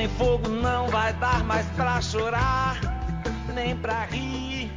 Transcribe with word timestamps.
nem 0.00 0.08
fogo 0.08 0.48
não 0.48 0.88
vai 0.88 1.12
dar 1.12 1.44
mais 1.44 1.66
pra 1.72 2.00
chorar, 2.00 2.80
nem 3.52 3.76
pra 3.76 4.04
rir. 4.06 4.72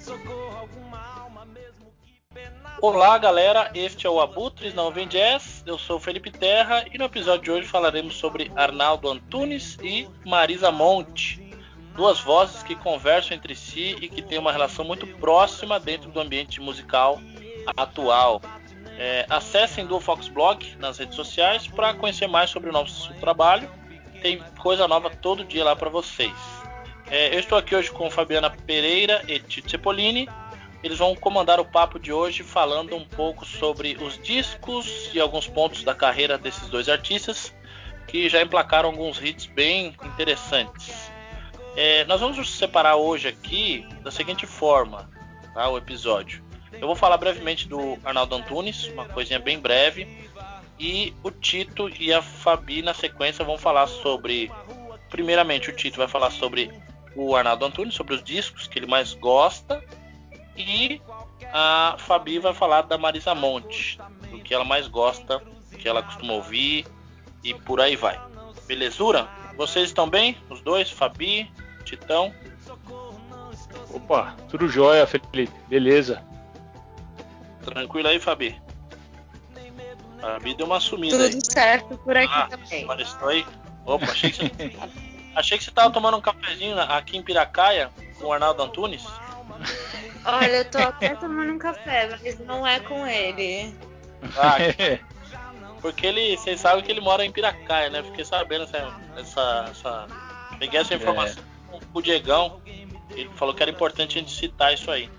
Socorro 0.00 0.56
alguma 0.58 1.20
alma 1.20 1.44
mesmo 1.44 1.92
que 2.02 2.18
penada. 2.32 2.78
Olá, 2.80 3.18
galera. 3.18 3.70
Este 3.74 4.06
é 4.06 4.10
o 4.10 4.22
Abutres 4.22 4.72
Não 4.72 4.90
Vem 4.90 5.06
Jazz. 5.06 5.62
Eu 5.66 5.76
sou 5.76 5.98
o 5.98 6.00
Felipe 6.00 6.30
Terra 6.30 6.86
e 6.90 6.96
no 6.96 7.04
episódio 7.04 7.42
de 7.42 7.50
hoje 7.50 7.68
falaremos 7.68 8.16
sobre 8.16 8.50
Arnaldo 8.56 9.10
Antunes 9.10 9.76
e 9.82 10.08
Marisa 10.24 10.72
Monte. 10.72 11.42
Duas 11.94 12.20
vozes 12.20 12.62
que 12.62 12.74
conversam 12.74 13.36
entre 13.36 13.54
si 13.54 13.98
e 14.00 14.08
que 14.08 14.22
têm 14.22 14.38
uma 14.38 14.50
relação 14.50 14.82
muito 14.82 15.06
próxima 15.18 15.78
dentro 15.78 16.10
do 16.10 16.18
ambiente 16.18 16.58
musical 16.58 17.20
atual. 17.76 18.40
É, 19.04 19.26
acessem 19.28 19.84
do 19.84 19.98
Fox 19.98 20.28
Blog 20.28 20.76
nas 20.78 20.98
redes 20.98 21.16
sociais 21.16 21.66
para 21.66 21.92
conhecer 21.92 22.28
mais 22.28 22.50
sobre 22.50 22.70
o 22.70 22.72
nosso 22.72 23.12
trabalho. 23.14 23.68
Tem 24.20 24.38
coisa 24.60 24.86
nova 24.86 25.10
todo 25.10 25.44
dia 25.44 25.64
lá 25.64 25.74
para 25.74 25.90
vocês. 25.90 26.32
É, 27.10 27.34
eu 27.34 27.40
estou 27.40 27.58
aqui 27.58 27.74
hoje 27.74 27.90
com 27.90 28.08
Fabiana 28.08 28.48
Pereira 28.48 29.24
e 29.26 29.40
Tito 29.40 29.68
Cepolini. 29.68 30.28
Eles 30.84 30.98
vão 30.98 31.16
comandar 31.16 31.58
o 31.58 31.64
papo 31.64 31.98
de 31.98 32.12
hoje 32.12 32.44
falando 32.44 32.94
um 32.94 33.04
pouco 33.04 33.44
sobre 33.44 33.96
os 34.00 34.22
discos 34.22 35.10
e 35.12 35.18
alguns 35.18 35.48
pontos 35.48 35.82
da 35.82 35.96
carreira 35.96 36.38
desses 36.38 36.68
dois 36.68 36.88
artistas 36.88 37.52
que 38.06 38.28
já 38.28 38.40
emplacaram 38.40 38.90
alguns 38.90 39.20
hits 39.20 39.46
bem 39.46 39.96
interessantes. 40.04 41.10
É, 41.76 42.04
nós 42.04 42.20
vamos 42.20 42.56
separar 42.56 42.94
hoje 42.94 43.26
aqui 43.26 43.84
da 44.04 44.12
seguinte 44.12 44.46
forma, 44.46 45.10
tá, 45.54 45.68
o 45.68 45.76
episódio. 45.76 46.51
Eu 46.72 46.86
vou 46.86 46.96
falar 46.96 47.16
brevemente 47.16 47.68
do 47.68 47.98
Arnaldo 48.04 48.34
Antunes, 48.34 48.86
uma 48.88 49.06
coisinha 49.06 49.38
bem 49.38 49.58
breve, 49.58 50.28
e 50.78 51.14
o 51.22 51.30
Tito 51.30 51.88
e 51.88 52.12
a 52.12 52.20
Fabi 52.22 52.82
na 52.82 52.94
sequência 52.94 53.44
vão 53.44 53.56
falar 53.56 53.86
sobre. 53.86 54.50
Primeiramente, 55.08 55.70
o 55.70 55.76
Tito 55.76 55.98
vai 55.98 56.08
falar 56.08 56.30
sobre 56.30 56.70
o 57.14 57.36
Arnaldo 57.36 57.64
Antunes, 57.64 57.94
sobre 57.94 58.14
os 58.14 58.22
discos 58.22 58.66
que 58.66 58.78
ele 58.78 58.86
mais 58.86 59.14
gosta, 59.14 59.82
e 60.56 61.00
a 61.52 61.96
Fabi 61.98 62.38
vai 62.38 62.54
falar 62.54 62.82
da 62.82 62.96
Marisa 62.98 63.34
Monte, 63.34 63.98
do 64.30 64.40
que 64.40 64.54
ela 64.54 64.64
mais 64.64 64.88
gosta, 64.88 65.38
do 65.70 65.78
que 65.78 65.88
ela 65.88 66.02
costuma 66.02 66.32
ouvir 66.32 66.86
e 67.44 67.54
por 67.54 67.80
aí 67.80 67.96
vai. 67.96 68.18
Belezura? 68.66 69.28
Vocês 69.56 69.88
estão 69.88 70.08
bem? 70.08 70.36
Os 70.48 70.60
dois, 70.60 70.90
Fabi, 70.90 71.50
Titão? 71.84 72.34
Opa, 73.92 74.34
tudo 74.48 74.68
jóia, 74.68 75.06
Felipe. 75.06 75.52
Beleza. 75.68 76.31
Tranquilo 77.64 78.08
aí, 78.08 78.18
Fabi? 78.20 78.60
Fabi 80.20 80.54
deu 80.54 80.66
uma 80.66 80.80
sumida 80.80 81.16
Tudo 81.16 81.26
aí. 81.26 81.40
certo 81.52 81.96
por 81.98 82.16
aqui 82.16 82.32
Ah, 82.32 82.46
também. 82.48 82.84
apareceu 82.84 83.28
aí. 83.28 83.46
Opa, 83.84 84.12
achei 84.12 84.30
que 84.30 84.36
você, 84.38 84.72
achei 85.34 85.58
que 85.58 85.64
você 85.64 85.70
tava 85.70 85.92
tomando 85.92 86.16
um 86.16 86.20
cafezinho 86.20 86.78
aqui 86.80 87.16
em 87.16 87.22
Piracaia 87.22 87.90
com 88.18 88.26
o 88.26 88.32
Arnaldo 88.32 88.62
Antunes. 88.62 89.04
Olha, 90.24 90.58
eu 90.58 90.64
tô 90.70 90.78
até 90.78 91.16
tomando 91.16 91.52
um 91.52 91.58
café, 91.58 92.08
mas 92.22 92.38
não 92.40 92.64
é 92.64 92.78
com 92.78 93.04
ele. 93.06 93.74
Ah, 94.36 94.54
porque 95.82 96.06
ele, 96.06 96.36
vocês 96.36 96.60
sabem 96.60 96.84
que 96.84 96.90
ele 96.92 97.00
mora 97.00 97.24
em 97.24 97.32
Piracaia, 97.32 97.90
né? 97.90 98.02
Fiquei 98.04 98.24
sabendo 98.24 98.62
essa, 98.64 98.94
essa, 99.16 99.66
essa- 99.70 100.06
peguei 100.60 100.78
essa 100.78 100.94
informação 100.94 101.42
com 101.70 101.80
o 101.98 102.02
Diegão. 102.02 102.62
Ele 103.10 103.28
falou 103.34 103.52
que 103.52 103.62
era 103.62 103.70
importante 103.72 104.16
a 104.16 104.20
gente 104.20 104.32
citar 104.32 104.72
isso 104.72 104.90
aí. 104.92 105.10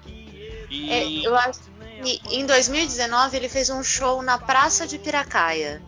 E 0.70 0.90
É, 0.92 1.28
eu 1.28 1.36
acho 1.36 1.60
que 2.02 2.22
em 2.32 2.46
2019 2.46 3.38
ele 3.38 3.50
fez 3.50 3.70
um 3.70 3.84
show 3.84 4.22
na 4.22 4.38
Praça 4.38 4.88
de 4.88 4.98
Piracaia. 4.98 5.82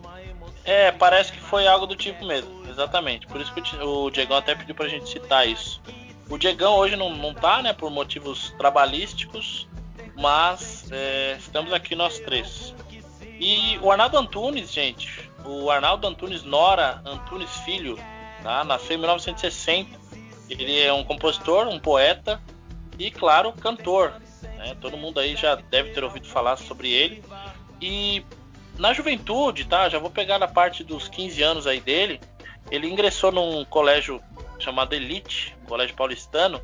É, 0.64 0.90
parece 0.90 1.32
que 1.32 1.40
foi 1.40 1.66
algo 1.66 1.86
do 1.86 1.94
tipo 1.94 2.24
mesmo, 2.24 2.68
exatamente. 2.68 3.26
Por 3.26 3.40
isso 3.40 3.52
que 3.54 3.76
o 3.76 4.10
Diegão 4.10 4.36
até 4.36 4.54
pediu 4.54 4.74
pra 4.74 4.88
gente 4.88 5.08
citar 5.08 5.48
isso. 5.48 5.80
O 6.28 6.36
Diegão 6.36 6.74
hoje 6.74 6.96
não, 6.96 7.14
não 7.14 7.32
tá, 7.32 7.62
né, 7.62 7.72
por 7.72 7.90
motivos 7.90 8.52
trabalhísticos, 8.58 9.68
mas 10.16 10.90
é, 10.90 11.36
estamos 11.38 11.72
aqui 11.72 11.94
nós 11.94 12.18
três. 12.18 12.74
E 13.38 13.78
o 13.82 13.90
Arnaldo 13.92 14.18
Antunes, 14.18 14.72
gente, 14.72 15.30
o 15.44 15.70
Arnaldo 15.70 16.06
Antunes 16.06 16.42
Nora 16.42 17.00
Antunes 17.04 17.50
Filho, 17.64 17.98
tá? 18.42 18.64
nasceu 18.64 18.96
em 18.96 19.00
1960. 19.00 20.06
Ele 20.48 20.80
é 20.80 20.92
um 20.92 21.04
compositor, 21.04 21.68
um 21.68 21.78
poeta 21.78 22.40
e, 22.98 23.10
claro, 23.10 23.52
cantor. 23.52 24.14
Né? 24.56 24.76
Todo 24.80 24.96
mundo 24.96 25.20
aí 25.20 25.36
já 25.36 25.54
deve 25.54 25.90
ter 25.90 26.02
ouvido 26.02 26.26
falar 26.26 26.56
sobre 26.56 26.90
ele. 26.90 27.22
E 27.80 28.24
na 28.78 28.92
juventude, 28.92 29.64
tá? 29.64 29.88
Já 29.88 29.98
vou 29.98 30.10
pegar 30.10 30.38
na 30.38 30.48
parte 30.48 30.82
dos 30.84 31.08
15 31.08 31.42
anos 31.42 31.66
aí 31.66 31.80
dele. 31.80 32.20
Ele 32.70 32.88
ingressou 32.88 33.30
num 33.30 33.64
colégio 33.64 34.20
chamado 34.58 34.94
Elite, 34.94 35.54
um 35.62 35.66
colégio 35.66 35.94
paulistano, 35.94 36.60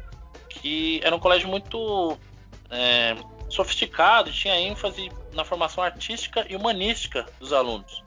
que 0.49 1.01
era 1.03 1.15
um 1.15 1.21
colégio 1.21 1.49
muito 1.49 2.19
é, 2.71 3.15
sofisticado, 3.49 4.33
tinha 4.33 4.59
ênfase 4.59 5.11
na 5.33 5.45
formação 5.45 5.85
artística 5.85 6.47
e 6.49 6.57
humanística 6.57 7.27
dos 7.39 7.53
alunos. 7.53 8.03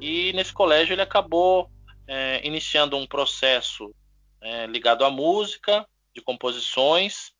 E 0.00 0.32
nesse 0.32 0.52
colégio 0.52 0.94
ele 0.94 1.02
acabou 1.02 1.70
é, 2.06 2.46
iniciando 2.46 2.96
um 2.96 3.06
processo 3.06 3.92
é, 4.40 4.66
ligado 4.66 5.04
à 5.04 5.10
música, 5.10 5.86
de 6.14 6.22
composições, 6.22 7.32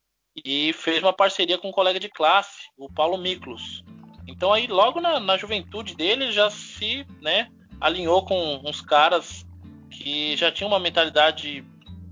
e 0.44 0.72
fez 0.72 1.02
uma 1.02 1.12
parceria 1.12 1.58
com 1.58 1.68
um 1.68 1.72
colega 1.72 1.98
de 1.98 2.08
classe, 2.08 2.68
o 2.76 2.90
Paulo 2.90 3.16
Miklos. 3.16 3.84
Então 4.26 4.52
aí 4.52 4.66
logo 4.66 5.00
na, 5.00 5.20
na 5.20 5.36
juventude 5.36 5.94
dele 5.94 6.32
já 6.32 6.50
se 6.50 7.06
né, 7.20 7.48
alinhou 7.80 8.24
com 8.24 8.60
uns 8.64 8.80
caras 8.80 9.46
que 9.90 10.36
já 10.36 10.50
tinham 10.50 10.68
uma 10.68 10.80
mentalidade 10.80 11.64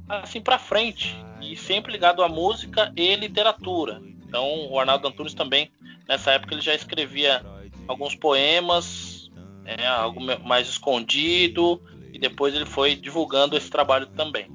assim 0.08 0.40
para 0.40 0.58
frente 0.58 1.16
e 1.40 1.56
sempre 1.56 1.92
ligado 1.92 2.22
à 2.22 2.28
música 2.28 2.92
e 2.96 3.14
literatura. 3.16 4.00
Então 4.26 4.70
o 4.70 4.78
Arnaldo 4.78 5.08
Antunes 5.08 5.34
também 5.34 5.70
nessa 6.08 6.32
época 6.32 6.54
ele 6.54 6.62
já 6.62 6.74
escrevia 6.74 7.44
alguns 7.86 8.14
poemas, 8.14 9.30
é, 9.64 9.86
algo 9.86 10.20
mais 10.44 10.68
escondido 10.68 11.82
e 12.12 12.18
depois 12.18 12.54
ele 12.54 12.66
foi 12.66 12.94
divulgando 12.94 13.56
esse 13.56 13.70
trabalho 13.70 14.06
também. 14.06 14.48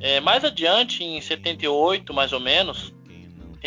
É, 0.00 0.20
mais 0.20 0.44
adiante, 0.44 1.02
em 1.04 1.20
78 1.20 2.12
mais 2.12 2.32
ou 2.32 2.40
menos, 2.40 2.94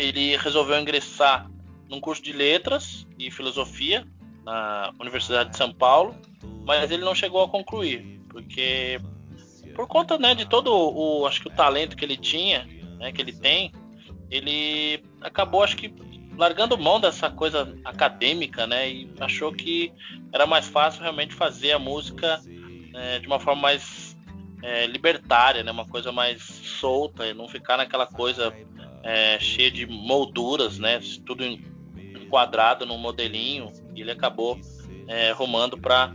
ele 0.00 0.36
resolveu 0.36 0.78
ingressar 0.80 1.50
num 1.88 2.00
curso 2.00 2.22
de 2.22 2.32
letras 2.32 3.06
e 3.18 3.30
filosofia 3.30 4.06
na 4.44 4.92
Universidade 4.98 5.50
de 5.50 5.56
São 5.56 5.72
Paulo, 5.72 6.16
mas 6.64 6.90
ele 6.90 7.04
não 7.04 7.14
chegou 7.14 7.42
a 7.42 7.48
concluir, 7.48 8.20
porque 8.28 9.00
por 9.74 9.86
conta 9.86 10.18
né, 10.18 10.34
de 10.34 10.46
todo 10.46 10.72
o 10.72 11.26
acho 11.26 11.40
que 11.40 11.48
o 11.48 11.54
talento 11.54 11.96
que 11.96 12.04
ele 12.04 12.16
tinha, 12.16 12.66
né, 12.98 13.12
que 13.12 13.20
ele 13.20 13.32
tem, 13.32 13.72
ele 14.30 15.02
acabou 15.20 15.62
acho 15.62 15.76
que 15.76 15.92
largando 16.36 16.78
mão 16.78 17.00
dessa 17.00 17.28
coisa 17.28 17.76
acadêmica, 17.84 18.66
né, 18.66 18.90
e 18.90 19.12
achou 19.20 19.52
que 19.52 19.92
era 20.32 20.46
mais 20.46 20.66
fácil 20.66 21.02
realmente 21.02 21.34
fazer 21.34 21.72
a 21.72 21.78
música 21.78 22.40
né, 22.92 23.18
de 23.18 23.26
uma 23.26 23.38
forma 23.38 23.60
mais 23.60 24.16
é, 24.62 24.86
libertária, 24.86 25.62
né, 25.62 25.70
uma 25.70 25.86
coisa 25.86 26.12
mais 26.12 26.42
solta, 26.42 27.26
e 27.26 27.34
não 27.34 27.48
ficar 27.48 27.76
naquela 27.76 28.06
coisa 28.06 28.54
é, 29.02 29.38
cheia 29.38 29.70
de 29.70 29.86
molduras, 29.86 30.78
né, 30.78 31.00
tudo 31.24 31.44
enquadrado 31.44 32.86
num 32.86 32.98
modelinho. 32.98 33.72
E 33.94 34.00
ele 34.00 34.10
acabou 34.10 34.58
é, 35.08 35.32
rumando 35.32 35.78
para 35.78 36.14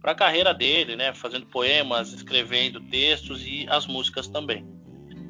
para 0.00 0.12
a 0.12 0.14
carreira 0.14 0.52
dele, 0.52 0.96
né, 0.96 1.14
fazendo 1.14 1.46
poemas, 1.46 2.12
escrevendo 2.12 2.78
textos 2.78 3.42
e 3.46 3.66
as 3.70 3.86
músicas 3.86 4.28
também. 4.28 4.62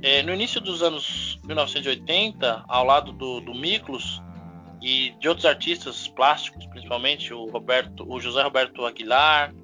É, 0.02 0.20
no 0.20 0.34
início 0.34 0.60
dos 0.60 0.82
anos 0.82 1.38
1980, 1.46 2.64
ao 2.66 2.84
lado 2.84 3.12
do, 3.12 3.40
do 3.40 3.54
Miklos 3.54 4.20
e 4.82 5.14
de 5.20 5.28
outros 5.28 5.46
artistas 5.46 6.08
plásticos, 6.08 6.66
principalmente 6.66 7.32
o 7.32 7.46
Roberto, 7.46 8.04
o 8.06 8.20
José 8.20 8.42
Roberto 8.42 8.84
Aguilar 8.84 9.54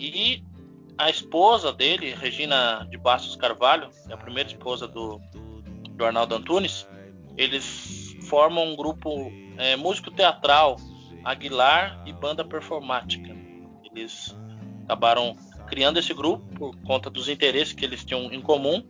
e 0.00 0.42
a 0.96 1.10
esposa 1.10 1.70
dele, 1.70 2.14
Regina 2.14 2.86
de 2.90 2.96
Bastos 2.96 3.36
Carvalho, 3.36 3.90
é 4.08 4.14
a 4.14 4.16
primeira 4.16 4.48
esposa 4.48 4.88
do 4.88 5.20
Arnaldo 6.04 6.34
Antunes, 6.34 6.86
eles 7.36 8.16
formam 8.22 8.72
um 8.72 8.76
grupo 8.76 9.32
é, 9.56 9.76
músico 9.76 10.10
teatral 10.10 10.76
Aguilar 11.24 12.02
e 12.06 12.12
banda 12.12 12.44
performática. 12.44 13.36
Eles 13.84 14.36
acabaram 14.84 15.36
criando 15.66 15.98
esse 15.98 16.14
grupo 16.14 16.46
por 16.54 16.76
conta 16.82 17.10
dos 17.10 17.28
interesses 17.28 17.72
que 17.72 17.84
eles 17.84 18.04
tinham 18.04 18.32
em 18.32 18.40
comum 18.40 18.84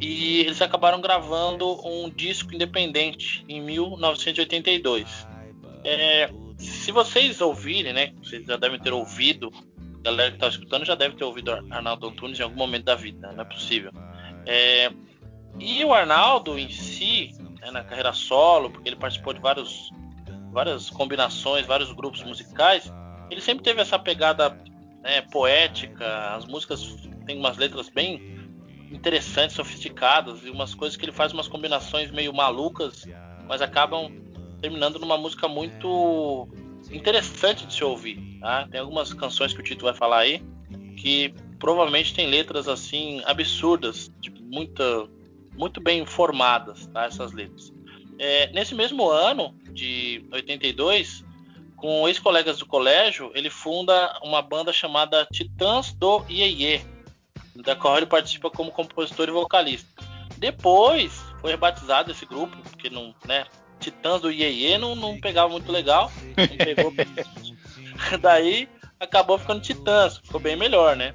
e 0.00 0.40
eles 0.40 0.60
acabaram 0.60 1.00
gravando 1.00 1.86
um 1.86 2.10
disco 2.10 2.54
independente 2.54 3.44
em 3.48 3.60
1982. 3.60 5.26
É, 5.84 6.30
se 6.58 6.90
vocês 6.90 7.40
ouvirem, 7.40 7.92
né, 7.92 8.12
vocês 8.22 8.44
já 8.44 8.56
devem 8.56 8.80
ter 8.80 8.92
ouvido, 8.92 9.52
a 10.00 10.02
galera 10.02 10.30
que 10.30 10.36
está 10.36 10.48
escutando 10.48 10.84
já 10.84 10.94
deve 10.94 11.16
ter 11.16 11.24
ouvido 11.24 11.52
Arnaldo 11.70 12.08
Antunes 12.08 12.40
em 12.40 12.42
algum 12.42 12.56
momento 12.56 12.84
da 12.84 12.94
vida, 12.94 13.32
não 13.32 13.42
é 13.42 13.44
possível. 13.44 13.92
É, 14.46 14.90
e 15.58 15.84
o 15.84 15.92
Arnaldo 15.92 16.58
em 16.58 16.68
si, 16.68 17.32
né, 17.60 17.70
na 17.70 17.82
carreira 17.82 18.12
solo, 18.12 18.70
porque 18.70 18.88
ele 18.88 18.96
participou 18.96 19.32
de 19.32 19.40
vários, 19.40 19.90
várias 20.52 20.90
combinações, 20.90 21.66
vários 21.66 21.92
grupos 21.92 22.22
musicais, 22.22 22.92
ele 23.30 23.40
sempre 23.40 23.64
teve 23.64 23.80
essa 23.80 23.98
pegada 23.98 24.50
né, 25.02 25.22
poética, 25.22 26.34
as 26.34 26.44
músicas 26.46 26.96
têm 27.26 27.38
umas 27.38 27.56
letras 27.56 27.88
bem 27.88 28.36
interessantes, 28.90 29.56
sofisticadas 29.56 30.44
e 30.44 30.50
umas 30.50 30.74
coisas 30.74 30.96
que 30.96 31.04
ele 31.04 31.12
faz 31.12 31.32
umas 31.32 31.48
combinações 31.48 32.10
meio 32.10 32.32
malucas, 32.32 33.04
mas 33.48 33.60
acabam 33.60 34.10
terminando 34.60 34.98
numa 34.98 35.18
música 35.18 35.48
muito 35.48 36.48
interessante 36.90 37.66
de 37.66 37.74
se 37.74 37.84
ouvir. 37.84 38.38
Tá? 38.40 38.66
Tem 38.70 38.80
algumas 38.80 39.12
canções 39.12 39.52
que 39.52 39.60
o 39.60 39.62
Tito 39.62 39.84
vai 39.84 39.94
falar 39.94 40.18
aí 40.18 40.42
que 40.96 41.34
provavelmente 41.58 42.14
tem 42.14 42.26
letras 42.26 42.68
assim 42.68 43.22
absurdas, 43.24 44.10
tipo, 44.20 44.42
muita, 44.42 45.08
muito 45.56 45.80
bem 45.80 46.04
formadas, 46.04 46.86
tá? 46.88 47.04
Essas 47.04 47.32
letras. 47.32 47.72
É, 48.18 48.50
nesse 48.52 48.74
mesmo 48.74 49.08
ano 49.08 49.54
de 49.72 50.24
82, 50.32 51.24
com 51.76 52.08
ex-colegas 52.08 52.58
do 52.58 52.66
colégio, 52.66 53.30
ele 53.34 53.50
funda 53.50 54.18
uma 54.22 54.40
banda 54.40 54.72
chamada 54.72 55.26
Titãs 55.30 55.92
do 55.92 56.24
Iê, 56.28 56.80
da 57.54 57.76
qual 57.76 57.96
ele 57.96 58.06
participa 58.06 58.50
como 58.50 58.70
compositor 58.70 59.28
e 59.28 59.32
vocalista. 59.32 59.88
Depois 60.38 61.12
foi 61.40 61.50
rebatizado 61.50 62.10
esse 62.10 62.24
grupo, 62.26 62.56
porque 62.70 62.90
não, 62.90 63.14
né, 63.26 63.44
Titãs 63.78 64.22
do 64.22 64.30
Iê 64.30 64.78
não, 64.78 64.94
não 64.94 65.20
pegava 65.20 65.48
muito 65.50 65.70
legal, 65.70 66.10
pegou. 66.34 66.92
Daí 68.20 68.68
acabou 68.98 69.38
ficando 69.38 69.60
Titãs, 69.60 70.18
ficou 70.18 70.40
bem 70.40 70.56
melhor, 70.56 70.96
né? 70.96 71.14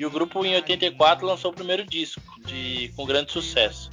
E 0.00 0.06
o 0.06 0.10
grupo 0.10 0.42
em 0.46 0.54
84 0.54 1.26
lançou 1.26 1.50
o 1.50 1.54
primeiro 1.54 1.84
disco 1.84 2.22
de, 2.46 2.90
com 2.96 3.04
grande 3.04 3.30
sucesso. 3.30 3.90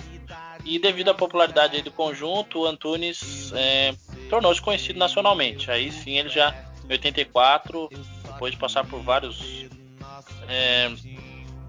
E 0.63 0.80
devido 0.80 1.09
à 1.09 1.13
popularidade 1.13 1.81
do 1.81 1.92
conjunto, 1.92 2.59
o 2.59 2.65
Antunes 2.65 3.51
é, 3.54 3.94
tornou-se 4.30 4.62
conhecido 4.62 4.98
nacionalmente. 4.98 5.69
Aí 5.69 5.92
sim 5.92 6.18
ele 6.18 6.30
já, 6.30 6.56
em 6.86 6.94
84, 6.94 7.89
depois 8.24 8.54
de 8.54 8.57
passar 8.57 8.86
por 8.86 9.01
vários. 9.01 9.68
É, 10.48 10.89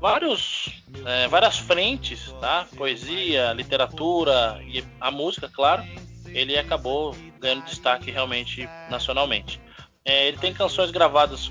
vários 0.00 0.70
é, 1.04 1.26
várias 1.26 1.58
frentes, 1.58 2.30
tá? 2.40 2.64
Poesia, 2.76 3.52
literatura 3.54 4.62
e 4.68 4.84
a 5.00 5.10
música, 5.10 5.48
claro. 5.48 5.82
Ele 6.26 6.56
acabou 6.56 7.12
ganhando 7.40 7.64
destaque 7.64 8.12
realmente 8.12 8.68
nacionalmente. 8.88 9.60
É, 10.04 10.28
ele 10.28 10.38
tem 10.38 10.54
canções 10.54 10.92
gravadas 10.92 11.50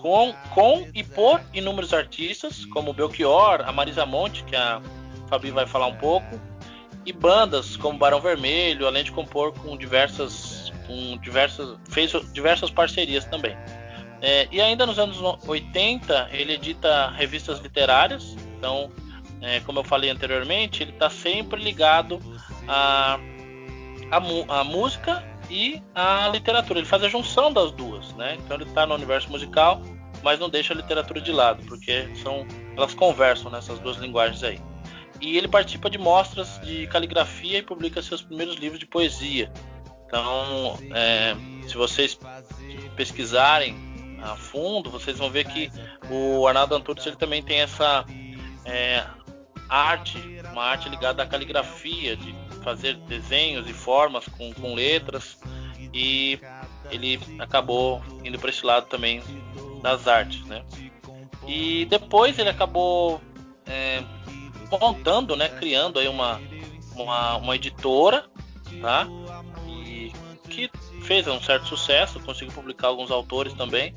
com, 0.00 0.32
com 0.54 0.88
e 0.94 1.04
por 1.04 1.40
inúmeros 1.52 1.92
artistas, 1.92 2.64
como 2.66 2.92
Belchior, 2.92 3.62
a 3.66 3.72
Marisa 3.72 4.06
Monte, 4.06 4.42
que 4.44 4.56
a 4.56 4.80
Fabi 5.28 5.50
vai 5.50 5.66
falar 5.66 5.86
um 5.86 5.96
pouco, 5.96 6.40
e 7.04 7.12
bandas 7.12 7.76
como 7.76 7.98
Barão 7.98 8.20
Vermelho, 8.20 8.86
além 8.86 9.04
de 9.04 9.12
compor 9.12 9.52
com 9.52 9.76
diversas, 9.76 10.72
com 10.86 11.18
diversas 11.18 11.78
fez 11.88 12.12
diversas 12.32 12.70
parcerias 12.70 13.24
também. 13.26 13.56
É, 14.22 14.48
e 14.50 14.60
ainda 14.60 14.84
nos 14.84 14.98
anos 14.98 15.18
80 15.46 16.28
ele 16.32 16.54
edita 16.54 17.10
revistas 17.10 17.58
literárias, 17.60 18.36
então, 18.58 18.90
é, 19.40 19.60
como 19.60 19.78
eu 19.78 19.84
falei 19.84 20.10
anteriormente, 20.10 20.82
ele 20.82 20.92
está 20.92 21.08
sempre 21.08 21.62
ligado 21.62 22.20
a, 22.68 23.18
a, 24.10 24.60
a 24.60 24.64
música 24.64 25.24
e 25.50 25.82
a 25.94 26.28
literatura. 26.28 26.78
Ele 26.78 26.86
faz 26.86 27.02
a 27.02 27.08
junção 27.08 27.52
das 27.52 27.72
duas, 27.72 28.14
né? 28.14 28.36
Então 28.38 28.56
ele 28.56 28.64
está 28.64 28.86
no 28.86 28.94
universo 28.94 29.30
musical, 29.30 29.82
mas 30.22 30.38
não 30.38 30.48
deixa 30.48 30.72
a 30.72 30.76
literatura 30.76 31.20
de 31.20 31.32
lado, 31.32 31.62
porque 31.66 32.08
são 32.22 32.46
elas 32.76 32.94
conversam 32.94 33.50
nessas 33.50 33.78
duas 33.78 33.96
linguagens 33.96 34.42
aí. 34.42 34.60
E 35.20 35.36
ele 35.36 35.48
participa 35.48 35.90
de 35.90 35.98
mostras 35.98 36.60
de 36.62 36.86
caligrafia 36.86 37.58
e 37.58 37.62
publica 37.62 38.00
seus 38.00 38.22
primeiros 38.22 38.56
livros 38.56 38.78
de 38.78 38.86
poesia. 38.86 39.52
Então, 40.06 40.78
é, 40.94 41.36
se 41.68 41.76
vocês 41.76 42.18
pesquisarem 42.96 43.76
a 44.22 44.34
fundo, 44.34 44.90
vocês 44.90 45.18
vão 45.18 45.30
ver 45.30 45.46
que 45.46 45.70
o 46.10 46.46
Arnaldo 46.46 46.74
Antunes 46.74 47.06
ele 47.06 47.16
também 47.16 47.42
tem 47.42 47.60
essa 47.60 48.04
é, 48.64 49.04
arte, 49.68 50.18
uma 50.52 50.64
arte 50.64 50.88
ligada 50.88 51.22
à 51.22 51.26
caligrafia, 51.26 52.16
de 52.16 52.34
fazer 52.62 52.94
desenhos 52.96 53.68
e 53.68 53.72
formas 53.72 54.26
com, 54.26 54.52
com 54.52 54.74
letras 54.74 55.38
e 55.94 56.38
ele 56.90 57.20
acabou 57.38 58.02
indo 58.24 58.38
para 58.38 58.50
esse 58.50 58.64
lado 58.64 58.86
também 58.86 59.22
das 59.80 60.06
artes, 60.06 60.44
né? 60.46 60.64
E 61.46 61.86
depois 61.86 62.38
ele 62.38 62.48
acabou 62.48 63.20
é, 63.66 64.02
montando, 64.70 65.34
né, 65.36 65.48
criando 65.48 65.98
aí 65.98 66.08
uma, 66.08 66.40
uma, 66.94 67.36
uma 67.36 67.56
editora, 67.56 68.26
tá? 68.80 69.06
E 69.66 70.12
que 70.48 70.70
fez 71.02 71.26
um 71.26 71.40
certo 71.40 71.66
sucesso, 71.66 72.20
conseguiu 72.20 72.54
publicar 72.54 72.88
alguns 72.88 73.10
autores 73.10 73.52
também. 73.54 73.94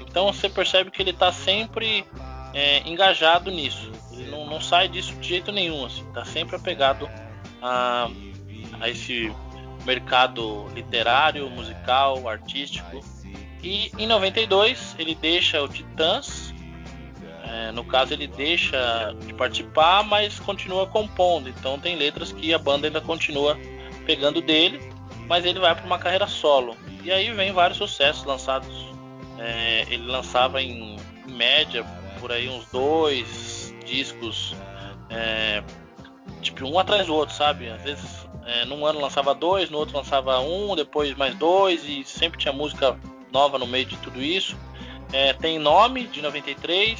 Então 0.00 0.32
você 0.32 0.48
percebe 0.48 0.90
que 0.90 1.02
ele 1.02 1.10
está 1.10 1.32
sempre 1.32 2.06
é, 2.52 2.88
engajado 2.88 3.50
nisso. 3.50 3.90
Ele 4.12 4.30
não, 4.30 4.46
não, 4.46 4.60
sai 4.60 4.88
disso 4.88 5.12
de 5.16 5.28
jeito 5.28 5.50
nenhum, 5.50 5.84
assim. 5.84 6.04
Tá 6.12 6.24
sempre 6.24 6.56
apegado 6.56 7.10
a, 7.60 8.08
a 8.80 8.88
esse 8.88 9.32
mercado 9.84 10.68
literário, 10.68 11.50
musical, 11.50 12.28
artístico. 12.28 13.00
E 13.64 13.90
em 13.98 14.06
92 14.06 14.94
ele 14.98 15.14
deixa 15.14 15.62
o 15.62 15.68
Titãs. 15.68 16.52
É, 17.46 17.72
no 17.72 17.82
caso 17.84 18.12
ele 18.12 18.26
deixa 18.26 19.14
de 19.26 19.32
participar, 19.32 20.04
mas 20.04 20.38
continua 20.38 20.86
compondo. 20.86 21.48
Então 21.48 21.78
tem 21.78 21.96
letras 21.96 22.30
que 22.30 22.52
a 22.52 22.58
banda 22.58 22.86
ainda 22.86 23.00
continua 23.00 23.58
pegando 24.04 24.42
dele, 24.42 24.80
mas 25.26 25.46
ele 25.46 25.58
vai 25.58 25.74
para 25.74 25.86
uma 25.86 25.98
carreira 25.98 26.26
solo. 26.26 26.76
E 27.02 27.10
aí 27.10 27.32
vem 27.32 27.52
vários 27.52 27.78
sucessos 27.78 28.24
lançados. 28.24 28.92
É, 29.38 29.86
ele 29.88 30.06
lançava 30.06 30.62
em, 30.62 30.96
média 31.26 31.84
por 32.20 32.32
aí 32.32 32.48
uns 32.48 32.66
dois 32.66 33.74
discos 33.84 34.54
é, 35.10 35.62
tipo 36.40 36.66
um 36.66 36.78
atrás 36.78 37.06
do 37.06 37.14
outro, 37.14 37.34
sabe? 37.34 37.68
Às 37.68 37.82
vezes 37.82 38.26
é, 38.46 38.64
num 38.64 38.84
ano 38.86 39.00
lançava 39.00 39.34
dois, 39.34 39.70
no 39.70 39.78
outro 39.78 39.96
lançava 39.96 40.38
um, 40.40 40.74
depois 40.76 41.14
mais 41.16 41.34
dois 41.34 41.84
e 41.84 42.04
sempre 42.04 42.38
tinha 42.38 42.52
música 42.52 42.98
nova 43.34 43.58
no 43.58 43.66
meio 43.66 43.84
de 43.84 43.96
tudo 43.96 44.22
isso. 44.22 44.56
É, 45.12 45.32
tem 45.32 45.58
Nome 45.58 46.06
de 46.06 46.22
93, 46.22 46.98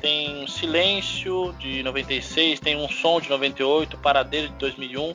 tem 0.00 0.46
Silêncio 0.46 1.54
de 1.58 1.82
96, 1.82 2.60
tem 2.60 2.76
Um 2.76 2.88
Som 2.88 3.20
de 3.20 3.30
98, 3.30 3.96
Paradeiro 3.98 4.48
de 4.48 4.54
2001 4.54 5.14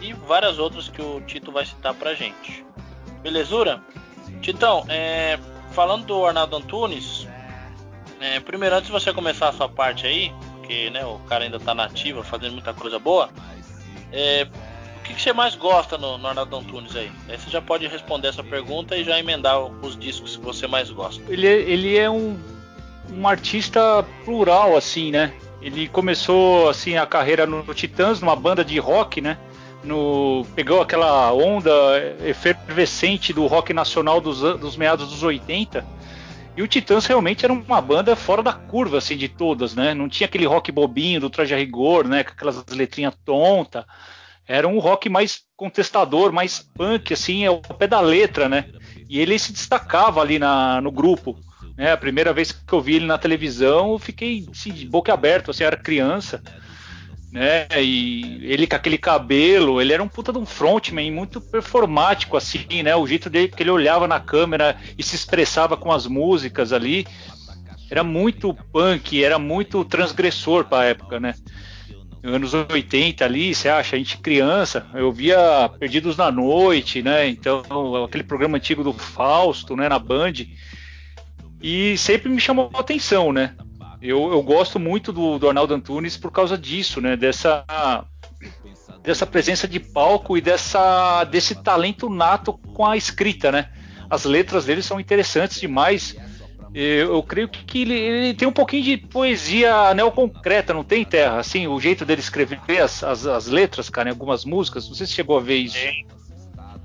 e 0.00 0.12
várias 0.12 0.58
outras 0.58 0.88
que 0.88 1.00
o 1.00 1.20
Tito 1.20 1.52
vai 1.52 1.66
citar 1.66 1.94
pra 1.94 2.14
gente. 2.14 2.64
Belezura? 3.22 3.82
Titão, 4.40 4.84
é, 4.88 5.38
falando 5.72 6.06
do 6.06 6.26
Arnaldo 6.26 6.56
Antunes, 6.56 7.26
é, 8.20 8.40
primeiro 8.40 8.74
antes 8.74 8.86
de 8.86 8.92
você 8.92 9.12
começar 9.12 9.48
a 9.48 9.52
sua 9.52 9.68
parte 9.68 10.06
aí, 10.06 10.32
porque 10.56 10.90
né, 10.90 11.04
o 11.04 11.18
cara 11.20 11.44
ainda 11.44 11.60
tá 11.60 11.74
nativo, 11.74 12.22
fazendo 12.22 12.52
muita 12.52 12.74
coisa 12.74 12.98
boa, 12.98 13.30
é, 14.12 14.46
que, 15.04 15.14
que, 15.14 15.22
você 15.22 15.32
mais 15.32 15.54
gosta 15.54 15.96
no, 15.96 16.18
no 16.18 16.26
Arnaldo 16.26 16.56
Antunes 16.56 16.96
aí? 16.96 17.12
Aí 17.28 17.38
você 17.38 17.50
já 17.50 17.62
pode 17.62 17.86
responder 17.86 18.28
essa 18.28 18.42
pergunta 18.42 18.96
e 18.96 19.04
já 19.04 19.18
emendar 19.18 19.60
os 19.60 19.96
discos 19.96 20.36
que 20.36 20.42
você 20.42 20.66
mais 20.66 20.90
gosta. 20.90 21.22
Ele, 21.28 21.46
é, 21.46 21.60
ele 21.60 21.96
é 21.96 22.10
um, 22.10 22.36
um 23.12 23.28
artista 23.28 24.04
plural, 24.24 24.76
assim, 24.76 25.10
né? 25.10 25.32
Ele 25.62 25.88
começou 25.88 26.68
assim 26.68 26.96
a 26.96 27.06
carreira 27.06 27.46
no, 27.46 27.62
Titãs, 27.74 28.20
numa 28.20 28.34
banda 28.34 28.64
de 28.64 28.78
rock, 28.78 29.20
né? 29.20 29.38
No, 29.82 30.46
pegou 30.54 30.80
aquela 30.80 31.32
onda 31.32 31.70
efervescente 32.24 33.32
do 33.32 33.46
rock 33.46 33.72
nacional 33.74 34.20
dos, 34.20 34.40
dos 34.40 34.76
meados 34.76 35.10
dos 35.10 35.22
80 35.22 35.84
e 36.56 36.62
o 36.62 36.68
Titãs 36.68 37.04
realmente 37.06 37.44
era 37.44 37.52
uma 37.52 37.80
banda 37.80 38.14
fora 38.14 38.42
da 38.42 38.52
curva, 38.52 38.98
assim, 38.98 39.16
de 39.16 39.28
todas, 39.28 39.74
né? 39.74 39.92
Não 39.92 40.08
tinha 40.08 40.26
aquele 40.26 40.46
rock 40.46 40.70
bobinho 40.70 41.20
do 41.20 41.28
traje 41.28 41.52
a 41.52 41.58
rigor, 41.58 42.06
né? 42.06 42.22
Com 42.22 42.30
aquelas 42.30 42.64
letrinhas 42.66 43.14
tonta. 43.24 43.84
Era 44.46 44.68
um 44.68 44.78
rock 44.78 45.08
mais 45.08 45.42
contestador, 45.56 46.32
mais 46.32 46.58
punk, 46.58 47.12
assim, 47.12 47.46
ao 47.46 47.60
pé 47.60 47.86
da 47.86 48.00
letra, 48.00 48.48
né? 48.48 48.66
E 49.08 49.18
ele 49.20 49.38
se 49.38 49.52
destacava 49.52 50.20
ali 50.20 50.38
na, 50.38 50.80
no 50.80 50.90
grupo. 50.90 51.38
Né? 51.76 51.92
A 51.92 51.96
primeira 51.96 52.32
vez 52.32 52.52
que 52.52 52.72
eu 52.72 52.80
vi 52.80 52.96
ele 52.96 53.06
na 53.06 53.18
televisão, 53.18 53.92
eu 53.92 53.98
fiquei 53.98 54.46
assim, 54.50 54.72
de 54.72 54.86
boca 54.86 55.12
aberta, 55.12 55.50
assim, 55.50 55.64
era 55.64 55.76
criança 55.76 56.42
né? 57.34 57.66
E 57.82 58.38
ele 58.44 58.64
com 58.64 58.76
aquele 58.76 58.96
cabelo, 58.96 59.80
ele 59.80 59.92
era 59.92 60.00
um 60.00 60.06
puta 60.06 60.32
de 60.32 60.38
um 60.38 60.46
frontman 60.46 61.10
muito 61.10 61.40
performático, 61.40 62.36
assim, 62.36 62.84
né? 62.84 62.94
O 62.94 63.04
jeito 63.08 63.28
dele 63.28 63.48
que 63.48 63.60
ele 63.60 63.70
olhava 63.70 64.06
na 64.06 64.20
câmera 64.20 64.76
e 64.96 65.02
se 65.02 65.16
expressava 65.16 65.76
com 65.76 65.90
as 65.90 66.06
músicas 66.06 66.72
ali 66.72 67.04
era 67.90 68.04
muito 68.04 68.54
punk, 68.72 69.22
era 69.22 69.36
muito 69.36 69.84
transgressor 69.84 70.64
para 70.64 70.84
a 70.84 70.86
época, 70.86 71.18
né? 71.18 71.34
Anos 72.24 72.54
80 72.54 73.22
ali, 73.22 73.54
você 73.54 73.68
acha, 73.68 73.96
a 73.96 73.98
gente 73.98 74.16
criança, 74.16 74.86
eu 74.94 75.12
via 75.12 75.70
Perdidos 75.78 76.16
na 76.16 76.32
Noite, 76.32 77.02
né? 77.02 77.28
Então, 77.28 77.62
aquele 78.02 78.24
programa 78.24 78.56
antigo 78.56 78.82
do 78.82 78.94
Fausto, 78.94 79.76
né, 79.76 79.90
na 79.90 79.98
Band. 79.98 80.32
E 81.60 81.96
sempre 81.98 82.30
me 82.30 82.40
chamou 82.40 82.70
a 82.72 82.80
atenção, 82.80 83.30
né? 83.30 83.54
Eu, 84.00 84.32
eu 84.32 84.42
gosto 84.42 84.78
muito 84.78 85.12
do, 85.12 85.38
do 85.38 85.48
Arnaldo 85.48 85.74
Antunes 85.74 86.16
por 86.16 86.30
causa 86.30 86.56
disso, 86.56 87.00
né? 87.00 87.14
Dessa 87.14 87.64
dessa 89.02 89.26
presença 89.26 89.68
de 89.68 89.78
palco 89.78 90.36
e 90.36 90.40
dessa, 90.40 91.24
desse 91.24 91.62
talento 91.62 92.08
nato 92.08 92.54
com 92.54 92.86
a 92.86 92.96
escrita, 92.96 93.52
né? 93.52 93.68
As 94.08 94.24
letras 94.24 94.64
dele 94.64 94.80
são 94.80 94.98
interessantes 94.98 95.60
demais. 95.60 96.16
Eu, 96.74 97.14
eu 97.14 97.22
creio 97.22 97.48
que 97.48 97.82
ele, 97.82 97.94
ele, 97.94 98.34
tem 98.34 98.48
um 98.48 98.52
pouquinho 98.52 98.82
de 98.82 98.96
poesia 98.96 99.94
neoconcreta, 99.94 100.74
não 100.74 100.82
tem 100.82 101.04
terra? 101.04 101.38
Assim, 101.38 101.68
o 101.68 101.80
jeito 101.80 102.04
dele 102.04 102.20
escrever 102.20 102.58
as, 102.82 103.04
as, 103.04 103.26
as 103.26 103.46
letras, 103.46 103.88
cara, 103.88 104.08
em 104.08 104.12
algumas 104.12 104.44
músicas. 104.44 104.88
Não 104.88 104.94
sei 104.96 105.06
se 105.06 105.12
chegou 105.12 105.38
a 105.38 105.40
ver 105.40 105.58
isso. 105.58 105.76
Tem, 105.76 106.06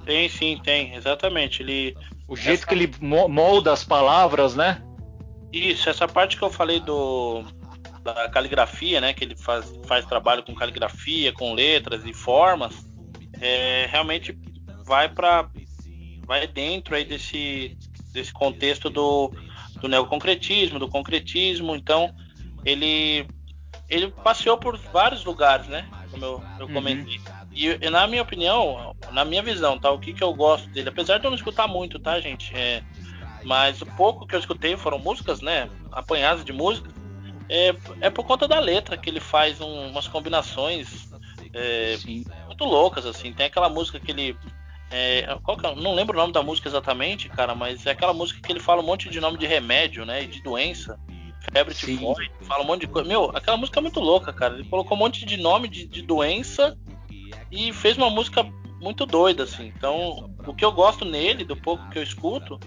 tem 0.06 0.30
sim, 0.30 0.62
tem, 0.64 0.94
exatamente. 0.94 1.64
Ele, 1.64 1.98
o 2.28 2.36
jeito 2.36 2.60
essa... 2.60 2.68
que 2.68 2.76
ele 2.76 2.92
molda 3.02 3.74
as 3.74 3.84
palavras, 3.84 4.56
né? 4.56 4.80
Isso, 5.52 5.90
essa 5.90 6.08
parte 6.08 6.38
que 6.38 6.44
eu 6.44 6.52
falei 6.52 6.80
do 6.80 7.44
da 8.04 8.30
caligrafia, 8.30 9.02
né? 9.02 9.14
Que 9.14 9.24
ele 9.24 9.36
faz, 9.36 9.74
faz 9.88 10.06
trabalho 10.06 10.44
com 10.44 10.54
caligrafia, 10.54 11.34
com 11.34 11.54
letras 11.54 12.06
e 12.06 12.14
formas, 12.14 12.76
é, 13.42 13.88
realmente 13.90 14.38
vai 14.86 15.10
para 15.10 15.50
vai 16.26 16.46
dentro 16.46 16.96
aí 16.96 17.04
desse, 17.04 17.76
desse 18.14 18.32
contexto 18.32 18.88
do, 18.88 19.34
do 19.82 19.88
neoconcretismo, 19.88 20.80
do 20.80 20.88
concretismo. 20.88 21.76
Então, 21.76 22.14
ele 22.66 23.28
ele 23.90 24.12
passeou 24.24 24.58
por 24.58 24.78
vários 24.78 25.26
lugares, 25.26 25.68
né? 25.68 25.90
Como 26.12 26.24
eu, 26.24 26.44
eu 26.60 26.68
uhum. 26.68 26.74
comentei. 26.74 27.20
E, 27.52 27.68
e, 27.68 27.90
na 27.90 28.06
minha 28.06 28.22
opinião, 28.22 28.96
na 29.12 29.26
minha 29.26 29.42
visão, 29.42 29.80
tá? 29.80 29.92
O 29.92 30.00
que, 30.00 30.14
que 30.14 30.24
eu 30.24 30.34
gosto 30.34 30.70
dele, 30.70 30.90
apesar 30.90 31.18
de 31.18 31.26
eu 31.26 31.32
não 31.32 31.38
escutar 31.38 31.68
muito, 31.68 32.00
tá, 32.00 32.20
gente? 32.20 32.56
É, 32.56 32.84
mas 33.44 33.82
o 33.82 33.86
pouco 33.86 34.28
que 34.28 34.36
eu 34.36 34.40
escutei 34.40 34.78
foram 34.78 35.00
músicas, 35.00 35.42
né? 35.42 35.70
Apanhadas 35.92 36.46
de 36.46 36.54
música. 36.54 36.90
É, 37.50 37.74
é 38.02 38.10
por 38.12 38.24
conta 38.26 38.48
da 38.48 38.60
letra 38.60 38.96
que 38.96 39.10
ele 39.10 39.20
faz 39.20 39.60
um, 39.60 39.88
umas 39.88 40.08
combinações 40.08 41.10
é, 41.54 41.98
muito 42.46 42.64
loucas, 42.64 43.08
assim. 43.08 43.34
Tem 43.34 43.48
aquela 43.48 43.70
música 43.70 44.00
que 44.00 44.12
ele 44.12 44.38
é, 44.92 45.20
é, 45.20 45.76
não 45.76 45.94
lembro 45.94 46.18
o 46.18 46.22
nome 46.22 46.34
da 46.34 46.42
música 46.42 46.68
exatamente, 46.68 47.30
cara, 47.30 47.54
mas 47.54 47.86
é 47.86 47.92
aquela 47.92 48.14
música 48.14 48.42
que 48.42 48.52
ele 48.52 48.60
fala 48.60 48.82
um 48.82 48.86
monte 48.86 49.10
de 49.10 49.20
nome 49.20 49.38
de 49.38 49.46
remédio, 49.46 50.06
né? 50.06 50.24
E 50.24 50.28
de 50.28 50.42
doença. 50.42 51.00
Febre 51.52 51.74
tifoide, 51.74 52.32
fala 52.42 52.64
um 52.64 52.68
monte 52.68 52.82
de 52.82 52.88
coisa. 52.88 53.08
Meu, 53.08 53.32
aquela 53.34 53.58
música 53.58 53.80
é 53.80 53.82
muito 53.82 54.00
louca, 54.00 54.34
cara. 54.34 54.56
Ele 54.56 54.68
colocou 54.68 54.96
um 54.96 55.00
monte 55.00 55.26
de 55.26 55.38
nome 55.38 55.68
de, 55.68 55.88
de 55.88 56.02
doença 56.02 56.78
e 57.52 57.72
fez 57.72 57.98
uma 57.98 58.10
música 58.10 58.44
muito 58.82 59.06
doida, 59.06 59.44
assim. 59.44 59.68
Então, 59.76 60.32
o 60.46 60.54
que 60.54 60.66
eu 60.66 60.72
gosto 60.72 61.06
nele, 61.06 61.44
do 61.44 61.56
pouco 61.56 61.90
que 61.90 61.98
eu 61.98 62.04
escuto, 62.04 62.60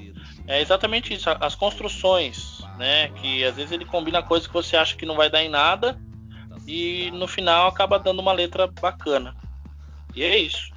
é 0.47 0.61
exatamente 0.61 1.13
isso, 1.13 1.29
as 1.41 1.55
construções, 1.55 2.61
né? 2.79 3.09
Que 3.09 3.45
às 3.45 3.57
vezes 3.57 3.73
ele 3.73 3.85
combina 3.85 4.23
coisas 4.23 4.47
que 4.47 4.55
você 4.55 4.77
acha 4.77 4.97
que 4.97 5.07
não 5.07 5.17
vai 5.17 5.31
dar 5.31 5.43
em 5.43 5.49
nada 5.49 6.01
e 6.67 7.11
no 7.13 7.27
final 7.27 7.69
acaba 7.69 7.99
dando 7.99 8.21
uma 8.21 8.33
letra 8.33 8.67
bacana. 8.67 9.37
E 10.15 10.23
é 10.23 10.39
isso. 10.39 10.72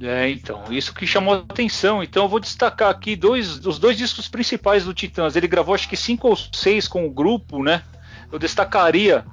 É, 0.00 0.30
então, 0.30 0.64
isso 0.70 0.94
que 0.94 1.06
chamou 1.06 1.34
atenção. 1.34 2.02
Então 2.02 2.24
eu 2.24 2.28
vou 2.28 2.38
destacar 2.38 2.88
aqui 2.90 3.16
dois, 3.16 3.64
os 3.66 3.78
dois 3.78 3.96
discos 3.96 4.28
principais 4.28 4.84
do 4.84 4.94
Titãs. 4.94 5.34
Ele 5.34 5.48
gravou 5.48 5.74
acho 5.74 5.88
que 5.88 5.96
cinco 5.96 6.28
ou 6.28 6.36
seis 6.36 6.86
com 6.86 7.04
o 7.04 7.10
grupo, 7.10 7.62
né? 7.62 7.82
Eu 8.30 8.38
destacaria 8.38 9.24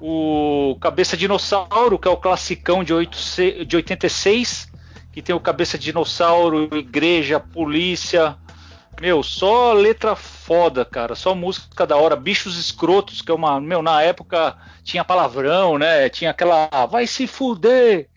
o 0.00 0.76
Cabeça 0.80 1.16
Dinossauro, 1.16 1.98
que 1.98 2.08
é 2.08 2.10
o 2.10 2.16
classicão 2.16 2.82
de, 2.82 2.94
8, 2.94 3.18
de 3.66 3.76
86, 3.76 4.68
que 5.12 5.20
tem 5.20 5.34
o 5.34 5.40
Cabeça 5.40 5.76
Dinossauro, 5.76 6.68
Igreja, 6.76 7.38
Polícia. 7.38 8.36
Meu, 9.00 9.22
só 9.22 9.74
letra 9.74 10.16
foda, 10.16 10.82
cara. 10.82 11.14
Só 11.14 11.34
música 11.34 11.86
da 11.86 11.96
hora. 11.96 12.16
Bichos 12.16 12.58
Escrotos, 12.58 13.20
que 13.20 13.30
é 13.30 13.34
uma. 13.34 13.60
Meu, 13.60 13.82
na 13.82 14.00
época 14.00 14.56
tinha 14.82 15.04
palavrão, 15.04 15.76
né? 15.76 16.08
Tinha 16.08 16.30
aquela. 16.30 16.68
Vai 16.90 17.06
se 17.06 17.26
fuder! 17.26 18.08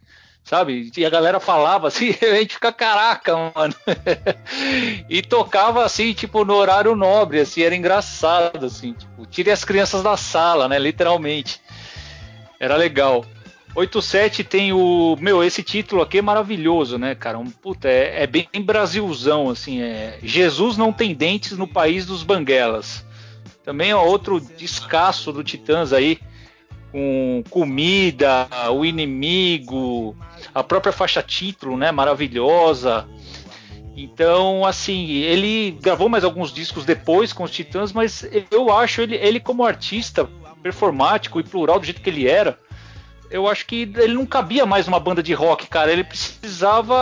Sabe? 0.50 0.92
E 0.98 1.06
a 1.06 1.10
galera 1.12 1.40
falava 1.40 1.88
assim, 1.88 2.10
a 2.24 2.40
gente 2.40 2.56
fica 2.56 2.74
caraca, 2.74 3.36
mano. 3.56 3.76
e 5.08 5.22
tocava 5.22 5.86
assim, 5.86 6.12
tipo, 6.12 6.44
no 6.44 6.56
horário 6.56 6.96
nobre, 6.96 7.40
assim, 7.40 7.62
era 7.62 7.76
engraçado, 7.76 8.66
assim, 8.66 8.94
tipo, 8.94 9.28
tire 9.28 9.52
as 9.52 9.64
crianças 9.64 10.02
da 10.02 10.18
sala, 10.18 10.68
né? 10.68 10.80
Literalmente. 10.80 11.62
Era 12.60 12.76
legal. 12.76 13.24
87 13.76 14.44
tem 14.44 14.74
o. 14.74 15.16
Meu, 15.22 15.44
esse 15.44 15.62
título 15.62 16.02
aqui 16.02 16.18
é 16.18 16.22
maravilhoso, 16.22 16.98
né, 16.98 17.14
cara? 17.14 17.38
Um, 17.38 17.52
puta, 17.52 17.88
é, 17.88 18.24
é 18.24 18.28
bem 18.28 18.48
Brasilzão, 18.60 19.52
assim. 19.52 19.84
É, 19.84 20.18
Jesus 20.24 20.76
não 20.78 20.92
tem 20.92 21.14
dentes 21.14 21.60
no 21.60 21.68
país 21.68 22.08
dos 22.08 22.24
banguelas. 22.24 23.06
Também 23.64 23.92
é 23.92 23.96
outro 23.96 24.40
descasso 24.40 25.32
do 25.32 25.44
Titãs 25.44 25.94
aí 25.94 26.20
com 26.92 27.44
comida, 27.50 28.48
o 28.72 28.84
inimigo, 28.84 30.16
a 30.54 30.64
própria 30.64 30.94
faixa 30.94 31.22
título, 31.22 31.78
né, 31.78 31.92
maravilhosa. 31.92 33.08
Então, 33.96 34.66
assim, 34.66 35.10
ele 35.10 35.72
gravou 35.82 36.08
mais 36.08 36.24
alguns 36.24 36.54
discos 36.54 36.86
depois 36.86 37.34
com 37.34 37.44
os 37.44 37.52
Titãs, 37.52 37.92
mas 37.92 38.26
eu 38.50 38.72
acho 38.72 39.02
ele, 39.02 39.16
ele 39.16 39.40
como 39.40 39.66
artista 39.66 40.30
performático 40.64 41.40
e 41.40 41.44
plural 41.44 41.80
do 41.80 41.86
jeito 41.86 42.02
que 42.02 42.10
ele 42.10 42.28
era, 42.28 42.58
eu 43.30 43.48
acho 43.48 43.66
que 43.66 43.92
ele 43.98 44.14
não 44.14 44.26
cabia 44.26 44.66
mais 44.66 44.88
numa 44.88 45.00
banda 45.00 45.22
de 45.22 45.34
rock, 45.34 45.68
cara. 45.68 45.92
Ele 45.92 46.04
precisava 46.04 46.96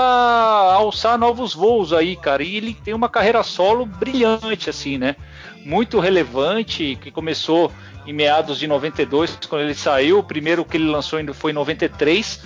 alçar 0.74 1.18
novos 1.18 1.54
voos 1.54 1.94
aí, 1.94 2.16
cara. 2.16 2.44
E 2.44 2.58
ele 2.58 2.74
tem 2.74 2.94
uma 2.94 3.08
carreira 3.08 3.42
solo 3.44 3.86
brilhante, 3.86 4.70
assim, 4.70 4.98
né? 4.98 5.16
Muito 5.64 6.00
relevante, 6.00 6.98
que 7.02 7.12
começou 7.12 7.72
em 8.06 8.14
meados 8.14 8.60
de 8.60 8.68
92, 8.68 9.38
quando 9.48 9.64
ele 9.64 9.74
saiu. 9.74 10.20
O 10.20 10.24
primeiro 10.24 10.66
que 10.66 10.78
ele 10.78 10.90
lançou 10.90 11.20
ainda 11.20 11.34
foi 11.34 11.52
em 11.52 11.56
93. 11.56 12.42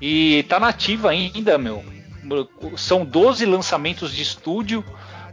E 0.00 0.44
tá 0.44 0.58
nativa 0.58 1.10
ainda, 1.10 1.58
meu. 1.58 1.84
São 2.76 3.04
12 3.04 3.44
lançamentos 3.44 4.12
de 4.12 4.22
estúdio, 4.22 4.84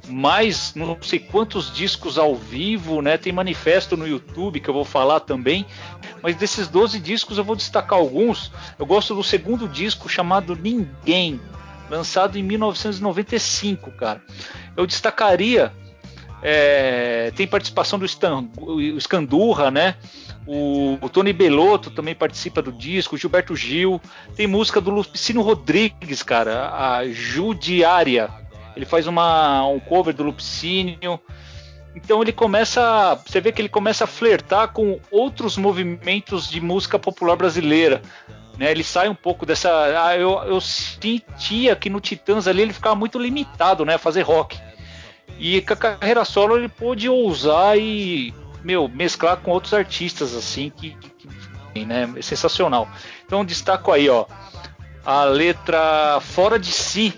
mais 0.08 0.74
não 0.76 0.98
sei 1.02 1.20
quantos 1.20 1.74
discos 1.74 2.18
ao 2.18 2.36
vivo, 2.36 3.02
né? 3.02 3.18
Tem 3.18 3.32
manifesto 3.32 3.96
no 3.96 4.08
YouTube 4.08 4.60
que 4.60 4.70
eu 4.70 4.74
vou 4.74 4.86
falar 4.86 5.20
também. 5.22 5.66
Mas 6.22 6.36
desses 6.36 6.68
12 6.68 7.00
discos 7.00 7.38
eu 7.38 7.44
vou 7.44 7.56
destacar 7.56 8.00
alguns. 8.00 8.52
Eu 8.78 8.86
gosto 8.86 9.14
do 9.14 9.24
segundo 9.24 9.68
disco 9.68 10.10
chamado 10.10 10.56
Ninguém, 10.56 11.40
lançado 11.90 12.38
em 12.38 12.44
1995, 12.44 13.92
cara. 13.92 14.22
Eu 14.76 14.86
destacaria 14.86 15.72
é, 16.42 17.32
tem 17.36 17.48
participação 17.48 17.98
do 17.98 18.06
Stan, 18.06 18.48
Scandurra, 19.00 19.72
né? 19.72 19.96
O, 20.46 20.98
o, 21.02 21.10
Tony 21.10 21.34
Belotto 21.34 21.92
também 21.92 22.16
participa 22.16 22.62
do 22.62 22.72
disco, 22.72 23.16
o 23.16 23.18
Gilberto 23.18 23.56
Gil. 23.56 24.00
Tem 24.36 24.48
música 24.48 24.80
do 24.80 24.90
Lupicino 24.90 25.42
Rodrigues, 25.42 26.24
cara, 26.24 26.72
a 26.74 27.08
Judiária. 27.10 28.30
Ele 28.76 28.86
faz 28.86 29.08
uma, 29.08 29.68
um 29.68 29.80
cover 29.80 30.14
do 30.14 30.24
Lupicínio. 30.24 31.20
Então 31.96 32.22
ele 32.22 32.32
começa, 32.32 33.16
você 33.26 33.42
vê 33.42 33.52
que 33.52 33.60
ele 33.60 33.70
começa 33.70 34.04
a 34.04 34.08
flertar 34.08 34.72
com 34.72 35.00
outros 35.10 35.58
movimentos 35.58 36.48
de 36.48 36.62
música 36.62 37.00
popular 37.00 37.36
brasileira. 37.36 38.02
Né, 38.58 38.72
ele 38.72 38.84
sai 38.84 39.10
um 39.10 39.16
pouco 39.16 39.46
dessa. 39.46 39.70
Ah, 40.04 40.18
eu, 40.18 40.32
eu 40.46 40.62
sentia 40.62 41.76
que 41.76 41.90
no 41.90 42.00
Titãs 42.00 42.48
ali 42.48 42.62
ele 42.62 42.74
ficava 42.74 42.96
muito 42.96 43.20
limitado 43.20 43.84
né, 43.84 43.96
a 43.96 44.00
fazer 44.00 44.22
rock. 44.22 44.58
E 45.40 45.62
com 45.62 45.74
a 45.74 45.78
carreira 45.78 46.26
solo 46.26 46.58
ele 46.58 46.68
pôde 46.68 47.08
ousar 47.08 47.78
e, 47.78 48.34
meu, 48.64 48.88
mesclar 48.88 49.38
com 49.38 49.52
outros 49.52 49.74
artistas, 49.74 50.34
assim, 50.34 50.72
que, 50.76 50.96
que, 51.74 51.86
né, 51.86 52.12
é 52.16 52.22
sensacional. 52.22 52.88
Então 53.26 53.46
destaco 53.46 53.92
aí, 53.92 54.10
ó, 54.10 54.26
a 55.06 55.24
letra 55.24 56.20
Fora 56.22 56.58
de 56.58 56.72
Si 56.72 57.14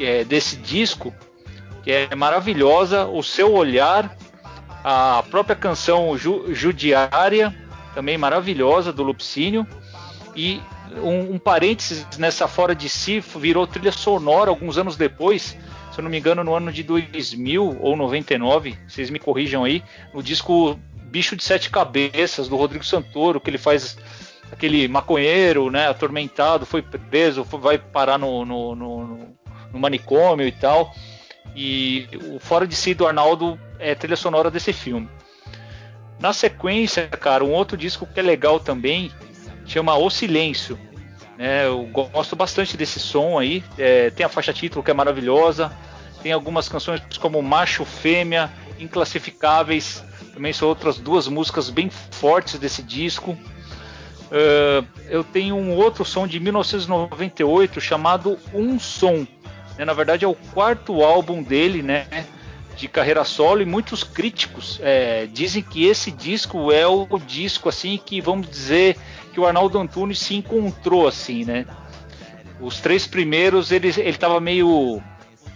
é, 0.00 0.24
desse 0.24 0.56
disco, 0.56 1.14
que 1.82 1.92
é 1.92 2.14
maravilhosa, 2.14 3.06
o 3.06 3.22
seu 3.22 3.52
olhar, 3.52 4.16
a 4.82 5.22
própria 5.30 5.54
canção 5.54 6.16
Ju, 6.18 6.52
Judiária, 6.52 7.54
também 7.94 8.18
maravilhosa, 8.18 8.92
do 8.92 9.02
Lupicínio, 9.02 9.66
e 10.34 10.60
um, 11.02 11.34
um 11.34 11.38
parênteses 11.38 12.06
nessa 12.18 12.48
Fora 12.48 12.74
de 12.74 12.88
Si 12.88 13.20
virou 13.20 13.66
trilha 13.66 13.92
sonora 13.92 14.50
alguns 14.50 14.76
anos 14.76 14.96
depois 14.96 15.56
se 15.94 16.00
eu 16.00 16.02
não 16.02 16.10
me 16.10 16.18
engano, 16.18 16.42
no 16.42 16.54
ano 16.54 16.72
de 16.72 16.82
2000 16.82 17.78
ou 17.80 17.96
99, 17.96 18.76
vocês 18.88 19.10
me 19.10 19.20
corrijam 19.20 19.62
aí, 19.62 19.82
no 20.12 20.22
disco 20.22 20.78
Bicho 21.04 21.36
de 21.36 21.44
Sete 21.44 21.70
Cabeças, 21.70 22.48
do 22.48 22.56
Rodrigo 22.56 22.84
Santoro, 22.84 23.40
que 23.40 23.48
ele 23.48 23.58
faz 23.58 23.96
aquele 24.50 24.88
maconheiro, 24.88 25.70
né, 25.70 25.88
atormentado, 25.88 26.66
foi 26.66 26.82
preso, 26.82 27.44
foi, 27.44 27.60
vai 27.60 27.78
parar 27.78 28.18
no, 28.18 28.44
no, 28.44 28.74
no, 28.74 29.36
no, 29.72 29.78
manicômio 29.78 30.46
e 30.46 30.52
tal. 30.52 30.92
E 31.54 32.08
o 32.32 32.40
Fora 32.40 32.66
de 32.66 32.74
Si 32.74 32.92
do 32.92 33.06
Arnaldo 33.06 33.58
é 33.78 33.94
trilha 33.94 34.16
sonora 34.16 34.50
desse 34.50 34.72
filme. 34.72 35.08
Na 36.18 36.32
sequência, 36.32 37.06
cara, 37.06 37.44
um 37.44 37.52
outro 37.52 37.76
disco 37.76 38.04
que 38.04 38.18
é 38.18 38.22
legal 38.22 38.58
também 38.58 39.12
chama 39.64 39.96
O 39.96 40.10
Silêncio, 40.10 40.76
é, 41.38 41.66
eu 41.66 41.84
gosto 41.86 42.36
bastante 42.36 42.76
desse 42.76 43.00
som 43.00 43.38
aí. 43.38 43.62
É, 43.76 44.10
tem 44.10 44.24
a 44.24 44.28
faixa 44.28 44.52
título 44.52 44.84
que 44.84 44.90
é 44.90 44.94
maravilhosa. 44.94 45.72
Tem 46.22 46.32
algumas 46.32 46.68
canções 46.68 47.02
como 47.20 47.42
Macho 47.42 47.84
Fêmea, 47.84 48.50
Inclassificáveis. 48.78 50.02
Também 50.32 50.52
são 50.52 50.68
outras 50.68 50.98
duas 50.98 51.28
músicas 51.28 51.70
bem 51.70 51.90
fortes 51.90 52.58
desse 52.58 52.82
disco. 52.82 53.32
Uh, 54.24 54.84
eu 55.08 55.22
tenho 55.22 55.54
um 55.54 55.76
outro 55.76 56.04
som 56.04 56.26
de 56.26 56.40
1998 56.40 57.80
chamado 57.80 58.38
Um 58.52 58.80
Som. 58.80 59.26
Né? 59.78 59.84
Na 59.84 59.92
verdade 59.92 60.24
é 60.24 60.28
o 60.28 60.34
quarto 60.34 61.02
álbum 61.02 61.42
dele, 61.42 61.82
né? 61.82 62.26
De 62.76 62.88
carreira 62.88 63.22
solo 63.22 63.62
e 63.62 63.64
muitos 63.64 64.02
críticos 64.02 64.80
é, 64.82 65.28
dizem 65.32 65.62
que 65.62 65.86
esse 65.86 66.10
disco 66.10 66.72
é 66.72 66.84
o 66.84 67.06
disco 67.24 67.68
assim 67.68 68.00
que 68.04 68.20
vamos 68.20 68.48
dizer 68.48 68.96
que 69.34 69.40
o 69.40 69.46
Arnaldo 69.46 69.78
Antunes 69.80 70.20
se 70.20 70.36
encontrou 70.36 71.08
assim, 71.08 71.44
né? 71.44 71.66
Os 72.60 72.80
três 72.80 73.04
primeiros 73.04 73.72
ele 73.72 73.88
ele 73.88 74.40
meio 74.40 75.02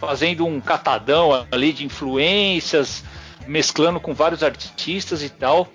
fazendo 0.00 0.44
um 0.44 0.60
catadão 0.60 1.46
ali 1.50 1.72
de 1.72 1.84
influências, 1.84 3.04
mesclando 3.46 4.00
com 4.00 4.12
vários 4.12 4.42
artistas 4.42 5.22
e 5.22 5.30
tal. 5.30 5.68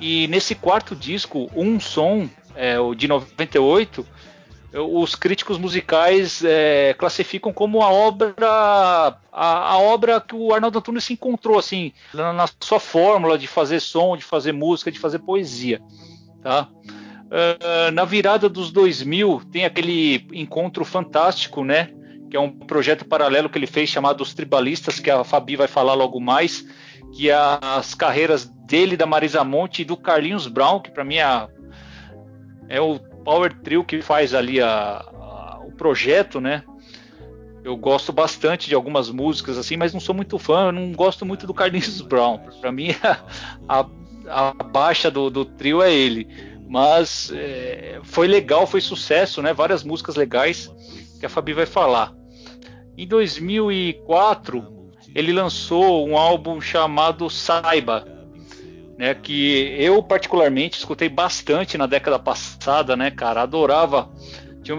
E 0.00 0.26
nesse 0.28 0.56
quarto 0.56 0.96
disco, 0.96 1.48
um 1.54 1.78
som, 1.78 2.28
é, 2.56 2.78
o 2.78 2.92
de 2.92 3.06
98, 3.06 4.04
os 4.72 5.14
críticos 5.14 5.58
musicais 5.58 6.42
é, 6.44 6.94
classificam 6.98 7.52
como 7.52 7.82
a 7.82 7.90
obra 7.90 8.34
a, 8.40 9.72
a, 9.72 9.78
obra 9.78 10.20
que 10.20 10.34
o 10.34 10.52
Arnaldo 10.52 10.78
Antunes 10.78 11.04
se 11.04 11.14
encontrou 11.14 11.58
assim 11.58 11.92
na, 12.12 12.32
na, 12.32 12.48
sua 12.60 12.78
fórmula 12.78 13.38
de 13.38 13.46
fazer 13.46 13.80
som, 13.80 14.16
de 14.16 14.24
fazer 14.24 14.52
música, 14.52 14.92
de 14.92 14.98
fazer 14.98 15.20
poesia, 15.20 15.80
tá? 16.42 16.68
Uh, 17.28 17.90
na 17.92 18.06
virada 18.06 18.48
dos 18.48 18.72
2000 18.72 19.42
tem 19.52 19.66
aquele 19.66 20.26
encontro 20.32 20.84
fantástico, 20.84 21.62
né? 21.62 21.90
Que 22.30 22.36
é 22.36 22.40
um 22.40 22.50
projeto 22.50 23.04
paralelo 23.04 23.50
que 23.50 23.58
ele 23.58 23.66
fez 23.66 23.90
chamado 23.90 24.22
Os 24.22 24.32
Tribalistas, 24.32 24.98
que 24.98 25.10
a 25.10 25.22
Fabi 25.24 25.54
vai 25.54 25.68
falar 25.68 25.94
logo 25.94 26.18
mais, 26.20 26.64
que 27.14 27.30
é 27.30 27.36
as 27.60 27.94
carreiras 27.94 28.46
dele, 28.66 28.96
da 28.96 29.06
Marisa 29.06 29.44
Monte 29.44 29.82
e 29.82 29.84
do 29.84 29.96
Carlinhos 29.96 30.46
Brown, 30.46 30.80
que 30.80 30.90
para 30.90 31.04
mim 31.04 31.16
é, 31.16 31.48
é, 32.68 32.80
o 32.80 32.98
power 33.24 33.52
trio 33.62 33.84
que 33.84 34.00
faz 34.02 34.34
ali 34.34 34.60
a, 34.60 34.68
a, 34.70 35.60
o 35.66 35.72
projeto, 35.72 36.40
né? 36.40 36.62
Eu 37.64 37.76
gosto 37.76 38.12
bastante 38.12 38.68
de 38.68 38.74
algumas 38.74 39.10
músicas 39.10 39.58
assim, 39.58 39.76
mas 39.76 39.92
não 39.92 40.00
sou 40.00 40.14
muito 40.14 40.38
fã, 40.38 40.66
eu 40.66 40.72
não 40.72 40.92
gosto 40.92 41.26
muito 41.26 41.46
do 41.46 41.52
Carlinhos 41.52 42.00
Brown. 42.00 42.38
Para 42.60 42.72
mim 42.72 42.94
a, 43.68 43.86
a, 44.28 44.52
baixa 44.64 45.10
do, 45.10 45.28
do, 45.28 45.44
trio 45.44 45.82
é 45.82 45.92
ele. 45.92 46.26
Mas 46.68 47.32
é, 47.34 48.00
foi 48.02 48.26
legal, 48.26 48.66
foi 48.66 48.80
sucesso, 48.80 49.40
né? 49.40 49.52
Várias 49.52 49.82
músicas 49.82 50.16
legais 50.16 50.70
que 51.18 51.26
a 51.26 51.28
Fabi 51.28 51.52
vai 51.52 51.66
falar. 51.66 52.14
Em 52.96 53.06
2004 53.06 54.78
ele 55.14 55.32
lançou 55.32 56.06
um 56.06 56.16
álbum 56.16 56.60
chamado 56.60 57.30
Saiba, 57.30 58.06
né, 58.96 59.14
que 59.14 59.74
eu 59.78 60.02
particularmente 60.02 60.78
escutei 60.78 61.08
bastante 61.08 61.78
na 61.78 61.86
década 61.86 62.18
passada, 62.18 62.96
né, 62.96 63.10
cara, 63.10 63.42
adorava. 63.42 64.10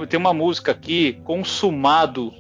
Tem 0.07 0.19
uma 0.19 0.33
música 0.33 0.71
aqui, 0.71 1.19
Consumado, 1.23 2.33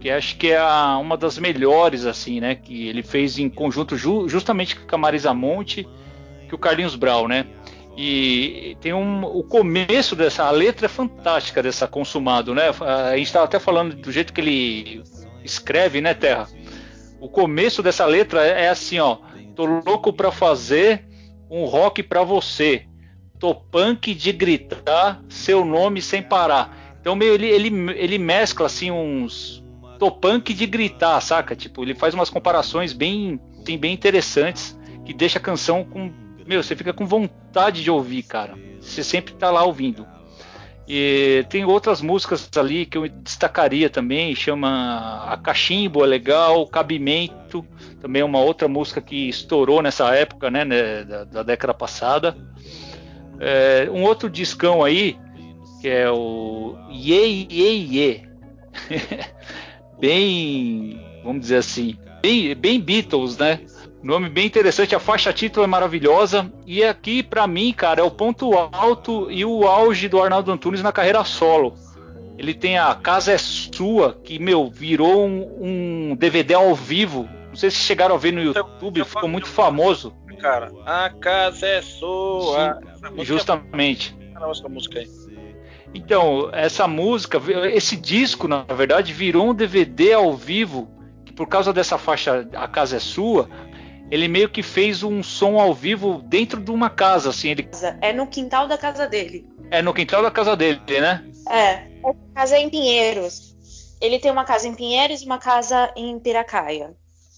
que 0.00 0.10
acho 0.10 0.36
que 0.36 0.52
é 0.52 0.58
a, 0.58 0.96
uma 0.98 1.16
das 1.16 1.38
melhores, 1.38 2.04
assim, 2.04 2.40
né, 2.40 2.54
que 2.54 2.86
ele 2.86 3.02
fez 3.02 3.38
em 3.38 3.48
conjunto 3.48 3.96
ju, 3.96 4.28
justamente 4.28 4.76
com 4.76 4.94
a 4.94 4.98
Marisa 4.98 5.34
Monte, 5.34 5.88
que 6.48 6.54
o 6.54 6.58
Carlinhos 6.58 6.94
Brau, 6.94 7.26
né. 7.26 7.46
E 7.96 8.76
tem 8.80 8.92
um, 8.92 9.24
o 9.24 9.44
começo 9.44 10.16
dessa, 10.16 10.44
a 10.44 10.50
letra 10.50 10.86
é 10.86 10.88
fantástica 10.88 11.62
dessa 11.62 11.86
Consumado, 11.86 12.54
né. 12.54 12.70
A 12.80 13.16
gente 13.16 13.26
estava 13.26 13.44
até 13.44 13.58
falando 13.58 13.94
do 13.94 14.10
jeito 14.10 14.32
que 14.32 14.40
ele 14.40 15.02
escreve, 15.44 16.00
né, 16.00 16.12
Terra. 16.12 16.48
O 17.20 17.28
começo 17.28 17.82
dessa 17.82 18.04
letra 18.04 18.44
é, 18.44 18.64
é 18.64 18.68
assim, 18.68 18.98
ó. 18.98 19.18
Tô 19.54 19.64
louco 19.64 20.12
pra 20.12 20.32
fazer 20.32 21.06
um 21.48 21.64
rock 21.64 22.02
pra 22.02 22.24
você. 22.24 22.86
Tô 23.38 23.54
punk 23.54 24.14
de 24.14 24.32
gritar 24.32 25.22
seu 25.28 25.64
nome 25.64 26.02
sem 26.02 26.22
parar. 26.22 26.96
Então 27.00 27.14
meio 27.14 27.34
ele, 27.34 27.46
ele, 27.46 27.68
ele 27.96 28.18
mescla 28.18 28.66
assim 28.66 28.90
uns 28.90 29.64
tô 29.98 30.10
punk 30.10 30.52
de 30.52 30.66
gritar, 30.66 31.20
saca? 31.20 31.54
Tipo, 31.54 31.82
ele 31.82 31.94
faz 31.94 32.14
umas 32.14 32.28
comparações 32.28 32.92
bem, 32.92 33.40
assim, 33.62 33.78
bem 33.78 33.92
interessantes 33.92 34.78
que 35.04 35.14
deixa 35.14 35.38
a 35.38 35.42
canção 35.42 35.84
com 35.84 36.12
meu, 36.46 36.62
você 36.62 36.76
fica 36.76 36.92
com 36.92 37.06
vontade 37.06 37.82
de 37.82 37.90
ouvir, 37.90 38.22
cara. 38.22 38.54
Você 38.80 39.02
sempre 39.02 39.34
tá 39.34 39.50
lá 39.50 39.64
ouvindo. 39.64 40.06
E 40.86 41.46
tem 41.48 41.64
outras 41.64 42.02
músicas 42.02 42.48
ali 42.56 42.84
que 42.84 42.98
eu 42.98 43.08
destacaria 43.08 43.88
também, 43.88 44.34
chama 44.34 45.24
A 45.26 45.36
Cachimbo, 45.38 46.04
é 46.04 46.06
legal, 46.06 46.66
Cabimento, 46.66 47.64
também 48.02 48.20
é 48.20 48.24
uma 48.24 48.40
outra 48.40 48.68
música 48.68 49.00
que 49.00 49.28
estourou 49.28 49.80
nessa 49.80 50.14
época, 50.14 50.50
né, 50.50 50.62
né 50.62 51.04
da, 51.04 51.24
da, 51.24 51.42
década 51.42 51.72
passada. 51.72 52.36
É, 53.40 53.88
um 53.90 54.02
outro 54.02 54.28
discão 54.28 54.84
aí, 54.84 55.16
que 55.80 55.88
é 55.88 56.10
o 56.10 56.76
Ye 56.90 57.46
Ye 57.50 57.96
Ye, 57.96 58.28
bem, 59.98 61.00
vamos 61.24 61.40
dizer 61.40 61.56
assim, 61.56 61.96
bem, 62.20 62.54
bem 62.54 62.78
Beatles, 62.78 63.38
né? 63.38 63.60
Nome 64.04 64.28
bem 64.28 64.44
interessante, 64.44 64.94
a 64.94 65.00
faixa 65.00 65.32
título 65.32 65.64
é 65.64 65.66
maravilhosa. 65.66 66.52
E 66.66 66.84
aqui, 66.84 67.22
para 67.22 67.46
mim, 67.46 67.72
cara, 67.72 68.02
é 68.02 68.04
o 68.04 68.10
ponto 68.10 68.52
alto 68.52 69.30
e 69.30 69.46
o 69.46 69.66
auge 69.66 70.10
do 70.10 70.22
Arnaldo 70.22 70.52
Antunes 70.52 70.82
na 70.82 70.92
carreira 70.92 71.24
solo. 71.24 71.74
Ele 72.36 72.52
tem 72.52 72.76
a 72.76 72.94
Casa 72.94 73.32
é 73.32 73.38
Sua, 73.38 74.12
que, 74.22 74.38
meu, 74.38 74.70
virou 74.70 75.26
um, 75.26 76.10
um 76.10 76.16
DVD 76.16 76.52
ao 76.52 76.74
vivo. 76.74 77.26
Não 77.48 77.56
sei 77.56 77.70
se 77.70 77.78
chegaram 77.78 78.14
a 78.14 78.18
ver 78.18 78.32
no 78.32 78.42
YouTube, 78.42 79.02
ficou 79.04 79.28
muito 79.28 79.48
famoso. 79.48 80.14
Cara, 80.38 80.70
a 80.84 81.08
casa 81.08 81.66
é 81.66 81.80
sua. 81.80 82.78
Sim, 82.96 83.24
justamente. 83.24 84.14
Essa 84.50 84.68
música 84.68 84.98
aí. 84.98 85.08
Então, 85.94 86.50
essa 86.52 86.86
música, 86.86 87.40
esse 87.72 87.96
disco, 87.96 88.46
na 88.46 88.64
verdade, 88.64 89.14
virou 89.14 89.48
um 89.48 89.54
DVD 89.54 90.12
ao 90.12 90.34
vivo, 90.34 90.90
que 91.24 91.32
por 91.32 91.48
causa 91.48 91.72
dessa 91.72 91.96
faixa 91.96 92.46
A 92.54 92.68
Casa 92.68 92.96
é 92.96 92.98
Sua, 92.98 93.48
ele 94.14 94.28
meio 94.28 94.48
que 94.48 94.62
fez 94.62 95.02
um 95.02 95.24
som 95.24 95.58
ao 95.58 95.74
vivo 95.74 96.22
dentro 96.26 96.60
de 96.60 96.70
uma 96.70 96.88
casa, 96.88 97.30
assim. 97.30 97.48
Ele... 97.48 97.68
É 98.00 98.12
no 98.12 98.28
quintal 98.28 98.68
da 98.68 98.78
casa 98.78 99.08
dele. 99.08 99.44
É 99.72 99.82
no 99.82 99.92
quintal 99.92 100.22
da 100.22 100.30
casa 100.30 100.56
dele, 100.56 100.80
né? 100.88 101.24
É. 101.50 101.72
A 102.04 102.14
casa 102.32 102.54
é 102.54 102.60
em 102.60 102.70
Pinheiros. 102.70 103.56
Ele 104.00 104.20
tem 104.20 104.30
uma 104.30 104.44
casa 104.44 104.68
em 104.68 104.74
Pinheiros 104.74 105.20
e 105.20 105.26
uma 105.26 105.38
casa 105.38 105.92
em 105.96 106.16
Piracaia. 106.20 106.94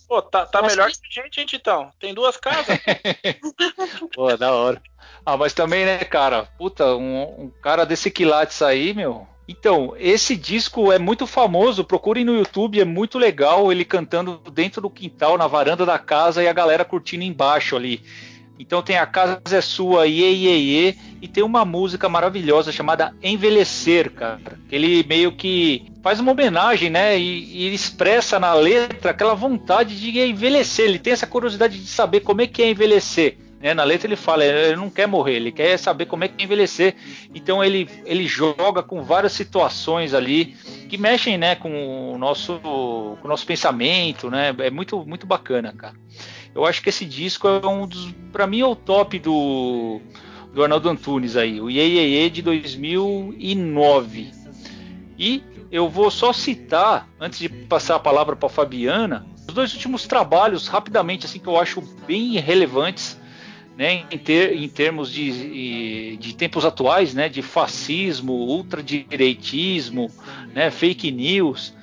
Pô, 0.06 0.20
tá, 0.20 0.44
tá 0.44 0.60
melhor 0.60 0.90
que... 0.90 1.00
que 1.00 1.18
a 1.18 1.22
gente, 1.22 1.34
gente, 1.34 1.56
então. 1.56 1.90
Tem 1.98 2.12
duas 2.12 2.36
casas. 2.36 2.78
Pô, 4.14 4.36
da 4.36 4.52
hora. 4.52 4.82
Ah, 5.24 5.36
mas 5.38 5.54
também, 5.54 5.86
né, 5.86 6.04
cara? 6.04 6.44
Puta, 6.58 6.94
um, 6.94 7.44
um 7.44 7.50
cara 7.62 7.86
desse 7.86 8.10
quilates 8.10 8.60
aí, 8.60 8.92
meu. 8.92 9.26
Então, 9.48 9.94
esse 9.98 10.34
disco 10.36 10.90
é 10.90 10.98
muito 10.98 11.26
famoso, 11.26 11.84
procurem 11.84 12.24
no 12.24 12.34
YouTube, 12.34 12.80
é 12.80 12.84
muito 12.84 13.16
legal 13.16 13.70
ele 13.70 13.84
cantando 13.84 14.40
dentro 14.52 14.80
do 14.80 14.90
quintal, 14.90 15.38
na 15.38 15.46
varanda 15.46 15.86
da 15.86 15.98
casa 15.98 16.42
e 16.42 16.48
a 16.48 16.52
galera 16.52 16.84
curtindo 16.84 17.22
embaixo 17.22 17.76
ali. 17.76 18.02
Então 18.58 18.82
tem 18.82 18.96
a 18.96 19.06
Casa 19.06 19.40
é 19.52 19.60
Sua, 19.60 20.06
Iê, 20.06 20.32
Iê, 20.32 20.56
Iê, 20.56 20.94
e 21.20 21.28
tem 21.28 21.44
uma 21.44 21.64
música 21.64 22.08
maravilhosa 22.08 22.72
chamada 22.72 23.14
Envelhecer, 23.22 24.10
cara. 24.10 24.58
Ele 24.70 25.04
meio 25.06 25.32
que 25.32 25.92
faz 26.02 26.20
uma 26.20 26.32
homenagem, 26.32 26.88
né? 26.88 27.18
E, 27.18 27.68
e 27.68 27.74
expressa 27.74 28.38
na 28.38 28.54
letra 28.54 29.10
aquela 29.10 29.34
vontade 29.34 30.00
de 30.00 30.18
envelhecer. 30.20 30.86
Ele 30.86 30.98
tem 30.98 31.12
essa 31.12 31.26
curiosidade 31.26 31.78
de 31.78 31.86
saber 31.86 32.20
como 32.20 32.40
é 32.40 32.46
que 32.46 32.62
é 32.62 32.70
envelhecer. 32.70 33.36
Né? 33.60 33.74
Na 33.74 33.84
letra 33.84 34.06
ele 34.06 34.16
fala, 34.16 34.44
ele 34.44 34.76
não 34.76 34.90
quer 34.90 35.06
morrer, 35.06 35.36
ele 35.36 35.52
quer 35.52 35.78
saber 35.78 36.06
como 36.06 36.24
é 36.24 36.28
que 36.28 36.42
é 36.42 36.44
envelhecer. 36.44 36.94
Então 37.34 37.64
ele, 37.64 37.88
ele 38.04 38.26
joga 38.26 38.82
com 38.82 39.02
várias 39.02 39.32
situações 39.32 40.14
ali 40.14 40.56
que 40.88 40.98
mexem 40.98 41.38
né, 41.38 41.54
com, 41.54 42.12
o 42.14 42.18
nosso, 42.18 42.58
com 42.60 43.18
o 43.22 43.28
nosso 43.28 43.46
pensamento, 43.46 44.30
né? 44.30 44.54
É 44.58 44.70
muito, 44.70 45.04
muito 45.06 45.26
bacana, 45.26 45.72
cara. 45.72 45.94
Eu 46.54 46.64
acho 46.64 46.82
que 46.82 46.88
esse 46.88 47.04
disco 47.04 47.46
é 47.46 47.66
um 47.66 47.86
dos. 47.86 48.14
para 48.32 48.46
mim 48.46 48.60
é 48.60 48.66
o 48.66 48.74
top 48.74 49.18
do, 49.18 50.00
do 50.54 50.62
Arnaldo 50.62 50.88
Antunes 50.88 51.36
aí, 51.36 51.60
o 51.60 51.68
Iê 51.68 52.30
de 52.30 52.40
2009. 52.40 54.30
E 55.18 55.42
eu 55.70 55.88
vou 55.88 56.10
só 56.10 56.32
citar, 56.32 57.08
antes 57.20 57.38
de 57.38 57.48
passar 57.48 57.96
a 57.96 58.00
palavra 58.00 58.34
para 58.36 58.48
Fabiana, 58.48 59.26
os 59.46 59.54
dois 59.54 59.74
últimos 59.74 60.06
trabalhos, 60.06 60.68
rapidamente, 60.68 61.26
assim, 61.26 61.38
que 61.38 61.46
eu 61.46 61.58
acho 61.60 61.82
bem 62.06 62.38
relevantes 62.38 63.18
né, 63.76 64.04
em, 64.10 64.18
ter, 64.18 64.56
em 64.56 64.68
termos 64.68 65.12
de, 65.12 66.16
de 66.16 66.34
tempos 66.34 66.64
atuais, 66.64 67.12
né, 67.12 67.28
de 67.28 67.42
fascismo, 67.42 68.32
ultradireitismo, 68.32 70.10
né, 70.54 70.70
fake 70.70 71.10
news. 71.10 71.74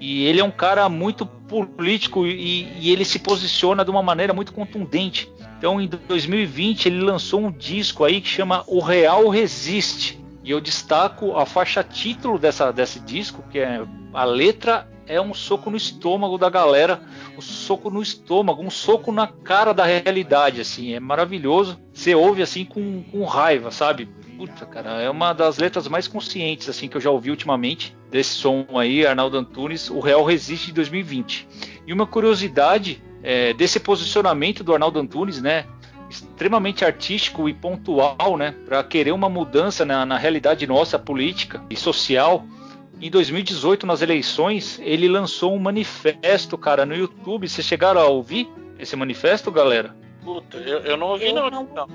E 0.00 0.24
ele 0.24 0.40
é 0.40 0.44
um 0.44 0.50
cara 0.50 0.88
muito 0.88 1.26
político 1.26 2.26
e, 2.26 2.66
e, 2.80 2.90
ele 2.90 3.04
se 3.04 3.18
posiciona 3.18 3.84
de 3.84 3.90
uma 3.90 4.02
maneira 4.02 4.32
muito 4.32 4.52
contundente. 4.52 5.30
Então, 5.58 5.80
em 5.80 5.88
2020, 5.88 6.86
ele 6.86 7.00
lançou 7.00 7.40
um 7.40 7.50
disco 7.50 8.04
aí 8.04 8.20
que 8.20 8.28
chama 8.28 8.64
O 8.66 8.80
Real 8.80 9.28
Resiste. 9.28 10.22
E 10.42 10.50
eu 10.50 10.60
destaco 10.60 11.36
a 11.36 11.46
faixa 11.46 11.82
título 11.82 12.38
dessa, 12.38 12.70
desse 12.70 13.00
disco, 13.00 13.42
que 13.50 13.58
é 13.58 13.82
a 14.12 14.24
letra 14.24 14.86
é 15.06 15.20
um 15.20 15.34
soco 15.34 15.70
no 15.70 15.76
estômago 15.76 16.38
da 16.38 16.48
galera, 16.48 17.02
um 17.36 17.40
soco 17.40 17.90
no 17.90 18.02
estômago, 18.02 18.62
um 18.62 18.70
soco 18.70 19.12
na 19.12 19.26
cara 19.26 19.72
da 19.72 19.84
realidade, 19.84 20.60
assim, 20.60 20.94
é 20.94 21.00
maravilhoso. 21.00 21.78
Você 21.92 22.14
ouve 22.14 22.42
assim 22.42 22.64
com, 22.64 23.02
com 23.02 23.24
raiva, 23.24 23.70
sabe? 23.70 24.06
Puta, 24.36 24.66
cara, 24.66 25.00
é 25.00 25.08
uma 25.08 25.32
das 25.32 25.58
letras 25.58 25.86
mais 25.86 26.08
conscientes 26.08 26.68
assim 26.68 26.88
que 26.88 26.96
eu 26.96 27.00
já 27.00 27.10
ouvi 27.10 27.30
ultimamente 27.30 27.96
desse 28.10 28.30
som 28.30 28.66
aí, 28.76 29.06
Arnaldo 29.06 29.38
Antunes, 29.38 29.90
O 29.90 30.00
Real 30.00 30.24
Resiste 30.24 30.66
de 30.66 30.72
2020. 30.74 31.48
E 31.86 31.92
uma 31.92 32.06
curiosidade 32.06 33.02
é, 33.22 33.52
desse 33.52 33.78
posicionamento 33.78 34.64
do 34.64 34.72
Arnaldo 34.72 34.98
Antunes, 34.98 35.40
né? 35.40 35.66
extremamente 36.08 36.84
artístico 36.84 37.48
e 37.48 37.54
pontual, 37.54 38.36
né, 38.36 38.54
para 38.66 38.84
querer 38.84 39.12
uma 39.12 39.28
mudança 39.28 39.84
na, 39.84 40.06
na, 40.06 40.16
realidade 40.16 40.66
nossa 40.66 40.98
política 40.98 41.62
e 41.68 41.76
social. 41.76 42.44
Em 43.04 43.10
2018, 43.10 43.86
nas 43.86 44.00
eleições, 44.00 44.80
ele 44.82 45.06
lançou 45.08 45.54
um 45.54 45.58
manifesto, 45.58 46.56
cara, 46.56 46.86
no 46.86 46.96
YouTube. 46.96 47.46
Vocês 47.46 47.66
chegaram 47.66 48.00
a 48.00 48.06
ouvir 48.06 48.48
esse 48.78 48.96
manifesto, 48.96 49.50
galera? 49.50 49.94
Puta, 50.24 50.56
eu, 50.56 50.78
eu 50.78 50.96
não 50.96 51.08
ouvi, 51.08 51.26
eu 51.26 51.34
não. 51.34 51.64
não. 51.64 51.86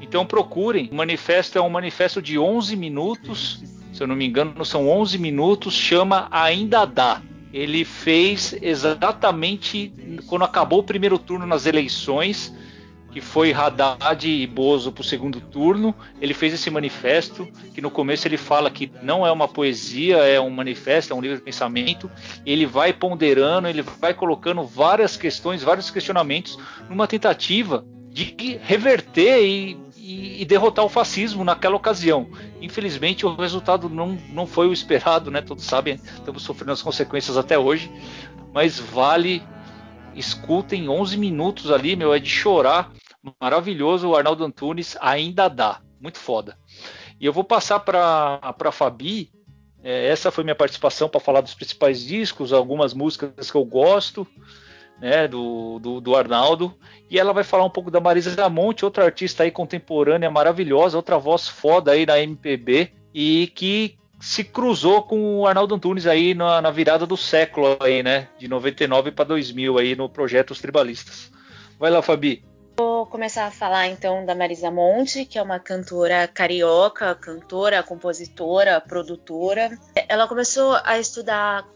Então 0.00 0.26
procurem. 0.26 0.88
O 0.90 0.96
manifesto 0.96 1.56
é 1.58 1.60
um 1.60 1.70
manifesto 1.70 2.20
de 2.20 2.40
11 2.40 2.74
minutos. 2.74 3.62
Se 3.92 4.02
eu 4.02 4.08
não 4.08 4.16
me 4.16 4.26
engano, 4.26 4.64
são 4.64 4.90
11 4.90 5.16
minutos. 5.16 5.74
Chama 5.74 6.26
Ainda 6.28 6.84
Dá. 6.86 7.22
Ele 7.52 7.84
fez 7.84 8.52
exatamente 8.60 9.94
quando 10.26 10.44
acabou 10.44 10.80
o 10.80 10.82
primeiro 10.82 11.20
turno 11.20 11.46
nas 11.46 11.66
eleições 11.66 12.52
que 13.12 13.20
foi 13.20 13.52
Haddad 13.52 14.26
e 14.26 14.46
Bozo 14.46 14.90
para 14.90 15.02
o 15.02 15.04
segundo 15.04 15.38
turno. 15.38 15.94
Ele 16.18 16.32
fez 16.32 16.54
esse 16.54 16.70
manifesto, 16.70 17.46
que 17.74 17.82
no 17.82 17.90
começo 17.90 18.26
ele 18.26 18.38
fala 18.38 18.70
que 18.70 18.90
não 19.02 19.26
é 19.26 19.30
uma 19.30 19.46
poesia, 19.46 20.16
é 20.16 20.40
um 20.40 20.48
manifesto, 20.48 21.12
é 21.12 21.16
um 21.16 21.20
livro 21.20 21.36
de 21.36 21.42
pensamento. 21.42 22.10
Ele 22.46 22.64
vai 22.64 22.90
ponderando, 22.92 23.68
ele 23.68 23.82
vai 23.82 24.14
colocando 24.14 24.64
várias 24.64 25.14
questões, 25.14 25.62
vários 25.62 25.90
questionamentos, 25.90 26.58
numa 26.88 27.06
tentativa 27.06 27.84
de 28.08 28.58
reverter 28.62 29.44
e, 29.44 29.76
e, 29.96 30.42
e 30.42 30.44
derrotar 30.46 30.84
o 30.84 30.88
fascismo 30.88 31.44
naquela 31.44 31.76
ocasião. 31.76 32.26
Infelizmente, 32.62 33.26
o 33.26 33.34
resultado 33.34 33.90
não, 33.90 34.18
não 34.30 34.46
foi 34.46 34.68
o 34.68 34.72
esperado, 34.72 35.30
né? 35.30 35.42
Todos 35.42 35.64
sabem, 35.64 36.00
estamos 36.14 36.42
sofrendo 36.42 36.72
as 36.72 36.80
consequências 36.80 37.36
até 37.36 37.58
hoje, 37.58 37.90
mas 38.54 38.78
vale 38.78 39.42
escutem 40.14 40.90
11 40.90 41.16
minutos 41.16 41.70
ali, 41.70 41.96
meu, 41.96 42.12
é 42.12 42.18
de 42.18 42.28
chorar 42.28 42.92
maravilhoso. 43.40 44.08
O 44.08 44.16
Arnaldo 44.16 44.44
Antunes 44.44 44.96
ainda 45.00 45.48
dá. 45.48 45.80
Muito 46.00 46.18
foda. 46.18 46.58
E 47.20 47.26
eu 47.26 47.32
vou 47.32 47.44
passar 47.44 47.80
para 47.80 48.40
a 48.42 48.72
Fabi. 48.72 49.30
É, 49.82 50.08
essa 50.08 50.30
foi 50.30 50.44
minha 50.44 50.54
participação 50.54 51.08
para 51.08 51.20
falar 51.20 51.40
dos 51.40 51.54
principais 51.54 52.04
discos, 52.04 52.52
algumas 52.52 52.94
músicas 52.94 53.50
que 53.50 53.56
eu 53.56 53.64
gosto, 53.64 54.26
né, 55.00 55.26
do, 55.26 55.78
do, 55.80 56.00
do, 56.00 56.16
Arnaldo. 56.16 56.76
E 57.10 57.18
ela 57.18 57.32
vai 57.32 57.42
falar 57.42 57.64
um 57.64 57.70
pouco 57.70 57.90
da 57.90 58.00
Marisa 58.00 58.34
Damonte, 58.34 58.84
outra 58.84 59.04
artista 59.04 59.42
aí 59.42 59.50
contemporânea 59.50 60.30
maravilhosa, 60.30 60.96
outra 60.96 61.18
voz 61.18 61.48
foda 61.48 61.92
aí 61.92 62.06
na 62.06 62.20
MPB 62.20 62.92
e 63.12 63.52
que 63.54 63.96
se 64.20 64.44
cruzou 64.44 65.02
com 65.02 65.40
o 65.40 65.46
Arnaldo 65.48 65.74
Antunes 65.74 66.06
aí 66.06 66.32
na, 66.32 66.62
na 66.62 66.70
virada 66.70 67.04
do 67.04 67.16
século 67.16 67.76
aí, 67.80 68.04
né, 68.04 68.28
de 68.38 68.46
99 68.46 69.10
para 69.10 69.24
2000 69.24 69.78
aí 69.78 69.96
no 69.96 70.08
projeto 70.08 70.52
Os 70.52 70.60
Tribalistas. 70.60 71.32
Vai 71.76 71.90
lá, 71.90 72.00
Fabi. 72.00 72.44
Começar 73.12 73.44
a 73.44 73.50
falar 73.50 73.88
então 73.88 74.24
da 74.24 74.34
Marisa 74.34 74.70
Monte, 74.70 75.26
que 75.26 75.38
é 75.38 75.42
uma 75.42 75.58
cantora 75.58 76.26
carioca, 76.26 77.14
cantora, 77.14 77.82
compositora, 77.82 78.80
produtora. 78.80 79.78
Ela 80.08 80.26
começou 80.26 80.78
a 80.82 80.98
estudar 80.98 81.68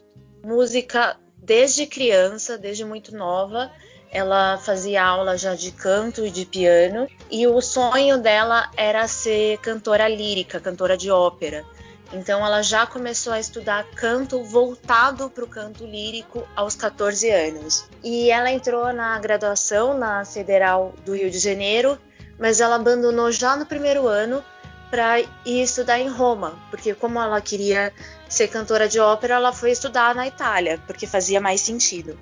música 0.43 1.19
desde 1.37 1.85
criança, 1.85 2.57
desde 2.57 2.87
muito 2.87 3.15
nova. 3.15 3.71
Ela 4.11 4.57
fazia 4.57 5.05
aula 5.05 5.37
já 5.37 5.55
de 5.55 5.73
canto 5.73 6.25
e 6.25 6.31
de 6.31 6.47
piano, 6.47 7.07
e 7.31 7.47
o 7.47 7.61
sonho 7.61 8.17
dela 8.17 8.71
era 8.75 9.07
ser 9.07 9.59
cantora 9.59 10.09
lírica, 10.09 10.59
cantora 10.59 10.97
de 10.97 11.11
ópera. 11.11 11.67
Então 12.13 12.45
ela 12.45 12.63
já 12.63 12.87
começou 12.87 13.33
a 13.33 13.41
estudar 13.41 13.85
canto 13.95 14.43
voltado 14.45 15.29
para 15.29 15.45
o 15.45 15.49
canto 15.49 15.85
lírico 15.85 16.47
aos 16.55 16.75
14 16.75 17.29
anos. 17.31 17.89
E 18.03 18.31
ela 18.31 18.51
entrou 18.51 18.93
na 18.93 19.19
graduação 19.19 19.99
na 19.99 20.25
Federal 20.25 20.95
do 21.05 21.15
Rio 21.17 21.31
de 21.31 21.39
Janeiro, 21.39 21.99
mas 22.39 22.61
ela 22.61 22.77
abandonou 22.77 23.31
já 23.33 23.57
no 23.57 23.67
primeiro 23.67 24.07
ano 24.07 24.43
para 24.91 25.21
ir 25.21 25.63
estudar 25.63 25.99
em 25.99 26.09
Roma, 26.09 26.55
porque 26.71 26.95
como 26.95 27.21
ela 27.21 27.41
queria 27.41 27.93
ser 28.29 28.49
cantora 28.49 28.89
de 28.89 29.01
ópera, 29.01 29.35
ela 29.35 29.53
foi 29.53 29.73
estudar 29.73 30.15
na 30.15 30.27
Itália, 30.27 30.81
porque 30.87 31.07
fazia 31.07 31.41
mais 31.41 31.61
sentido. 31.61 32.19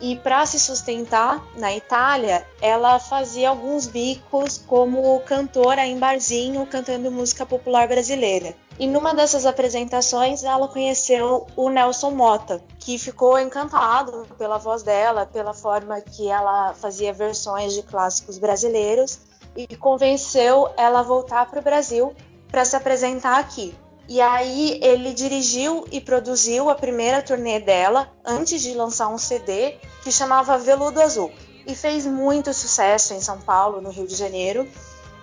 E 0.00 0.16
para 0.16 0.46
se 0.46 0.58
sustentar 0.58 1.44
na 1.56 1.74
Itália, 1.74 2.46
ela 2.62 2.98
fazia 2.98 3.50
alguns 3.50 3.86
bicos 3.86 4.56
como 4.56 5.20
cantora 5.20 5.86
em 5.86 5.98
barzinho, 5.98 6.66
cantando 6.66 7.10
música 7.10 7.44
popular 7.44 7.86
brasileira. 7.86 8.54
E 8.78 8.86
numa 8.86 9.14
dessas 9.14 9.44
apresentações, 9.44 10.42
ela 10.42 10.66
conheceu 10.66 11.46
o 11.54 11.68
Nelson 11.68 12.12
Mota, 12.12 12.62
que 12.78 12.98
ficou 12.98 13.38
encantado 13.38 14.26
pela 14.38 14.56
voz 14.56 14.82
dela, 14.82 15.26
pela 15.26 15.52
forma 15.52 16.00
que 16.00 16.30
ela 16.30 16.72
fazia 16.72 17.12
versões 17.12 17.74
de 17.74 17.82
clássicos 17.82 18.38
brasileiros 18.38 19.18
e 19.54 19.76
convenceu 19.76 20.70
ela 20.78 21.00
a 21.00 21.02
voltar 21.02 21.44
para 21.50 21.60
o 21.60 21.62
Brasil 21.62 22.14
para 22.50 22.64
se 22.64 22.74
apresentar 22.74 23.38
aqui. 23.38 23.74
E 24.10 24.20
aí 24.20 24.78
ele 24.82 25.14
dirigiu 25.14 25.86
e 25.90 26.00
produziu 26.00 26.68
a 26.68 26.74
primeira 26.74 27.22
turnê 27.22 27.60
dela 27.60 28.12
antes 28.22 28.60
de 28.60 28.74
lançar 28.74 29.08
um 29.08 29.16
CD 29.16 29.78
que 30.02 30.12
chamava 30.12 30.58
Veludo 30.58 31.00
Azul 31.00 31.32
e 31.66 31.74
fez 31.74 32.04
muito 32.04 32.52
sucesso 32.52 33.14
em 33.14 33.20
São 33.22 33.40
Paulo, 33.40 33.80
no 33.80 33.88
Rio 33.88 34.06
de 34.06 34.14
Janeiro. 34.14 34.68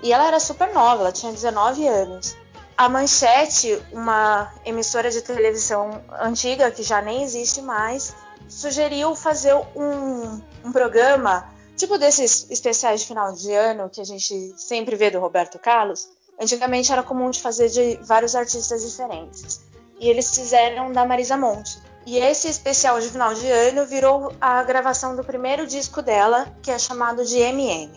E 0.01 0.11
ela 0.11 0.27
era 0.27 0.39
super 0.39 0.73
nova, 0.73 1.03
ela 1.03 1.11
tinha 1.11 1.31
19 1.31 1.87
anos 1.87 2.35
a 2.77 2.87
Manchete, 2.87 3.81
uma 3.91 4.53
emissora 4.63 5.09
de 5.09 5.21
televisão 5.23 5.99
antiga 6.21 6.69
que 6.69 6.83
já 6.83 7.01
nem 7.01 7.23
existe 7.23 7.59
mais, 7.59 8.15
sugeriu 8.47 9.15
fazer 9.15 9.55
um, 9.75 10.39
um 10.63 10.71
programa 10.71 11.51
tipo 11.75 11.97
desses 11.97 12.49
especiais 12.51 13.01
de 13.01 13.07
final 13.07 13.33
de 13.33 13.51
ano 13.51 13.89
que 13.89 13.99
a 13.99 14.03
gente 14.03 14.53
sempre 14.57 14.95
vê 14.95 15.09
do 15.09 15.19
Roberto 15.19 15.57
Carlos. 15.57 16.07
Antigamente 16.39 16.91
era 16.91 17.01
comum 17.01 17.29
de 17.29 17.41
fazer 17.41 17.69
de 17.69 17.97
vários 18.03 18.35
artistas 18.35 18.83
diferentes. 18.83 19.61
E 19.99 20.07
eles 20.07 20.33
fizeram 20.35 20.91
da 20.91 21.03
Marisa 21.05 21.35
Monte. 21.35 21.79
E 22.05 22.17
esse 22.17 22.47
especial 22.47 22.99
de 23.01 23.09
final 23.09 23.33
de 23.33 23.47
ano 23.47 23.85
virou 23.85 24.31
a 24.39 24.63
gravação 24.63 25.15
do 25.15 25.23
primeiro 25.23 25.65
disco 25.67 26.01
dela, 26.01 26.47
que 26.61 26.71
é 26.71 26.79
chamado 26.79 27.25
de 27.25 27.37
MM. 27.37 27.91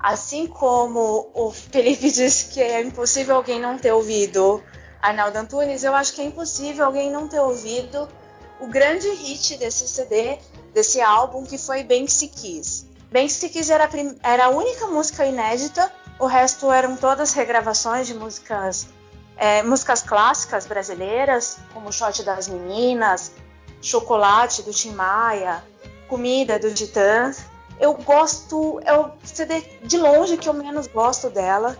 Assim 0.00 0.46
como 0.46 1.30
o 1.32 1.50
Felipe 1.52 2.10
disse 2.10 2.46
que 2.46 2.60
é 2.60 2.80
impossível 2.82 3.36
alguém 3.36 3.60
não 3.60 3.78
ter 3.78 3.92
ouvido 3.92 4.62
Arnaldo 5.00 5.38
Antunes, 5.38 5.84
eu 5.84 5.94
acho 5.94 6.14
que 6.14 6.22
é 6.22 6.24
impossível 6.24 6.86
alguém 6.86 7.10
não 7.10 7.28
ter 7.28 7.40
ouvido 7.40 8.08
o 8.58 8.66
grande 8.66 9.08
hit 9.10 9.56
desse 9.56 9.86
CD, 9.86 10.38
desse 10.72 11.00
álbum, 11.00 11.44
que 11.44 11.58
foi 11.58 11.84
Bem 11.84 12.06
Que 12.06 12.12
Se 12.12 12.28
Quis. 12.28 12.86
Bem 13.10 13.26
Que 13.26 13.32
Se 13.32 13.48
Quis 13.48 13.68
era 13.68 13.84
a, 13.84 13.88
era 14.28 14.46
a 14.46 14.48
única 14.50 14.86
música 14.86 15.26
inédita, 15.26 15.92
o 16.22 16.26
resto 16.26 16.70
eram 16.70 16.96
todas 16.96 17.32
regravações 17.32 18.06
de 18.06 18.14
músicas, 18.14 18.86
é, 19.36 19.62
músicas 19.62 20.02
clássicas 20.02 20.66
brasileiras, 20.66 21.58
como 21.74 21.92
Shot 21.92 22.22
das 22.22 22.48
Meninas, 22.48 23.32
Chocolate 23.80 24.62
do 24.62 24.72
Tim 24.72 24.92
Maia, 24.92 25.62
Comida 26.08 26.58
do 26.58 26.72
Titãs 26.72 27.52
eu 27.82 27.94
gosto, 27.94 28.80
é 28.84 28.96
o 28.96 29.10
CD 29.24 29.60
de 29.82 29.98
longe 29.98 30.36
que 30.36 30.48
eu 30.48 30.54
menos 30.54 30.86
gosto 30.86 31.28
dela, 31.28 31.76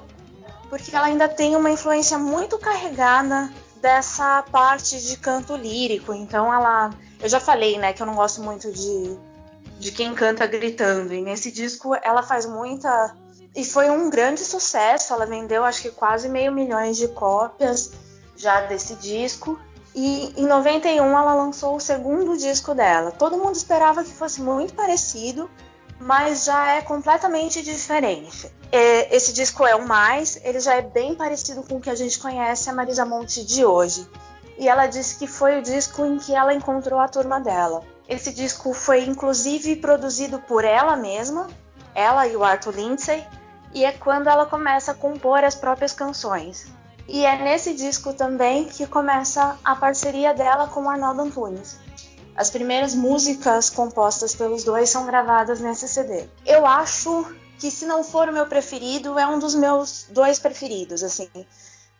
porque 0.69 0.95
ela 0.95 1.07
ainda 1.07 1.29
tem 1.29 1.55
uma 1.55 1.71
influência 1.71 2.19
muito 2.19 2.59
carregada 2.59 3.49
dessa 3.81 4.43
parte 4.51 5.01
de 5.01 5.17
canto 5.17 5.55
lírico. 5.55 6.13
Então 6.13 6.53
ela, 6.53 6.91
eu 7.21 7.29
já 7.29 7.39
falei, 7.39 7.79
né, 7.79 7.93
que 7.93 8.03
eu 8.03 8.07
não 8.07 8.17
gosto 8.17 8.43
muito 8.43 8.73
de 8.73 9.17
de 9.79 9.91
quem 9.91 10.15
canta 10.15 10.47
gritando. 10.47 11.13
E 11.13 11.21
nesse 11.21 11.51
disco 11.51 11.93
ela 12.03 12.23
faz 12.23 12.47
muita 12.47 13.17
e 13.55 13.65
foi 13.65 13.91
um 13.91 14.09
grande 14.09 14.45
sucesso. 14.45 15.13
Ela 15.13 15.27
vendeu 15.27 15.65
acho 15.65 15.83
que 15.83 15.91
quase 15.91 16.29
meio 16.29 16.53
milhões 16.53 16.97
de 16.97 17.09
cópias 17.09 17.93
já 18.37 18.63
desse 18.63 18.95
disco. 18.95 19.59
E 19.95 20.33
em 20.37 20.47
91 20.47 21.05
ela 21.05 21.35
lançou 21.35 21.77
o 21.77 21.81
segundo 21.81 22.37
disco 22.37 22.75
dela. 22.75 23.11
Todo 23.11 23.37
mundo 23.37 23.55
esperava 23.55 24.03
que 24.03 24.11
fosse 24.11 24.41
muito 24.41 24.73
parecido, 24.73 25.51
mas 26.01 26.45
já 26.45 26.73
é 26.73 26.81
completamente 26.81 27.63
diferente. 27.63 28.51
É, 28.71 29.15
esse 29.15 29.35
disco 29.35 29.67
é 29.67 29.77
o 29.77 29.87
mais, 29.87 30.41
ele 30.43 30.61
já 30.61 30.75
é 30.75 30.81
bem 30.81 31.15
parecido 31.15 31.63
com 31.63 31.77
o 31.77 31.81
que 31.81 31.91
a 31.91 31.95
gente 31.95 32.19
conhece 32.19 32.71
a 32.71 32.73
Marisa 32.73 33.05
Monte 33.05 33.45
de 33.45 33.67
hoje. 33.67 34.09
E 34.59 34.67
ela 34.67 34.87
disse 34.87 35.17
que 35.19 35.27
foi 35.27 35.59
o 35.59 35.63
disco 35.63 36.07
em 36.07 36.19
que 36.19 36.35
ela 36.35 36.55
encontrou 36.55 36.99
a 36.99 37.09
turma 37.09 37.39
dela. 37.39 37.83
Esse 38.09 38.33
disco 38.33 38.73
foi 38.73 39.05
inclusive 39.05 39.77
produzido 39.77 40.39
por 40.39 40.65
ela 40.65 40.97
mesma, 40.97 41.49
ela 41.95 42.27
e 42.27 42.35
o 42.35 42.43
Arthur 42.43 42.75
Lindsay, 42.75 43.27
e 43.75 43.85
é 43.85 43.93
quando 43.93 44.29
ela 44.29 44.47
começa 44.47 44.93
a 44.93 44.95
compor 44.95 45.45
as 45.45 45.55
próprias 45.55 45.93
canções. 45.93 46.67
E 47.09 47.25
é 47.25 47.37
nesse 47.43 47.75
disco 47.75 48.13
também 48.15 48.65
que 48.65 48.87
começa 48.87 49.59
a 49.65 49.75
parceria 49.75 50.33
dela 50.33 50.69
com 50.69 50.89
Arnaldo 50.89 51.23
Antunes. 51.23 51.79
As 52.35 52.49
primeiras 52.49 52.95
músicas 52.95 53.69
compostas 53.69 54.35
pelos 54.35 54.65
dois 54.65 54.89
são 54.89 55.05
gravadas 55.05 55.61
nesse 55.61 55.87
CD. 55.87 56.25
Eu 56.47 56.67
acho 56.67 57.27
que 57.59 57.71
se 57.71 57.85
não 57.85 58.03
for 58.03 58.29
o 58.29 58.33
meu 58.33 58.47
preferido, 58.47 59.19
é 59.19 59.27
um 59.27 59.39
dos 59.39 59.55
meus 59.55 60.07
dois 60.11 60.39
preferidos, 60.39 61.03
assim. 61.03 61.29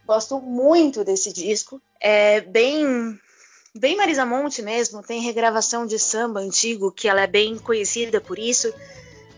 Gosto 0.07 0.41
muito 0.41 1.05
desse 1.05 1.33
disco. 1.33 1.81
É 2.01 2.41
bem 2.41 3.19
bem 3.75 3.97
Marisa 3.97 4.27
Monte 4.27 4.61
mesmo, 4.63 5.03
tem 5.03 5.21
regravação 5.21 5.87
de 5.87 5.99
samba 5.99 6.41
antigo, 6.41 6.93
que 6.93 7.09
ela 7.09 7.23
é 7.23 7.27
bem 7.27 7.59
conhecida 7.59 8.21
por 8.21 8.39
isso. 8.39 8.73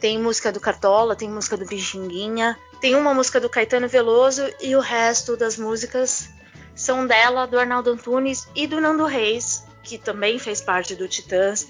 Tem 0.04 0.18
música 0.18 0.52
do 0.52 0.60
Cartola, 0.60 1.16
tem 1.16 1.30
música 1.30 1.56
do 1.56 1.64
Bixinguinha, 1.64 2.58
tem 2.78 2.94
uma 2.94 3.14
música 3.14 3.40
do 3.40 3.48
Caetano 3.48 3.88
Veloso 3.88 4.42
e 4.60 4.76
o 4.76 4.80
resto 4.80 5.34
das 5.34 5.56
músicas 5.56 6.28
são 6.74 7.06
dela, 7.06 7.46
do 7.46 7.58
Arnaldo 7.58 7.90
Antunes 7.90 8.46
e 8.54 8.66
do 8.66 8.82
Nando 8.82 9.06
Reis, 9.06 9.64
que 9.82 9.96
também 9.96 10.38
fez 10.38 10.60
parte 10.60 10.94
do 10.94 11.08
Titãs. 11.08 11.68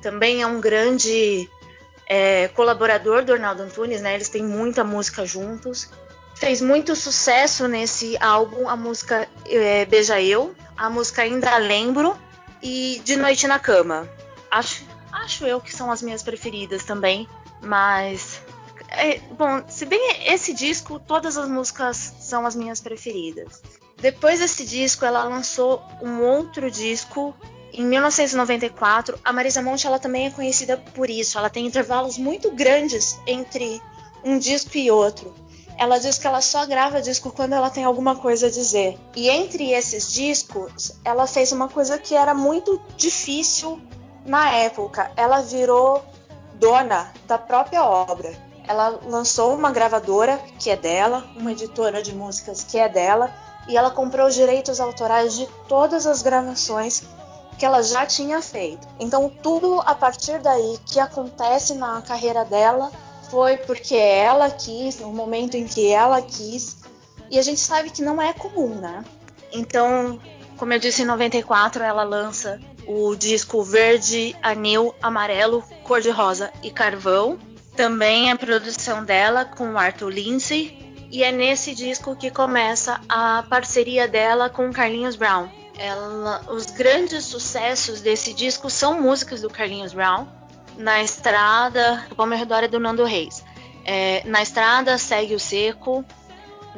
Também 0.00 0.42
é 0.42 0.46
um 0.46 0.60
grande 0.60 1.50
é, 2.06 2.46
colaborador 2.54 3.24
do 3.24 3.32
Arnaldo 3.32 3.64
Antunes, 3.64 4.00
né? 4.00 4.14
Eles 4.14 4.28
têm 4.28 4.44
muita 4.44 4.84
música 4.84 5.26
juntos. 5.26 5.90
Fez 6.36 6.60
muito 6.60 6.94
sucesso 6.94 7.66
nesse 7.66 8.16
álbum 8.20 8.68
a 8.68 8.76
música 8.76 9.28
é, 9.44 9.84
Beija 9.86 10.22
Eu, 10.22 10.54
a 10.76 10.88
música 10.88 11.22
Ainda 11.22 11.56
Lembro 11.56 12.16
e 12.62 13.02
De 13.04 13.16
Noite 13.16 13.48
na 13.48 13.58
Cama. 13.58 14.08
Acho, 14.48 14.84
acho 15.10 15.44
eu 15.44 15.60
que 15.60 15.74
são 15.74 15.90
as 15.90 16.00
minhas 16.00 16.22
preferidas 16.22 16.84
também, 16.84 17.28
mas 17.62 18.42
é, 18.88 19.18
bom, 19.38 19.62
se 19.68 19.86
bem 19.86 20.00
esse 20.26 20.52
disco, 20.52 20.98
todas 20.98 21.36
as 21.36 21.48
músicas 21.48 22.14
são 22.20 22.44
as 22.44 22.54
minhas 22.54 22.80
preferidas. 22.80 23.62
Depois 23.98 24.40
desse 24.40 24.64
disco, 24.66 25.04
ela 25.04 25.24
lançou 25.24 25.82
um 26.02 26.20
outro 26.22 26.70
disco 26.70 27.34
em 27.72 27.84
1994. 27.84 29.18
A 29.24 29.32
Marisa 29.32 29.62
Monte 29.62 29.86
ela 29.86 29.98
também 29.98 30.26
é 30.26 30.30
conhecida 30.30 30.76
por 30.76 31.08
isso. 31.08 31.38
Ela 31.38 31.48
tem 31.48 31.66
intervalos 31.66 32.18
muito 32.18 32.50
grandes 32.50 33.18
entre 33.26 33.80
um 34.24 34.38
disco 34.38 34.76
e 34.76 34.90
outro. 34.90 35.34
Ela 35.78 35.98
diz 35.98 36.18
que 36.18 36.26
ela 36.26 36.40
só 36.40 36.66
grava 36.66 37.00
disco 37.00 37.30
quando 37.32 37.54
ela 37.54 37.70
tem 37.70 37.84
alguma 37.84 38.14
coisa 38.16 38.48
a 38.48 38.50
dizer. 38.50 38.98
E 39.16 39.28
entre 39.30 39.72
esses 39.72 40.12
discos, 40.12 40.92
ela 41.04 41.26
fez 41.26 41.50
uma 41.50 41.68
coisa 41.68 41.98
que 41.98 42.14
era 42.14 42.34
muito 42.34 42.80
difícil 42.96 43.80
na 44.26 44.50
época. 44.50 45.10
Ela 45.16 45.40
virou 45.40 46.04
dona 46.54 47.12
da 47.26 47.38
própria 47.38 47.84
obra. 47.84 48.32
Ela 48.66 49.00
lançou 49.04 49.54
uma 49.54 49.72
gravadora 49.72 50.38
que 50.58 50.70
é 50.70 50.76
dela, 50.76 51.24
uma 51.36 51.52
editora 51.52 52.02
de 52.02 52.14
músicas 52.14 52.62
que 52.62 52.78
é 52.78 52.88
dela, 52.88 53.32
e 53.68 53.76
ela 53.76 53.90
comprou 53.90 54.26
os 54.26 54.34
direitos 54.34 54.80
autorais 54.80 55.34
de 55.34 55.46
todas 55.68 56.06
as 56.06 56.22
gravações 56.22 57.04
que 57.58 57.64
ela 57.64 57.82
já 57.82 58.06
tinha 58.06 58.40
feito. 58.40 58.86
Então, 58.98 59.28
tudo 59.28 59.80
a 59.80 59.94
partir 59.94 60.38
daí 60.40 60.78
que 60.86 60.98
acontece 60.98 61.74
na 61.74 62.02
carreira 62.02 62.44
dela 62.44 62.90
foi 63.30 63.56
porque 63.56 63.94
ela 63.94 64.50
quis, 64.50 64.98
no 64.98 65.12
momento 65.12 65.56
em 65.56 65.66
que 65.66 65.90
ela 65.90 66.20
quis, 66.20 66.78
e 67.30 67.38
a 67.38 67.42
gente 67.42 67.60
sabe 67.60 67.90
que 67.90 68.02
não 68.02 68.20
é 68.20 68.32
comum, 68.32 68.68
né? 68.68 69.04
Então, 69.52 70.20
como 70.56 70.72
eu 70.72 70.78
disse, 70.78 71.02
em 71.02 71.06
94 71.06 71.82
ela 71.82 72.02
lança 72.02 72.60
o 72.86 73.14
disco 73.14 73.62
Verde, 73.62 74.36
Anil, 74.42 74.94
Amarelo, 75.02 75.62
Cor 75.84 76.00
de 76.00 76.10
Rosa 76.10 76.52
e 76.62 76.70
Carvão. 76.70 77.38
Também 77.76 78.30
é 78.30 78.34
produção 78.36 79.04
dela 79.04 79.44
com 79.44 79.78
Arthur 79.78 80.10
Lindsay. 80.10 80.78
E 81.10 81.22
é 81.22 81.30
nesse 81.30 81.74
disco 81.74 82.16
que 82.16 82.30
começa 82.30 83.00
a 83.08 83.44
parceria 83.48 84.08
dela 84.08 84.48
com 84.48 84.72
Carlinhos 84.72 85.16
Brown. 85.16 85.48
Ela, 85.78 86.42
os 86.50 86.66
grandes 86.66 87.24
sucessos 87.24 88.00
desse 88.00 88.32
disco 88.32 88.70
são 88.70 89.00
músicas 89.00 89.42
do 89.42 89.50
Carlinhos 89.50 89.92
Brown, 89.92 90.26
na 90.76 91.02
estrada, 91.02 92.06
o 92.10 92.14
Palme 92.14 92.36
Redor 92.36 92.64
é 92.64 92.68
do 92.68 92.80
Nando 92.80 93.04
Reis. 93.04 93.44
É, 93.84 94.22
na 94.24 94.42
estrada 94.42 94.96
segue 94.96 95.34
o 95.34 95.40
seco. 95.40 96.04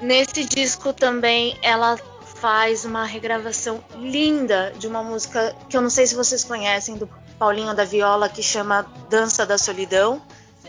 Nesse 0.01 0.45
disco 0.45 0.93
também 0.93 1.57
ela 1.63 1.97
faz 2.45 2.85
uma 2.85 3.07
regravação 3.07 3.83
linda 3.97 4.71
de 4.77 4.87
uma 4.87 5.03
música 5.03 5.57
que 5.67 5.75
eu 5.75 5.81
não 5.81 5.89
sei 5.89 6.07
se 6.07 6.15
vocês 6.15 6.45
conhecem 6.45 6.95
do 6.95 7.09
Paulinho 7.39 7.75
da 7.75 7.87
Viola 7.87 8.29
que 8.29 8.43
chama 8.43 8.83
Dança 9.09 9.47
da 9.47 9.57
Solidão. 9.57 10.21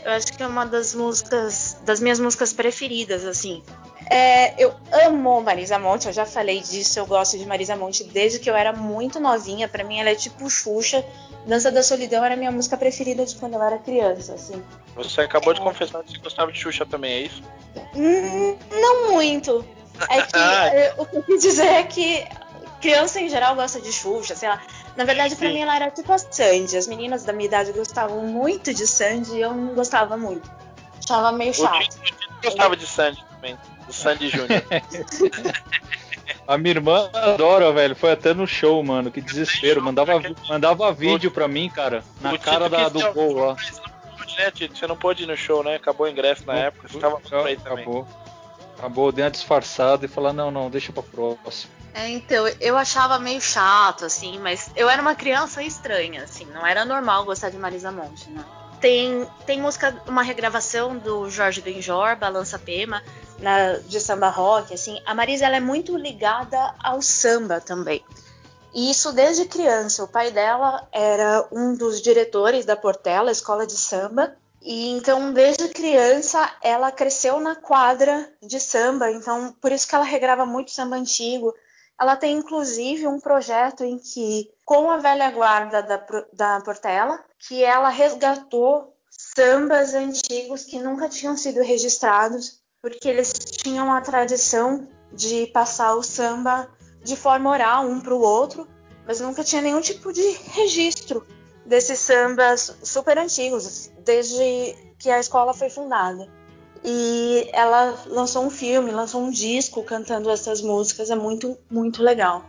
Eu 0.02 0.12
acho 0.12 0.32
que 0.32 0.42
é 0.42 0.46
uma 0.46 0.64
das 0.64 0.94
músicas, 0.94 1.76
das 1.84 2.00
minhas 2.00 2.18
músicas 2.18 2.50
preferidas, 2.50 3.26
assim. 3.26 3.62
É, 4.10 4.54
eu 4.56 4.72
amo 4.90 5.42
Marisa 5.42 5.78
Monte, 5.78 6.06
eu 6.06 6.14
já 6.14 6.24
falei 6.24 6.60
disso, 6.60 6.98
eu 6.98 7.04
gosto 7.04 7.36
de 7.36 7.44
Marisa 7.44 7.76
Monte 7.76 8.04
desde 8.04 8.38
que 8.38 8.48
eu 8.48 8.56
era 8.56 8.72
muito 8.72 9.20
novinha. 9.20 9.68
Para 9.68 9.84
mim 9.84 10.00
ela 10.00 10.08
é 10.08 10.14
tipo 10.14 10.48
Xuxa 10.48 11.04
Dança 11.46 11.70
da 11.70 11.82
Solidão 11.82 12.24
era 12.24 12.32
a 12.32 12.38
minha 12.38 12.50
música 12.50 12.78
preferida 12.78 13.26
de 13.26 13.36
quando 13.36 13.52
eu 13.52 13.62
era 13.62 13.76
criança, 13.76 14.32
assim. 14.32 14.62
Você 14.94 15.20
acabou 15.20 15.52
de 15.52 15.60
confessar 15.60 16.02
que 16.02 16.12
você 16.12 16.18
gostava 16.20 16.50
de 16.50 16.58
Xuxa 16.58 16.86
também, 16.86 17.12
é 17.12 17.20
isso? 17.20 17.42
Hum, 17.94 18.56
não 18.70 19.12
muito. 19.12 19.75
É 20.08 20.22
que 20.22 20.36
ah. 20.36 20.66
é, 20.74 20.94
o 20.96 21.06
que 21.06 21.16
eu 21.16 21.22
quis 21.22 21.42
dizer 21.42 21.66
é 21.66 21.82
que 21.82 22.26
criança 22.80 23.20
em 23.20 23.28
geral 23.28 23.54
gosta 23.54 23.80
de 23.80 23.92
Xuxa, 23.92 24.34
sei 24.34 24.48
lá. 24.48 24.62
Na 24.96 25.04
verdade, 25.04 25.36
para 25.36 25.48
mim 25.48 25.60
ela 25.60 25.76
era 25.76 25.90
tipo 25.90 26.12
a 26.12 26.18
Sandy. 26.18 26.76
As 26.76 26.86
meninas 26.86 27.24
da 27.24 27.32
minha 27.32 27.46
idade 27.46 27.72
gostavam 27.72 28.22
muito 28.22 28.72
de 28.72 28.86
Sandy 28.86 29.36
e 29.36 29.40
eu 29.40 29.52
não 29.52 29.74
gostava 29.74 30.16
muito. 30.16 30.48
Achava 31.02 31.32
meio 31.32 31.54
chato. 31.54 31.98
Eu 32.42 32.50
gostava 32.50 32.76
de 32.76 32.86
Sandy 32.86 33.24
também, 33.30 33.58
do 33.86 33.92
Sandy 33.92 34.28
Júnior. 34.28 34.62
A 36.46 36.56
minha 36.56 36.74
irmã 36.74 37.10
adora, 37.12 37.72
velho. 37.72 37.96
Foi 37.96 38.12
até 38.12 38.32
no 38.32 38.46
show, 38.46 38.82
mano. 38.82 39.10
Que 39.10 39.20
desespero. 39.20 39.82
Mandava, 39.82 40.22
mandava 40.48 40.92
vídeo 40.92 41.30
pra 41.30 41.48
mim, 41.48 41.68
cara. 41.68 42.04
Na 42.20 42.38
cara 42.38 42.68
da, 42.68 42.88
do 42.88 43.12
gol 43.12 43.34
lá. 43.34 43.54
Né, 43.54 44.52
você 44.72 44.86
não 44.86 44.96
pôde 44.96 45.24
ir 45.24 45.26
no 45.26 45.36
show, 45.36 45.64
né? 45.64 45.76
Acabou 45.76 46.06
o 46.06 46.10
ingresso 46.10 46.46
na 46.46 46.54
época. 46.54 46.88
Você 46.88 46.98
tava 46.98 47.18
por 47.18 47.46
aí 47.46 47.56
também. 47.56 47.82
Acabou. 47.82 48.06
Acabou, 48.78 49.10
deu 49.10 49.24
uma 49.24 49.30
disfarçada 49.30 50.04
e 50.04 50.08
falar, 50.08 50.32
não, 50.32 50.50
não, 50.50 50.70
deixa 50.70 50.92
pra 50.92 51.02
próxima. 51.02 51.72
É, 51.94 52.08
então, 52.10 52.46
eu 52.60 52.76
achava 52.76 53.18
meio 53.18 53.40
chato, 53.40 54.04
assim, 54.04 54.38
mas 54.38 54.70
eu 54.76 54.88
era 54.88 55.00
uma 55.00 55.14
criança 55.14 55.62
estranha, 55.62 56.24
assim, 56.24 56.44
não 56.46 56.66
era 56.66 56.84
normal 56.84 57.24
gostar 57.24 57.48
de 57.48 57.56
Marisa 57.56 57.90
Monte, 57.90 58.28
né? 58.28 58.44
Tem, 58.80 59.26
tem 59.46 59.60
música, 59.60 60.02
uma 60.06 60.22
regravação 60.22 60.98
do 60.98 61.30
Jorge 61.30 61.62
Benjor, 61.62 62.16
Balança 62.16 62.58
Pema, 62.58 63.02
na, 63.38 63.78
de 63.78 63.98
samba 63.98 64.28
rock, 64.28 64.74
assim. 64.74 65.00
A 65.06 65.14
Marisa 65.14 65.46
ela 65.46 65.56
é 65.56 65.60
muito 65.60 65.96
ligada 65.96 66.74
ao 66.78 67.00
samba 67.00 67.60
também. 67.60 68.04
E 68.74 68.90
isso 68.90 69.12
desde 69.12 69.46
criança. 69.46 70.04
O 70.04 70.08
pai 70.08 70.30
dela 70.30 70.86
era 70.92 71.48
um 71.50 71.74
dos 71.74 72.02
diretores 72.02 72.66
da 72.66 72.76
Portela, 72.76 73.32
escola 73.32 73.66
de 73.66 73.76
samba. 73.76 74.36
E 74.66 74.88
então, 74.88 75.32
desde 75.32 75.68
criança, 75.68 76.52
ela 76.60 76.90
cresceu 76.90 77.38
na 77.38 77.54
quadra 77.54 78.28
de 78.42 78.58
samba. 78.58 79.12
Então, 79.12 79.52
por 79.60 79.70
isso 79.70 79.86
que 79.86 79.94
ela 79.94 80.04
regrava 80.04 80.44
muito 80.44 80.72
samba 80.72 80.96
antigo. 80.96 81.54
Ela 81.98 82.16
tem 82.16 82.36
inclusive 82.36 83.06
um 83.06 83.20
projeto 83.20 83.84
em 83.84 83.96
que, 83.96 84.50
com 84.64 84.90
a 84.90 84.96
velha 84.96 85.30
guarda 85.30 85.84
da, 85.84 86.04
da 86.32 86.60
Portela, 86.62 87.24
que 87.38 87.62
ela 87.62 87.90
resgatou 87.90 88.92
sambas 89.08 89.94
antigos 89.94 90.64
que 90.64 90.80
nunca 90.80 91.08
tinham 91.08 91.36
sido 91.36 91.62
registrados, 91.62 92.60
porque 92.82 93.08
eles 93.08 93.32
tinham 93.32 93.92
a 93.92 94.00
tradição 94.00 94.88
de 95.12 95.46
passar 95.46 95.94
o 95.94 96.02
samba 96.02 96.68
de 97.04 97.14
forma 97.14 97.50
oral 97.50 97.86
um 97.86 98.00
para 98.00 98.14
o 98.14 98.20
outro, 98.20 98.66
mas 99.06 99.20
nunca 99.20 99.44
tinha 99.44 99.62
nenhum 99.62 99.80
tipo 99.80 100.12
de 100.12 100.28
registro 100.54 101.24
desses 101.66 101.98
sambas 101.98 102.76
super 102.82 103.18
antigos, 103.18 103.90
desde 104.04 104.74
que 104.98 105.10
a 105.10 105.20
escola 105.20 105.52
foi 105.52 105.68
fundada. 105.68 106.28
E 106.84 107.48
ela 107.52 107.98
lançou 108.06 108.44
um 108.44 108.50
filme, 108.50 108.90
lançou 108.92 109.20
um 109.20 109.30
disco 109.30 109.82
cantando 109.82 110.30
essas 110.30 110.60
músicas, 110.60 111.10
é 111.10 111.16
muito, 111.16 111.58
muito 111.68 112.02
legal. 112.02 112.44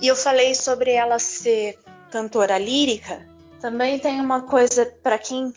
E 0.00 0.06
eu 0.06 0.16
falei 0.16 0.54
sobre 0.54 0.92
ela 0.92 1.18
ser 1.18 1.78
cantora 2.10 2.58
lírica. 2.58 3.26
Também 3.60 3.98
tem 3.98 4.20
uma 4.20 4.42
coisa 4.42 4.84
para 5.02 5.16
quem 5.16 5.54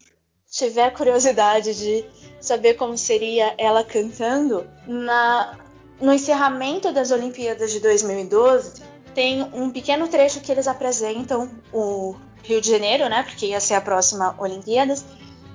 tiver 0.49 0.91
curiosidade 0.91 1.73
de 1.73 2.05
saber 2.39 2.75
como 2.75 2.97
seria 2.97 3.53
ela 3.57 3.83
cantando, 3.83 4.65
na, 4.87 5.57
no 5.99 6.13
encerramento 6.13 6.91
das 6.93 7.11
Olimpíadas 7.11 7.71
de 7.71 7.79
2012, 7.79 8.81
tem 9.13 9.43
um 9.53 9.71
pequeno 9.71 10.07
trecho 10.07 10.39
que 10.41 10.51
eles 10.51 10.67
apresentam 10.67 11.49
o 11.73 12.15
Rio 12.47 12.61
de 12.61 12.69
Janeiro, 12.69 13.09
né? 13.09 13.23
Porque 13.23 13.47
ia 13.47 13.59
ser 13.59 13.73
a 13.73 13.81
próxima 13.81 14.35
Olimpíadas, 14.37 15.05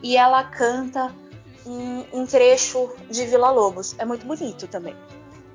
e 0.03 0.17
ela 0.17 0.43
canta 0.45 1.15
um, 1.65 2.05
um 2.13 2.27
trecho 2.27 2.93
de 3.11 3.25
Vila 3.27 3.51
Lobos. 3.51 3.95
É 3.99 4.05
muito 4.05 4.27
bonito 4.27 4.67
também. 4.67 4.95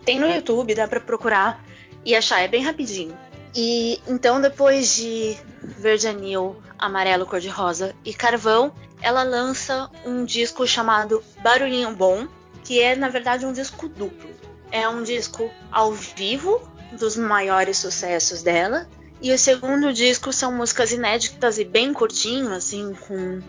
Tem 0.03 0.19
no 0.19 0.27
YouTube, 0.27 0.75
dá 0.75 0.87
para 0.87 0.99
procurar 0.99 1.63
e 2.03 2.15
achar, 2.15 2.39
é 2.39 2.47
bem 2.47 2.63
rapidinho. 2.63 3.17
E 3.55 4.01
então, 4.07 4.39
depois 4.39 4.95
de 4.95 5.37
Verde 5.61 6.07
Anil, 6.07 6.57
Amarelo 6.77 7.25
Cor-de-Rosa 7.25 7.95
e 8.03 8.13
Carvão, 8.13 8.71
ela 9.01 9.23
lança 9.23 9.89
um 10.05 10.25
disco 10.25 10.67
chamado 10.67 11.23
Barulhinho 11.41 11.95
Bom, 11.95 12.27
que 12.63 12.81
é 12.81 12.95
na 12.95 13.09
verdade 13.09 13.45
um 13.45 13.53
disco 13.53 13.87
duplo. 13.87 14.29
É 14.71 14.87
um 14.87 15.03
disco 15.03 15.49
ao 15.71 15.91
vivo 15.91 16.61
dos 16.99 17.15
maiores 17.15 17.77
sucessos 17.77 18.43
dela 18.43 18.87
E 19.21 19.31
o 19.31 19.37
segundo 19.37 19.93
disco 19.93 20.31
são 20.33 20.51
músicas 20.51 20.91
inéditas 20.91 21.57
e 21.57 21.63
bem 21.63 21.93
curtinho, 21.93 22.53
assim, 22.53 22.93
com 23.07 23.41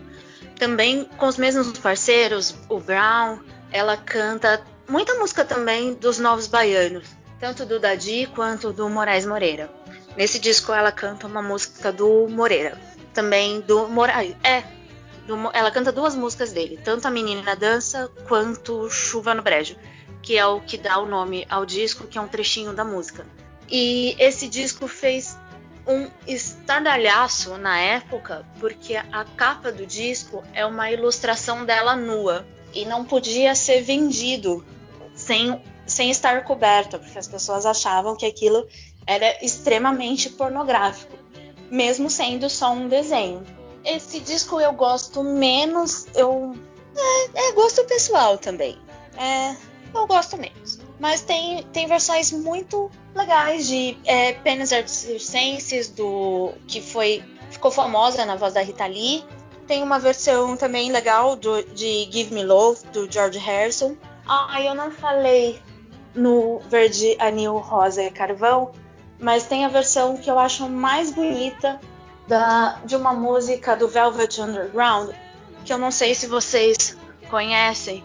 também 0.57 1.05
com 1.17 1.27
os 1.27 1.37
mesmos 1.37 1.77
parceiros, 1.77 2.55
o 2.67 2.79
Brown, 2.79 3.39
ela 3.71 3.95
canta 3.95 4.63
muita 4.89 5.13
música 5.15 5.45
também 5.45 5.93
dos 5.93 6.17
Novos 6.17 6.47
Baianos, 6.47 7.07
tanto 7.39 7.65
do 7.65 7.79
Dadi 7.79 8.27
quanto 8.33 8.73
do 8.73 8.89
Moraes 8.89 9.25
Moreira. 9.25 9.69
Nesse 10.15 10.39
disco 10.39 10.73
ela 10.73 10.91
canta 10.91 11.27
uma 11.27 11.43
música 11.43 11.91
do 11.91 12.27
Moreira, 12.27 12.79
também 13.13 13.61
do 13.61 13.87
Moraes, 13.87 14.35
é, 14.43 14.63
do, 15.27 15.35
ela 15.53 15.69
canta 15.69 15.91
duas 15.91 16.15
músicas 16.15 16.51
dele, 16.51 16.79
tanto 16.83 17.07
a 17.07 17.11
Menina 17.11 17.55
Dança 17.55 18.09
quanto 18.27 18.89
Chuva 18.89 19.35
no 19.35 19.43
Brejo, 19.43 19.75
que 20.23 20.37
é 20.37 20.45
o 20.45 20.59
que 20.61 20.77
dá 20.77 20.97
o 20.97 21.05
nome 21.05 21.45
ao 21.49 21.65
disco, 21.65 22.07
que 22.07 22.17
é 22.17 22.21
um 22.21 22.27
trechinho 22.27 22.73
da 22.73 22.83
música. 22.83 23.25
E 23.69 24.15
esse 24.17 24.47
disco 24.47 24.87
fez 24.87 25.37
um 25.87 26.09
estardalhaço 26.27 27.57
na 27.57 27.79
época, 27.79 28.45
porque 28.59 28.95
a 28.95 29.25
capa 29.35 29.71
do 29.71 29.85
disco 29.85 30.43
é 30.53 30.65
uma 30.65 30.91
ilustração 30.91 31.65
dela 31.65 31.95
nua 31.95 32.45
e 32.73 32.85
não 32.85 33.05
podia 33.05 33.55
ser 33.55 33.81
vendido 33.81 34.65
sem, 35.15 35.61
sem 35.85 36.09
estar 36.11 36.43
coberta, 36.43 36.99
porque 36.99 37.17
as 37.17 37.27
pessoas 37.27 37.65
achavam 37.65 38.15
que 38.15 38.25
aquilo 38.25 38.67
era 39.05 39.43
extremamente 39.43 40.29
pornográfico, 40.29 41.17
mesmo 41.71 42.09
sendo 42.09 42.49
só 42.49 42.73
um 42.73 42.89
desenho. 42.89 43.45
Esse 43.85 44.19
disco 44.19 44.59
eu 44.59 44.73
gosto 44.73 45.23
menos, 45.23 46.05
eu 46.13 46.53
é, 46.97 47.49
é 47.49 47.51
gosto 47.53 47.85
pessoal 47.85 48.37
também. 48.37 48.77
É, 49.17 49.55
eu 49.95 50.05
gosto 50.05 50.35
menos. 50.37 50.86
Mas 50.99 51.21
tem, 51.21 51.63
tem 51.71 51.85
versões 51.87 52.31
muito 52.31 52.89
legais 53.13 53.67
de 53.67 53.97
é, 54.05 54.33
Penis 54.33 54.69
Circenses, 54.87 55.89
do 55.89 56.53
que 56.67 56.81
foi 56.81 57.23
ficou 57.49 57.71
famosa 57.71 58.25
na 58.25 58.35
voz 58.35 58.53
da 58.53 58.61
Rita 58.61 58.85
Lee. 58.85 59.23
Tem 59.67 59.83
uma 59.83 59.99
versão 59.99 60.55
também 60.55 60.91
legal 60.91 61.35
do, 61.35 61.61
de 61.63 62.09
Give 62.11 62.33
Me 62.33 62.43
Love, 62.43 62.85
do 62.87 63.11
George 63.11 63.37
Harrison. 63.37 63.95
Ah, 64.27 64.61
eu 64.61 64.73
não 64.73 64.91
falei 64.91 65.61
no 66.15 66.59
Verde 66.69 67.15
Anil 67.19 67.57
Rosa 67.57 68.03
e 68.03 68.09
Carvão, 68.09 68.71
mas 69.19 69.45
tem 69.45 69.65
a 69.65 69.69
versão 69.69 70.17
que 70.17 70.29
eu 70.29 70.39
acho 70.39 70.67
mais 70.67 71.11
bonita 71.11 71.79
da, 72.27 72.79
de 72.85 72.95
uma 72.95 73.13
música 73.13 73.75
do 73.75 73.87
Velvet 73.87 74.41
Underground, 74.41 75.11
que 75.63 75.71
eu 75.71 75.77
não 75.77 75.91
sei 75.91 76.15
se 76.15 76.27
vocês 76.27 76.97
conhecem, 77.29 78.03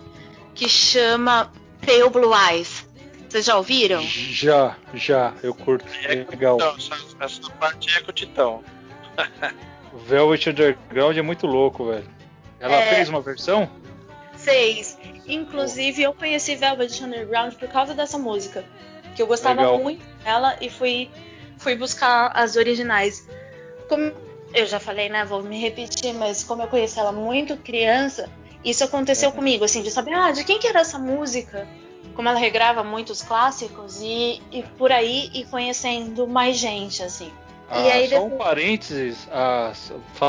que 0.55 0.69
chama 0.69 1.51
Pale 1.85 2.11
Blue 2.11 2.33
Eyes. 2.35 2.87
Vocês 3.29 3.47
já 3.47 3.57
ouviram? 3.57 4.03
Já, 4.03 4.77
já, 4.93 5.33
eu 5.43 5.55
curto. 5.55 5.87
É 6.05 6.15
legal. 6.17 6.59
Titão, 6.77 6.99
essa 7.21 7.51
parte 7.53 7.97
é 7.97 8.01
com 8.03 8.11
o 8.11 8.13
Titão. 8.13 8.63
Velvet 10.07 10.51
Underground 10.51 11.17
é 11.17 11.23
muito 11.23 11.47
louco, 11.47 11.87
velho. 11.87 12.09
Ela 12.61 12.77
é... 12.77 12.95
fez 12.95 13.09
uma 13.09 13.21
versão? 13.21 13.71
Fez. 14.37 14.99
Inclusive, 15.27 16.03
eu 16.03 16.13
conheci 16.13 16.57
Velvet 16.57 17.03
Underground 17.03 17.55
por 17.55 17.69
causa 17.69 17.95
dessa 17.95 18.19
música. 18.19 18.65
Que 19.15 19.23
eu 19.23 19.27
gostava 19.27 19.63
legal. 19.63 19.79
muito 19.79 20.05
dela 20.23 20.57
e 20.61 20.71
fui, 20.71 21.11
fui 21.59 21.75
buscar 21.75 22.33
as 22.35 22.57
originais. 22.57 23.27
Como 23.89 24.13
eu 24.55 24.67
já 24.67 24.79
falei, 24.79 25.09
né? 25.09 25.25
Vou 25.25 25.43
me 25.43 25.59
repetir, 25.61 26.15
mas 26.15 26.45
como 26.45 26.63
eu 26.63 26.69
conheci 26.69 26.99
ela 26.99 27.13
muito 27.13 27.57
criança, 27.57 28.29
isso 28.65 28.85
aconteceu 28.85 29.31
uhum. 29.31 29.37
comigo, 29.37 29.65
assim, 29.65 29.83
de 29.83 29.91
saber, 29.91 30.15
ah, 30.15 30.31
de 30.31 30.45
quem 30.45 30.59
que 30.59 30.67
era 30.67 30.81
essa 30.81 30.99
música? 30.99 31.67
Como 32.15 32.29
ela 32.29 32.39
regrava 32.39 32.85
muitos 32.85 33.23
clássicos 33.23 34.01
e, 34.01 34.43
e 34.51 34.63
por 34.77 34.93
aí 34.93 35.31
e 35.33 35.45
conhecendo 35.45 36.27
mais 36.27 36.57
gente, 36.59 37.03
assim. 37.03 37.33
Ah, 37.71 37.81
e 37.81 37.91
aí, 37.91 38.09
só 38.09 38.17
depois... 38.17 38.33
um 38.33 38.37
parênteses, 38.37 39.29
a, 39.33 39.73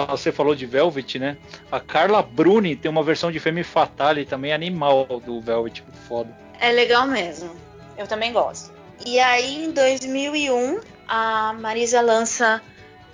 você 0.10 0.32
falou 0.32 0.56
de 0.56 0.66
Velvet, 0.66 1.20
né? 1.20 1.38
A 1.70 1.80
Carla 1.80 2.22
Bruni 2.22 2.76
tem 2.76 2.90
uma 2.90 3.04
versão 3.04 3.32
de 3.32 3.40
Femme 3.40 3.64
Fatale 3.64 4.26
também 4.26 4.54
animal 4.54 5.06
do 5.26 5.42
Velvet, 5.42 5.84
foda. 6.08 6.36
É 6.60 6.72
legal 6.72 7.06
mesmo, 7.06 7.52
eu 7.98 8.08
também 8.08 8.32
gosto. 8.32 8.72
E 9.06 9.20
aí 9.20 9.66
em 9.66 9.72
2001 9.72 10.80
a 11.06 11.54
Marisa 11.60 12.00
lança 12.00 12.62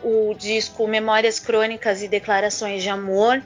o 0.04 0.36
disco 0.36 0.88
Memórias 0.88 1.40
Crônicas 1.40 2.04
e 2.04 2.08
Declarações 2.08 2.84
de 2.84 2.90
Amor, 2.90 3.42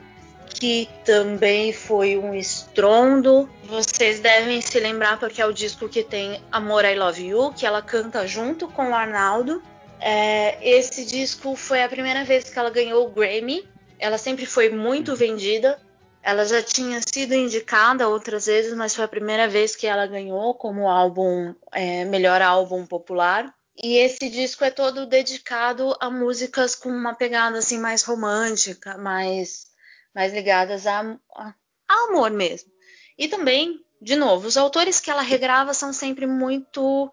que 0.53 0.87
também 1.03 1.73
foi 1.73 2.17
um 2.17 2.33
estrondo. 2.33 3.49
Vocês 3.63 4.19
devem 4.19 4.61
se 4.61 4.79
lembrar 4.79 5.19
porque 5.19 5.41
é 5.41 5.45
o 5.45 5.53
disco 5.53 5.89
que 5.89 6.03
tem 6.03 6.41
Amor 6.51 6.85
I 6.85 6.95
Love 6.95 7.25
You, 7.25 7.53
que 7.53 7.65
ela 7.65 7.81
canta 7.81 8.27
junto 8.27 8.67
com 8.67 8.89
o 8.89 8.95
Arnaldo. 8.95 9.61
É, 9.99 10.57
esse 10.61 11.05
disco 11.05 11.55
foi 11.55 11.81
a 11.81 11.89
primeira 11.89 12.23
vez 12.23 12.49
que 12.49 12.57
ela 12.57 12.69
ganhou 12.69 13.07
o 13.07 13.11
Grammy. 13.11 13.67
Ela 13.97 14.17
sempre 14.17 14.45
foi 14.45 14.69
muito 14.69 15.15
vendida. 15.15 15.79
Ela 16.21 16.45
já 16.45 16.61
tinha 16.61 17.01
sido 17.01 17.33
indicada 17.33 18.07
outras 18.07 18.45
vezes, 18.45 18.73
mas 18.73 18.95
foi 18.95 19.03
a 19.03 19.09
primeira 19.09 19.47
vez 19.47 19.75
que 19.75 19.87
ela 19.87 20.07
ganhou 20.07 20.53
como 20.53 20.87
álbum 20.87 21.53
é, 21.71 22.05
melhor 22.05 22.41
álbum 22.41 22.85
popular. 22.85 23.53
E 23.75 23.97
esse 23.97 24.29
disco 24.29 24.63
é 24.63 24.69
todo 24.69 25.05
dedicado 25.05 25.95
a 25.99 26.09
músicas 26.09 26.75
com 26.75 26.89
uma 26.89 27.13
pegada 27.15 27.57
assim 27.57 27.79
mais 27.79 28.03
romântica, 28.03 28.97
mais 28.97 29.72
mais 30.13 30.33
ligadas 30.33 30.85
a, 30.87 31.01
a, 31.35 31.53
a 31.87 31.95
amor 32.09 32.31
mesmo. 32.31 32.71
E 33.17 33.27
também, 33.27 33.79
de 34.01 34.15
novo, 34.15 34.47
os 34.47 34.57
autores 34.57 34.99
que 34.99 35.09
ela 35.09 35.21
regrava 35.21 35.73
são 35.73 35.93
sempre 35.93 36.25
muito 36.25 37.11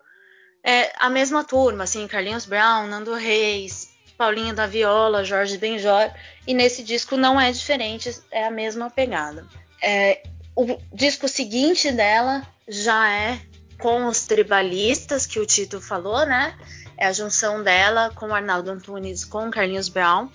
é, 0.63 0.93
a 0.99 1.09
mesma 1.09 1.45
turma, 1.45 1.85
assim, 1.85 2.07
Carlinhos 2.07 2.47
Brown, 2.47 2.87
Nando 2.87 3.15
Reis, 3.15 3.89
Paulinho 4.17 4.55
da 4.55 4.67
Viola, 4.67 5.25
Jorge 5.25 5.57
Benjor, 5.57 6.11
e 6.47 6.53
nesse 6.53 6.83
disco 6.83 7.17
não 7.17 7.41
é 7.41 7.51
diferente, 7.51 8.21
é 8.31 8.45
a 8.45 8.51
mesma 8.51 8.91
pegada. 8.91 9.47
É, 9.83 10.23
o 10.55 10.79
disco 10.93 11.27
seguinte 11.27 11.91
dela 11.91 12.47
já 12.69 13.11
é 13.11 13.41
com 13.79 14.07
os 14.07 14.27
tribalistas, 14.27 15.25
que 15.25 15.41
o 15.41 15.47
Tito 15.47 15.81
falou, 15.81 16.27
né? 16.27 16.55
É 16.99 17.07
a 17.07 17.13
junção 17.13 17.63
dela 17.63 18.11
com 18.15 18.35
Arnaldo 18.35 18.71
Antunes, 18.71 19.25
com 19.25 19.51
Carlinhos 19.51 19.89
Brown. 19.89 20.29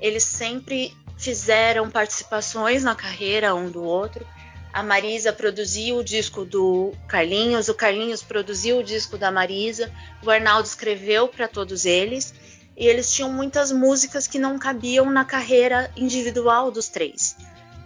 Eles 0.00 0.24
sempre 0.24 0.92
fizeram 1.20 1.90
participações 1.90 2.82
na 2.82 2.94
carreira 2.94 3.54
um 3.54 3.70
do 3.70 3.84
outro. 3.84 4.26
A 4.72 4.82
Marisa 4.82 5.32
produziu 5.32 5.98
o 5.98 6.04
disco 6.04 6.44
do 6.44 6.92
Carlinhos, 7.06 7.68
o 7.68 7.74
Carlinhos 7.74 8.22
produziu 8.22 8.78
o 8.78 8.84
disco 8.84 9.18
da 9.18 9.30
Marisa, 9.30 9.92
o 10.24 10.30
Arnaldo 10.30 10.66
escreveu 10.66 11.28
para 11.28 11.46
todos 11.46 11.84
eles 11.84 12.32
e 12.76 12.86
eles 12.86 13.12
tinham 13.12 13.30
muitas 13.30 13.70
músicas 13.70 14.26
que 14.26 14.38
não 14.38 14.58
cabiam 14.58 15.10
na 15.10 15.24
carreira 15.24 15.90
individual 15.94 16.70
dos 16.70 16.88
três. 16.88 17.36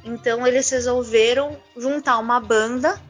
Então 0.05 0.47
eles 0.47 0.71
resolveram 0.71 1.57
juntar 1.77 2.19
uma 2.19 2.39
banda, 2.39 3.01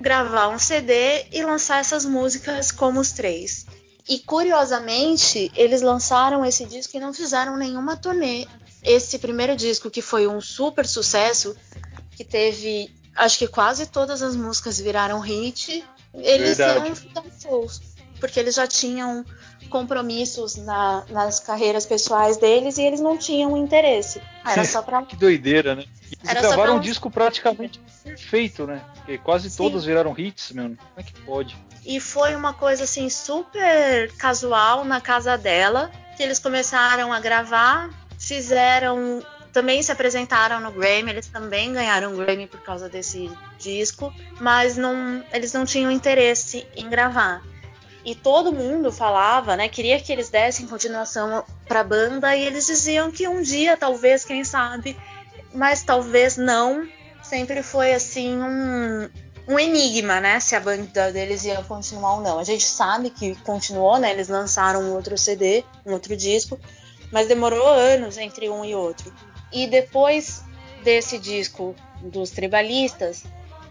gravar 0.00 0.48
um 0.48 0.58
CD 0.58 1.26
e 1.30 1.44
lançar 1.44 1.78
essas 1.78 2.04
músicas 2.04 2.72
como 2.72 2.98
os 2.98 3.12
três. 3.12 3.66
E 4.08 4.18
curiosamente, 4.18 5.52
eles 5.54 5.82
lançaram 5.82 6.44
esse 6.44 6.64
disco 6.64 6.96
e 6.96 7.00
não 7.00 7.12
fizeram 7.12 7.56
nenhuma 7.56 7.96
turnê 7.96 8.46
esse 8.82 9.18
primeiro 9.18 9.54
disco, 9.56 9.90
que 9.90 10.02
foi 10.02 10.26
um 10.26 10.40
super 10.40 10.86
sucesso, 10.86 11.56
que 12.16 12.24
teve. 12.24 12.94
Acho 13.16 13.38
que 13.38 13.48
quase 13.48 13.86
todas 13.86 14.22
as 14.22 14.34
músicas 14.36 14.78
viraram 14.78 15.20
hit. 15.20 15.84
Eles 16.14 16.58
Verdade. 16.58 16.92
não 17.14 17.24
shows, 17.40 17.80
porque 18.18 18.40
eles 18.40 18.54
já 18.54 18.66
tinham 18.66 19.24
compromissos 19.68 20.56
na, 20.56 21.04
nas 21.08 21.38
carreiras 21.38 21.86
pessoais 21.86 22.36
deles 22.36 22.76
e 22.78 22.82
eles 22.82 23.00
não 23.00 23.16
tinham 23.16 23.56
interesse. 23.56 24.20
Era 24.44 24.64
só 24.64 24.82
pra. 24.82 25.02
que 25.02 25.16
doideira, 25.16 25.74
né? 25.74 25.84
Eles 26.02 26.18
Era 26.28 26.40
gravaram 26.40 26.72
pra... 26.72 26.74
um 26.74 26.80
disco 26.80 27.10
praticamente 27.10 27.80
perfeito, 28.02 28.66
né? 28.66 28.84
Porque 28.94 29.18
quase 29.18 29.48
Sim. 29.48 29.56
todos 29.56 29.84
viraram 29.84 30.14
hits, 30.18 30.50
meu. 30.52 30.64
Como 30.64 30.78
é 30.96 31.02
que 31.02 31.12
pode? 31.20 31.56
E 31.84 32.00
foi 32.00 32.34
uma 32.34 32.52
coisa 32.52 32.84
assim 32.84 33.08
super 33.08 34.12
casual 34.16 34.84
na 34.84 35.00
casa 35.00 35.38
dela, 35.38 35.90
que 36.16 36.22
eles 36.22 36.38
começaram 36.38 37.12
a 37.12 37.20
gravar 37.20 37.88
fizeram 38.30 39.20
também 39.52 39.82
se 39.82 39.90
apresentaram 39.90 40.60
no 40.60 40.70
Grammy, 40.70 41.10
eles 41.10 41.26
também 41.26 41.72
ganharam 41.72 42.14
o 42.14 42.16
Grammy 42.16 42.46
por 42.46 42.60
causa 42.60 42.88
desse 42.88 43.28
disco, 43.58 44.14
mas 44.40 44.76
não, 44.76 45.24
eles 45.32 45.52
não 45.52 45.64
tinham 45.64 45.90
interesse 45.90 46.64
em 46.76 46.88
gravar. 46.88 47.42
E 48.04 48.14
todo 48.14 48.52
mundo 48.52 48.92
falava, 48.92 49.56
né, 49.56 49.68
queria 49.68 50.00
que 50.00 50.12
eles 50.12 50.30
dessem 50.30 50.68
continuação 50.68 51.44
para 51.66 51.80
a 51.80 51.84
banda 51.84 52.36
e 52.36 52.46
eles 52.46 52.66
diziam 52.66 53.10
que 53.10 53.26
um 53.26 53.42
dia, 53.42 53.76
talvez, 53.76 54.24
quem 54.24 54.44
sabe, 54.44 54.96
mas 55.52 55.82
talvez 55.82 56.36
não. 56.36 56.88
Sempre 57.20 57.62
foi 57.62 57.92
assim 57.92 58.40
um, 58.40 59.10
um 59.48 59.58
enigma, 59.58 60.20
né, 60.20 60.38
se 60.38 60.54
a 60.54 60.60
banda 60.60 61.10
deles 61.10 61.44
ia 61.44 61.60
continuar 61.64 62.14
ou 62.14 62.20
não. 62.20 62.38
A 62.38 62.44
gente 62.44 62.64
sabe 62.64 63.10
que 63.10 63.34
continuou, 63.42 63.98
né, 63.98 64.12
eles 64.12 64.28
lançaram 64.28 64.80
um 64.80 64.94
outro 64.94 65.18
CD, 65.18 65.64
um 65.84 65.92
outro 65.92 66.16
disco, 66.16 66.58
mas 67.10 67.28
demorou 67.28 67.66
anos 67.66 68.16
entre 68.16 68.48
um 68.48 68.64
e 68.64 68.74
outro. 68.74 69.12
E 69.52 69.66
depois 69.66 70.42
desse 70.82 71.18
disco 71.18 71.74
dos 72.02 72.30
tribalistas, 72.30 73.24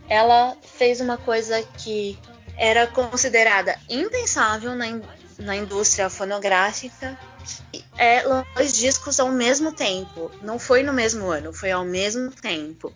ela 0.07 0.57
fez 0.61 0.99
uma 0.99 1.17
coisa 1.17 1.61
que 1.77 2.17
era 2.57 2.85
considerada 2.87 3.79
impensável 3.89 4.75
na, 4.75 4.87
in, 4.87 5.01
na 5.37 5.55
indústria 5.55 6.09
fonográfica, 6.09 7.17
é, 7.97 8.23
dois 8.55 8.75
discos 8.75 9.19
ao 9.19 9.31
mesmo 9.31 9.71
tempo. 9.71 10.29
Não 10.41 10.59
foi 10.59 10.83
no 10.83 10.91
mesmo 10.91 11.29
ano, 11.29 11.53
foi 11.53 11.71
ao 11.71 11.85
mesmo 11.85 12.31
tempo. 12.31 12.93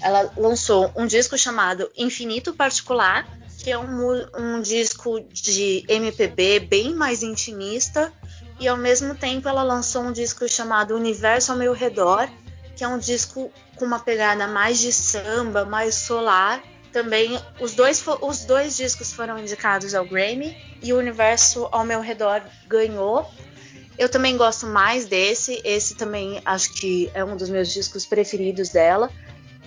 Ela 0.00 0.32
lançou 0.36 0.90
um 0.96 1.06
disco 1.06 1.38
chamado 1.38 1.90
Infinito 1.96 2.52
Particular, 2.52 3.26
que 3.58 3.70
é 3.70 3.78
um, 3.78 4.26
um 4.36 4.60
disco 4.60 5.20
de 5.20 5.84
MPB 5.88 6.60
bem 6.60 6.94
mais 6.94 7.22
intimista, 7.22 8.12
e 8.58 8.68
ao 8.68 8.76
mesmo 8.76 9.14
tempo 9.14 9.48
ela 9.48 9.62
lançou 9.62 10.02
um 10.02 10.12
disco 10.12 10.48
chamado 10.48 10.94
Universo 10.94 11.52
ao 11.52 11.58
Meu 11.58 11.72
Redor, 11.72 12.28
que 12.76 12.84
é 12.84 12.88
um 12.88 12.98
disco 12.98 13.52
com 13.76 13.84
uma 13.84 13.98
pegada 13.98 14.46
mais 14.46 14.78
de 14.78 14.92
samba, 14.92 15.64
mais 15.64 15.94
solar. 15.94 16.62
Também 16.92 17.38
os 17.60 17.74
dois, 17.74 18.04
os 18.20 18.44
dois 18.44 18.76
discos 18.76 19.12
foram 19.12 19.38
indicados 19.38 19.94
ao 19.94 20.04
Grammy 20.04 20.56
e 20.82 20.92
o 20.92 20.98
Universo 20.98 21.68
ao 21.72 21.84
Meu 21.84 22.00
Redor 22.00 22.42
ganhou. 22.68 23.28
Eu 23.98 24.08
também 24.08 24.36
gosto 24.36 24.66
mais 24.66 25.04
desse. 25.04 25.60
Esse 25.64 25.96
também 25.96 26.40
acho 26.44 26.72
que 26.74 27.10
é 27.14 27.24
um 27.24 27.36
dos 27.36 27.48
meus 27.48 27.72
discos 27.72 28.06
preferidos 28.06 28.68
dela. 28.68 29.10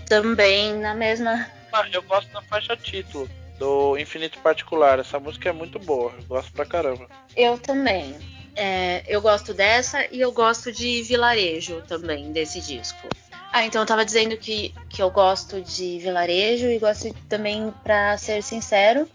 Também 0.07 0.73
na 0.75 0.93
mesma. 0.93 1.47
Ah, 1.71 1.85
eu 1.91 2.01
gosto 2.03 2.31
da 2.31 2.41
faixa 2.41 2.75
título 2.77 3.29
do 3.57 3.97
Infinito 3.97 4.39
Particular. 4.39 4.99
Essa 4.99 5.19
música 5.19 5.49
é 5.49 5.51
muito 5.53 5.79
boa. 5.79 6.13
Eu 6.17 6.23
gosto 6.25 6.51
pra 6.53 6.65
caramba. 6.65 7.07
Eu 7.35 7.57
também. 7.57 8.15
É, 8.59 9.03
eu 9.07 9.21
gosto 9.21 9.53
dessa 9.53 10.07
e 10.11 10.19
eu 10.19 10.31
gosto 10.31 10.71
de 10.71 11.03
Vilarejo 11.03 11.83
também, 11.87 12.31
desse 12.31 12.59
disco. 12.59 13.07
Ah, 13.53 13.63
então 13.63 13.81
eu 13.81 13.85
tava 13.85 14.03
dizendo 14.03 14.35
que, 14.35 14.73
que 14.89 14.99
eu 14.99 15.11
gosto 15.11 15.61
de 15.61 15.99
Vilarejo 15.99 16.65
e 16.65 16.79
gosto 16.79 17.13
também, 17.29 17.71
pra 17.83 18.17
ser 18.17 18.41
sincero, 18.41 19.07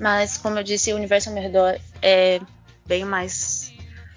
mas 0.00 0.36
como 0.36 0.58
eu 0.58 0.64
disse, 0.64 0.92
o 0.92 0.96
Universo 0.96 1.28
ao 1.28 1.34
meu 1.34 1.44
redor 1.44 1.78
é 2.02 2.40
bem 2.86 3.04
mais 3.04 3.72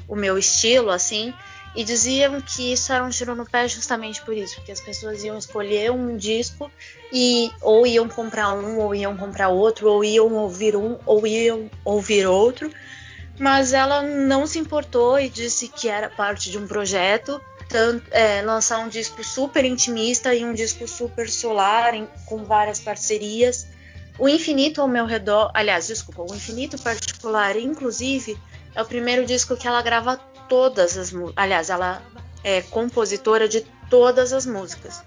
o 0.07 0.15
meu 0.15 0.36
estilo, 0.36 0.89
assim. 0.89 1.32
E 1.75 1.84
diziam 1.84 2.41
que 2.41 2.73
isso 2.73 2.91
era 2.91 3.03
um 3.03 3.09
tiro 3.09 3.36
no 3.36 3.45
pé 3.45 3.67
justamente 3.67 4.21
por 4.23 4.36
isso, 4.36 4.55
porque 4.55 4.71
as 4.71 4.82
pessoas 4.82 5.23
iam 5.23 5.38
escolher 5.38 5.91
um 5.91 6.17
disco 6.17 6.69
e 7.13 7.49
ou 7.61 7.88
iam 7.88 8.09
comprar 8.09 8.53
um, 8.53 8.79
ou 8.79 8.93
iam 8.93 9.15
comprar 9.15 9.49
outro, 9.49 9.89
ou 9.89 10.03
iam 10.03 10.34
ouvir 10.34 10.75
um, 10.75 10.97
ou 11.05 11.25
iam 11.25 11.69
ouvir 11.86 12.25
outro. 12.25 12.69
Mas 13.42 13.74
ela 13.74 14.04
não 14.04 14.46
se 14.46 14.60
importou 14.60 15.20
e 15.20 15.28
disse 15.28 15.68
que 15.68 15.89
era 15.89 16.08
parte 16.08 16.52
de 16.52 16.60
um 16.60 16.68
projeto, 16.68 17.42
tanto, 17.68 18.06
é, 18.12 18.44
lançar 18.44 18.78
um 18.78 18.88
disco 18.88 19.24
super 19.24 19.66
intimista 19.66 20.32
e 20.36 20.46
um 20.46 20.54
disco 20.54 20.88
super 20.88 21.28
solar, 21.28 21.96
em, 21.96 22.08
com 22.28 22.44
várias 22.44 22.80
parcerias. 22.80 23.66
O 24.20 24.30
Infinito 24.30 24.80
ao 24.80 24.88
meu 24.88 25.08
redor, 25.08 25.50
aliás, 25.56 25.88
desculpa, 25.88 26.22
o 26.22 26.36
Infinito 26.36 26.80
particular, 26.84 27.58
inclusive, 27.58 28.38
é 28.76 28.82
o 28.84 28.86
primeiro 28.86 29.26
disco 29.26 29.58
que 29.58 29.68
ela 29.68 29.82
grava 29.82 30.18
todas 30.48 30.96
as 30.96 31.12
músicas. 31.12 31.44
Aliás, 31.44 31.72
ela 31.72 32.00
é 32.44 32.62
compositora 32.62 33.48
de 33.48 33.62
todas 33.89 34.34
as 34.34 34.46
músicas. 34.46 35.04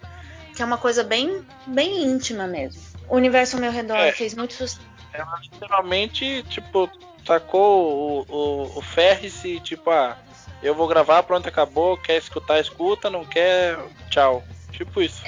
Que 0.56 0.60
é 0.60 0.64
uma 0.64 0.78
coisa 0.78 1.04
bem, 1.04 1.46
bem 1.68 2.02
íntima 2.02 2.48
mesmo. 2.48 2.82
O 3.08 3.14
universo 3.14 3.54
ao 3.54 3.60
meu 3.60 3.70
redor 3.70 3.96
é, 3.96 4.10
fez 4.10 4.34
muito 4.34 4.54
sucesso. 4.54 4.80
Ela 5.12 5.38
literalmente, 5.40 6.42
tipo, 6.48 6.90
sacou 7.26 8.24
o, 8.28 8.34
o, 8.34 8.78
o 8.78 8.82
Ferris 8.82 9.44
e, 9.44 9.60
tipo, 9.60 9.90
ah, 9.90 10.16
eu 10.62 10.74
vou 10.74 10.88
gravar, 10.88 11.22
pronto, 11.22 11.48
acabou. 11.48 11.96
Quer 11.96 12.16
escutar, 12.16 12.60
escuta, 12.60 13.10
não 13.10 13.24
quer, 13.24 13.78
tchau. 14.10 14.42
Tipo 14.72 15.02
isso. 15.02 15.22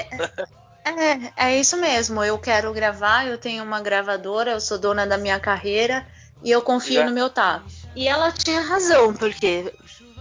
É, 0.87 1.49
é 1.49 1.61
isso 1.61 1.77
mesmo. 1.77 2.23
Eu 2.23 2.39
quero 2.39 2.73
gravar, 2.73 3.27
eu 3.27 3.37
tenho 3.37 3.65
uma 3.65 3.81
gravadora, 3.81 4.53
eu 4.53 4.61
sou 4.61 4.79
dona 4.79 5.05
da 5.05 5.19
minha 5.19 5.39
carreira 5.41 6.07
e 6.43 6.51
eu 6.51 6.63
confio 6.63 7.01
Já. 7.01 7.07
no 7.07 7.13
meu 7.13 7.29
tato. 7.29 7.65
E 7.95 8.07
ela 8.07 8.31
tinha 8.31 8.61
razão, 8.61 9.13
porque 9.13 9.73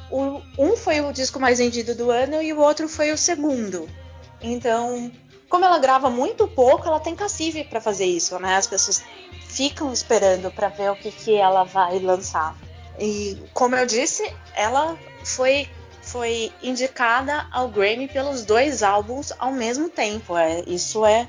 o, 0.09 0.41
um 0.57 0.76
foi 0.76 1.01
o 1.01 1.13
disco 1.13 1.39
mais 1.39 1.59
vendido 1.59 1.93
do 1.93 2.09
ano 2.09 2.41
e 2.41 2.51
o 2.51 2.59
outro 2.59 2.89
foi 2.89 3.11
o 3.11 3.17
segundo. 3.17 3.88
Então, 4.41 5.11
como 5.47 5.65
ela 5.65 5.78
grava 5.78 6.09
muito 6.09 6.47
pouco, 6.47 6.88
ela 6.88 6.99
tem 6.99 7.15
cacife 7.15 7.63
para 7.63 7.80
fazer 7.80 8.05
isso, 8.05 8.38
né? 8.39 8.55
As 8.55 8.67
pessoas 8.67 9.03
ficam 9.56 9.93
esperando 9.93 10.51
para 10.51 10.68
ver 10.68 10.91
o 10.91 10.95
que, 10.95 11.10
que 11.12 11.36
ela 11.36 11.64
vai 11.64 11.97
lançar. 11.99 12.56
E 12.99 13.41
como 13.53 13.76
eu 13.76 13.86
disse, 13.86 14.30
ela 14.53 14.97
foi 15.24 15.70
foi 16.01 16.51
indicada 16.62 17.47
ao 17.51 17.68
Grammy 17.68 18.08
pelos 18.08 18.45
dois 18.45 18.84
álbuns 18.84 19.34
ao 19.39 19.51
mesmo 19.51 19.89
tempo. 19.89 20.38
É, 20.38 20.62
isso 20.68 21.03
é, 21.03 21.28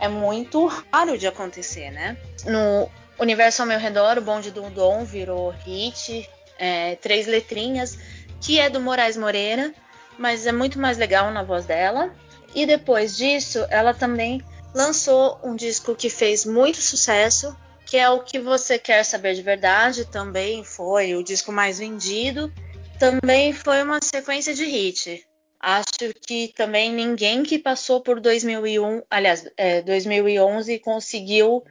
é 0.00 0.06
muito 0.06 0.66
raro 0.92 1.18
de 1.18 1.26
acontecer, 1.26 1.90
né? 1.90 2.16
No 2.44 2.88
Universo 3.18 3.62
ao 3.62 3.68
meu 3.68 3.78
redor, 3.78 4.18
o 4.18 4.22
Bonde 4.22 4.52
do 4.52 4.70
Dom 4.70 5.04
virou 5.04 5.50
hit, 5.50 6.30
é, 6.58 6.94
três 6.96 7.26
letrinhas, 7.26 7.98
que 8.40 8.60
é 8.60 8.70
do 8.70 8.78
Moraes 8.78 9.16
Moreira, 9.16 9.74
mas 10.16 10.46
é 10.46 10.52
muito 10.52 10.78
mais 10.78 10.96
legal 10.96 11.32
na 11.32 11.42
voz 11.42 11.64
dela. 11.64 12.14
E 12.54 12.66
depois 12.66 13.16
disso, 13.16 13.66
ela 13.68 13.92
também 13.92 14.40
lançou 14.74 15.38
um 15.42 15.54
disco 15.54 15.94
que 15.94 16.10
fez 16.10 16.44
muito 16.44 16.82
sucesso, 16.82 17.56
que 17.86 17.96
é 17.96 18.10
o 18.10 18.24
que 18.24 18.40
você 18.40 18.78
quer 18.78 19.04
saber 19.04 19.34
de 19.34 19.42
verdade. 19.42 20.04
Também 20.04 20.64
foi 20.64 21.14
o 21.14 21.22
disco 21.22 21.52
mais 21.52 21.78
vendido. 21.78 22.52
Também 22.98 23.52
foi 23.52 23.82
uma 23.82 24.00
sequência 24.02 24.52
de 24.52 24.64
hit. 24.64 25.24
Acho 25.60 26.12
que 26.26 26.52
também 26.54 26.92
ninguém 26.92 27.42
que 27.42 27.58
passou 27.58 28.02
por 28.02 28.20
2001, 28.20 29.02
aliás, 29.08 29.48
é, 29.56 29.80
2011 29.80 30.78
conseguiu 30.80 31.64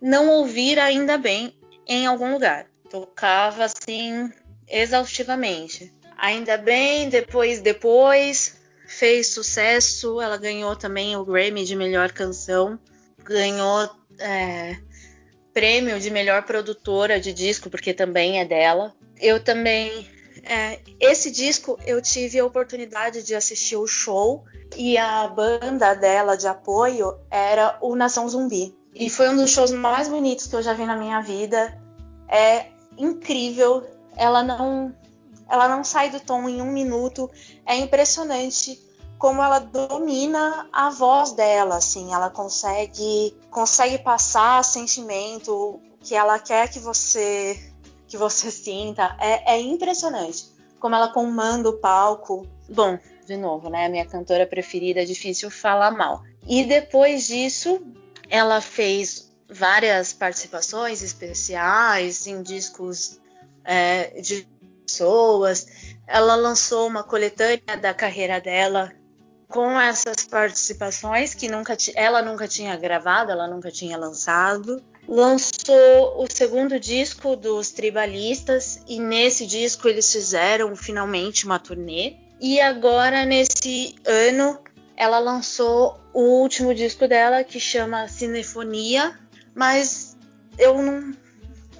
não 0.00 0.28
ouvir 0.30 0.78
ainda 0.78 1.16
bem 1.16 1.56
em 1.86 2.06
algum 2.06 2.32
lugar. 2.32 2.66
Tocava 2.90 3.64
assim 3.64 4.32
exaustivamente. 4.68 5.92
Ainda 6.16 6.56
bem, 6.56 7.08
depois 7.08 7.60
depois 7.60 8.55
fez 8.86 9.28
sucesso. 9.28 10.20
Ela 10.20 10.36
ganhou 10.36 10.76
também 10.76 11.16
o 11.16 11.24
Grammy 11.24 11.64
de 11.64 11.76
melhor 11.76 12.12
canção, 12.12 12.78
ganhou 13.22 13.90
é, 14.18 14.76
prêmio 15.52 15.98
de 16.00 16.10
melhor 16.10 16.42
produtora 16.44 17.20
de 17.20 17.32
disco 17.32 17.68
porque 17.68 17.92
também 17.92 18.40
é 18.40 18.44
dela. 18.44 18.94
Eu 19.18 19.42
também 19.42 20.06
é, 20.44 20.78
esse 21.00 21.30
disco 21.30 21.78
eu 21.84 22.00
tive 22.00 22.38
a 22.38 22.46
oportunidade 22.46 23.22
de 23.22 23.34
assistir 23.34 23.76
o 23.76 23.86
show 23.86 24.44
e 24.76 24.96
a 24.96 25.26
banda 25.26 25.94
dela 25.94 26.36
de 26.36 26.46
apoio 26.46 27.18
era 27.30 27.76
o 27.80 27.96
Nação 27.96 28.28
Zumbi. 28.28 28.76
E 28.94 29.10
foi 29.10 29.28
um 29.28 29.36
dos 29.36 29.50
shows 29.50 29.72
mais 29.72 30.08
bonitos 30.08 30.46
que 30.46 30.54
eu 30.54 30.62
já 30.62 30.72
vi 30.72 30.86
na 30.86 30.96
minha 30.96 31.20
vida. 31.20 31.76
É 32.28 32.66
incrível. 32.96 33.84
Ela 34.16 34.42
não, 34.42 34.94
ela 35.48 35.68
não 35.68 35.84
sai 35.84 36.10
do 36.10 36.20
tom 36.20 36.48
em 36.48 36.60
um 36.60 36.70
minuto. 36.70 37.30
É 37.64 37.76
impressionante 37.76 38.80
como 39.18 39.42
ela 39.42 39.58
domina 39.58 40.68
a 40.72 40.90
voz 40.90 41.32
dela, 41.32 41.76
assim, 41.76 42.12
ela 42.12 42.28
consegue 42.28 43.34
consegue 43.50 43.98
passar 43.98 44.62
sentimento 44.62 45.80
que 46.00 46.14
ela 46.14 46.38
quer 46.38 46.68
que 46.68 46.78
você 46.78 47.58
que 48.06 48.16
você 48.16 48.50
sinta. 48.50 49.16
É, 49.20 49.54
é 49.54 49.60
impressionante 49.60 50.54
como 50.78 50.94
ela 50.94 51.08
comanda 51.08 51.68
o 51.68 51.78
palco. 51.78 52.46
Bom, 52.68 52.98
de 53.26 53.36
novo, 53.36 53.68
né? 53.68 53.88
Minha 53.88 54.06
cantora 54.06 54.46
preferida, 54.46 55.02
é 55.02 55.04
difícil 55.04 55.50
falar 55.50 55.90
mal. 55.90 56.22
E 56.46 56.64
depois 56.64 57.26
disso, 57.26 57.82
ela 58.28 58.60
fez 58.60 59.32
várias 59.48 60.12
participações 60.12 61.02
especiais 61.02 62.26
em 62.26 62.42
discos 62.42 63.20
é, 63.64 64.20
de 64.20 64.46
pessoas. 64.86 65.66
Ela 66.06 66.34
lançou 66.36 66.86
uma 66.86 67.02
coletânea 67.02 67.76
da 67.80 67.92
carreira 67.92 68.40
dela 68.40 68.92
com 69.48 69.78
essas 69.80 70.24
participações 70.24 71.34
que 71.34 71.48
nunca 71.48 71.76
ela 71.94 72.22
nunca 72.22 72.48
tinha 72.48 72.76
gravado, 72.76 73.30
ela 73.30 73.46
nunca 73.46 73.70
tinha 73.70 73.96
lançado. 73.96 74.82
Lançou 75.08 76.22
o 76.22 76.26
segundo 76.28 76.80
disco 76.80 77.36
dos 77.36 77.70
Tribalistas 77.70 78.80
e 78.88 78.98
nesse 78.98 79.46
disco 79.46 79.88
eles 79.88 80.10
fizeram 80.10 80.74
finalmente 80.74 81.44
uma 81.44 81.58
turnê. 81.58 82.16
E 82.40 82.60
agora 82.60 83.24
nesse 83.24 83.94
ano 84.04 84.58
ela 84.96 85.18
lançou 85.18 86.00
o 86.12 86.40
último 86.40 86.74
disco 86.74 87.06
dela 87.06 87.44
que 87.44 87.60
chama 87.60 88.08
Cinefonia, 88.08 89.16
mas 89.54 90.16
eu 90.58 90.82
não, 90.82 91.14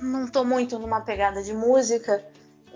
não 0.00 0.28
tô 0.28 0.44
muito 0.44 0.78
numa 0.78 1.00
pegada 1.00 1.42
de 1.42 1.52
música, 1.52 2.24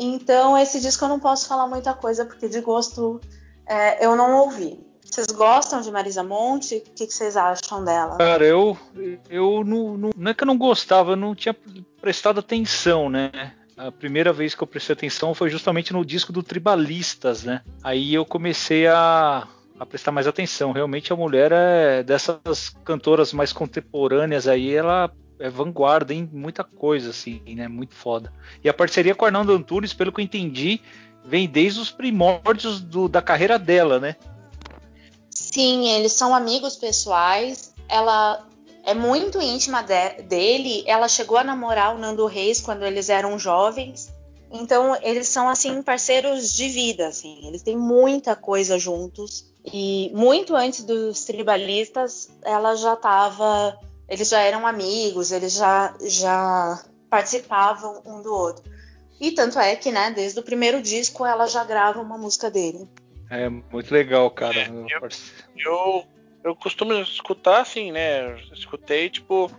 então 0.01 0.57
esse 0.57 0.80
disco 0.80 1.05
eu 1.05 1.09
não 1.09 1.20
posso 1.20 1.46
falar 1.46 1.66
muita 1.66 1.92
coisa 1.92 2.24
porque 2.24 2.48
de 2.48 2.61
gosto 2.61 3.20
é, 3.66 4.05
eu 4.05 4.16
não 4.16 4.38
ouvi. 4.38 4.80
Vocês 5.05 5.26
gostam 5.28 5.80
de 5.80 5.90
Marisa 5.90 6.22
Monte? 6.22 6.76
O 6.76 6.80
que, 6.80 7.07
que 7.07 7.12
vocês 7.12 7.36
acham 7.36 7.84
dela? 7.84 8.16
Cara, 8.16 8.44
eu, 8.44 8.78
eu 9.28 9.64
não, 9.64 9.96
não, 9.96 10.11
não 10.16 10.30
é 10.30 10.34
que 10.34 10.42
eu 10.42 10.46
não 10.46 10.57
gostava, 10.57 11.12
eu 11.12 11.16
não 11.16 11.34
tinha 11.34 11.55
prestado 12.01 12.40
atenção, 12.40 13.09
né? 13.09 13.53
A 13.76 13.90
primeira 13.90 14.32
vez 14.32 14.55
que 14.55 14.62
eu 14.62 14.66
prestei 14.66 14.92
atenção 14.92 15.34
foi 15.34 15.51
justamente 15.51 15.92
no 15.92 16.05
disco 16.05 16.32
do 16.32 16.42
Tribalistas, 16.42 17.42
né? 17.42 17.62
Aí 17.82 18.14
eu 18.14 18.24
comecei 18.24 18.86
a, 18.86 19.48
a 19.78 19.86
prestar 19.86 20.12
mais 20.12 20.26
atenção. 20.26 20.70
Realmente 20.70 21.12
a 21.12 21.16
mulher 21.16 21.51
é 21.53 22.03
dessas 22.03 22.68
cantoras 22.84 23.32
mais 23.32 23.53
contemporâneas 23.53 24.46
aí, 24.46 24.72
ela 24.74 25.11
é 25.41 25.51
vanguarda 25.51 26.14
em 26.14 26.28
muita 26.32 26.62
coisa, 26.62 27.11
assim, 27.11 27.43
né? 27.57 27.66
Muito 27.66 27.95
foda. 27.95 28.32
E 28.62 28.68
a 28.68 28.74
parceria 28.74 29.14
com 29.14 29.24
o 29.24 29.26
Arnaldo 29.26 29.53
Antunes, 29.53 29.93
pelo 29.93 30.12
que 30.12 30.20
eu 30.20 30.24
entendi, 30.24 30.80
vem 31.24 31.49
desde 31.49 31.80
os 31.80 31.91
primórdios 31.91 32.80
do, 32.80 33.09
da 33.09 33.22
carreira 33.22 33.59
dela, 33.59 33.99
né? 33.99 34.16
Sim, 35.30 35.88
eles 35.88 36.12
são 36.12 36.34
amigos 36.34 36.76
pessoais. 36.76 37.74
Ela 37.88 38.47
é 38.84 38.95
muito 38.95 39.41
íntima 39.41 39.82
de, 39.82 40.22
dele. 40.22 40.84
Ela 40.86 41.09
chegou 41.09 41.38
a 41.38 41.45
namorar 41.45 41.95
o 41.95 41.99
Nando 41.99 42.26
Reis 42.26 42.61
quando 42.61 42.84
eles 42.84 43.09
eram 43.09 43.38
jovens. 43.38 44.12
Então, 44.53 44.97
eles 45.03 45.28
são 45.28 45.49
assim 45.49 45.82
parceiros 45.82 46.53
de 46.53 46.68
vida, 46.68 47.09
assim. 47.09 47.47
Eles 47.47 47.62
têm 47.62 47.76
muita 47.76 48.34
coisa 48.34 48.78
juntos. 48.78 49.51
E 49.64 50.11
muito 50.14 50.57
antes 50.57 50.84
dos 50.84 51.24
tribalistas, 51.24 52.30
ela 52.43 52.74
já 52.74 52.95
estava, 52.95 53.78
eles 54.11 54.28
já 54.28 54.40
eram 54.40 54.66
amigos, 54.66 55.30
eles 55.30 55.54
já 55.54 55.94
já 56.00 56.84
participavam 57.08 58.02
um 58.04 58.20
do 58.20 58.34
outro. 58.34 58.64
E 59.20 59.32
tanto 59.32 59.58
é 59.58 59.76
que, 59.76 59.92
né, 59.92 60.11
desde 60.11 60.40
o 60.40 60.42
primeiro 60.42 60.82
disco 60.82 61.24
ela 61.24 61.46
já 61.46 61.62
grava 61.64 62.00
uma 62.00 62.18
música 62.18 62.50
dele. 62.50 62.88
É 63.30 63.48
muito 63.48 63.92
legal, 63.92 64.30
cara. 64.30 64.58
É, 64.58 64.68
eu, 64.68 65.08
eu, 65.56 66.04
eu, 66.42 66.56
costumo 66.56 66.94
escutar 66.94 67.61
assim, 67.61 67.92
né? 67.92 68.36
Escutei, 68.52 69.08
tipo, 69.08 69.50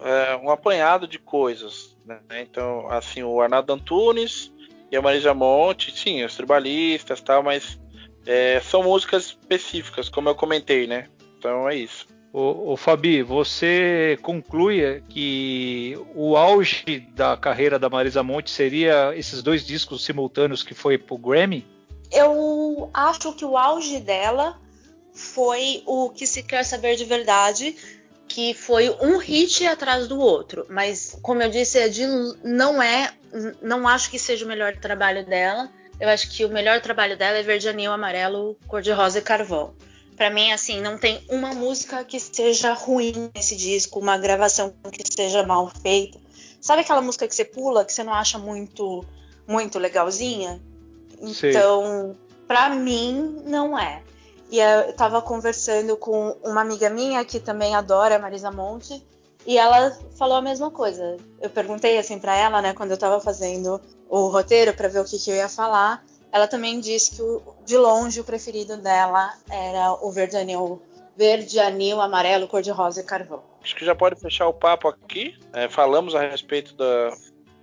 é, 0.00 0.36
um 0.36 0.48
apanhado 0.48 1.06
de 1.06 1.18
coisas. 1.18 1.96
Né? 2.06 2.20
Então, 2.40 2.88
assim, 2.88 3.22
o 3.22 3.40
Arnaldo 3.40 3.72
Antunes 3.72 4.50
e 4.90 4.96
a 4.96 5.02
Marisa 5.02 5.34
Monte, 5.34 5.96
sim, 5.96 6.24
os 6.24 6.36
tribalistas 6.36 7.20
tal, 7.20 7.42
mas 7.42 7.78
é, 8.24 8.60
são 8.60 8.82
músicas 8.82 9.26
específicas, 9.26 10.08
como 10.08 10.28
eu 10.28 10.34
comentei, 10.34 10.86
né? 10.86 11.08
Então 11.38 11.68
é 11.68 11.74
isso. 11.76 12.06
O, 12.34 12.78
Fabi, 12.78 13.22
você 13.22 14.18
conclui 14.22 15.02
que 15.06 15.98
o 16.14 16.34
auge 16.34 17.06
da 17.14 17.36
carreira 17.36 17.78
da 17.78 17.90
Marisa 17.90 18.22
Monte 18.22 18.50
seria 18.50 19.12
esses 19.14 19.42
dois 19.42 19.66
discos 19.66 20.02
simultâneos 20.02 20.62
que 20.62 20.72
foi 20.72 20.96
pro 20.96 21.18
Grammy? 21.18 21.66
Eu 22.10 22.88
acho 22.94 23.34
que 23.34 23.44
o 23.44 23.54
auge 23.54 24.00
dela 24.00 24.58
foi 25.12 25.82
o 25.84 26.08
que 26.08 26.26
se 26.26 26.42
quer 26.42 26.64
saber 26.64 26.96
de 26.96 27.04
verdade, 27.04 27.76
que 28.26 28.54
foi 28.54 28.88
um 28.88 29.18
hit 29.18 29.66
atrás 29.66 30.08
do 30.08 30.18
outro. 30.18 30.64
Mas, 30.70 31.18
como 31.20 31.42
eu 31.42 31.50
disse, 31.50 31.78
é 31.78 31.88
de, 31.88 32.06
não 32.42 32.82
é, 32.82 33.12
não 33.60 33.86
acho 33.86 34.10
que 34.10 34.18
seja 34.18 34.46
o 34.46 34.48
melhor 34.48 34.74
trabalho 34.78 35.26
dela. 35.26 35.70
Eu 36.00 36.08
acho 36.08 36.30
que 36.30 36.46
o 36.46 36.48
melhor 36.48 36.80
trabalho 36.80 37.14
dela 37.14 37.36
é 37.36 37.42
Verde 37.42 37.68
Anil, 37.68 37.92
Amarelo, 37.92 38.56
Cor 38.66 38.80
de 38.80 38.90
Rosa 38.90 39.18
e 39.18 39.22
Carvão 39.22 39.74
para 40.22 40.30
mim, 40.30 40.52
assim, 40.52 40.80
não 40.80 40.96
tem 40.96 41.20
uma 41.28 41.52
música 41.52 42.04
que 42.04 42.20
seja 42.20 42.72
ruim 42.74 43.28
nesse 43.34 43.56
disco, 43.56 43.98
uma 43.98 44.16
gravação 44.16 44.72
que 44.92 45.02
seja 45.12 45.44
mal 45.44 45.68
feita. 45.82 46.16
Sabe 46.60 46.82
aquela 46.82 47.00
música 47.00 47.26
que 47.26 47.34
você 47.34 47.44
pula, 47.44 47.84
que 47.84 47.92
você 47.92 48.04
não 48.04 48.14
acha 48.14 48.38
muito, 48.38 49.04
muito 49.48 49.80
legalzinha? 49.80 50.62
Então, 51.20 52.16
para 52.46 52.68
mim, 52.70 53.42
não 53.44 53.76
é. 53.76 54.00
E 54.48 54.60
eu 54.60 54.92
tava 54.92 55.20
conversando 55.20 55.96
com 55.96 56.36
uma 56.44 56.60
amiga 56.60 56.88
minha 56.88 57.24
que 57.24 57.40
também 57.40 57.74
adora 57.74 58.16
Marisa 58.16 58.52
Monte, 58.52 59.04
e 59.44 59.58
ela 59.58 59.90
falou 60.16 60.36
a 60.36 60.42
mesma 60.42 60.70
coisa. 60.70 61.16
Eu 61.40 61.50
perguntei 61.50 61.98
assim 61.98 62.20
para 62.20 62.36
ela, 62.36 62.62
né, 62.62 62.72
quando 62.74 62.92
eu 62.92 62.96
tava 62.96 63.18
fazendo 63.18 63.80
o 64.08 64.28
roteiro 64.28 64.72
para 64.72 64.86
ver 64.86 65.00
o 65.00 65.04
que, 65.04 65.18
que 65.18 65.32
eu 65.32 65.34
ia 65.34 65.48
falar, 65.48 66.04
ela 66.32 66.48
também 66.48 66.80
disse 66.80 67.16
que 67.16 67.64
de 67.66 67.76
longe 67.76 68.18
o 68.18 68.24
preferido 68.24 68.78
dela 68.78 69.34
era 69.50 69.92
o 69.92 70.10
verde 70.10 70.36
anil, 70.36 70.82
verde 71.14 71.60
anil, 71.60 72.00
amarelo, 72.00 72.48
cor 72.48 72.62
de 72.62 72.70
rosa 72.70 73.02
e 73.02 73.04
carvão. 73.04 73.42
Acho 73.62 73.76
que 73.76 73.84
já 73.84 73.94
pode 73.94 74.18
fechar 74.18 74.48
o 74.48 74.54
papo 74.54 74.88
aqui. 74.88 75.38
É, 75.52 75.68
falamos 75.68 76.14
a 76.14 76.22
respeito 76.22 76.74
da, 76.74 77.14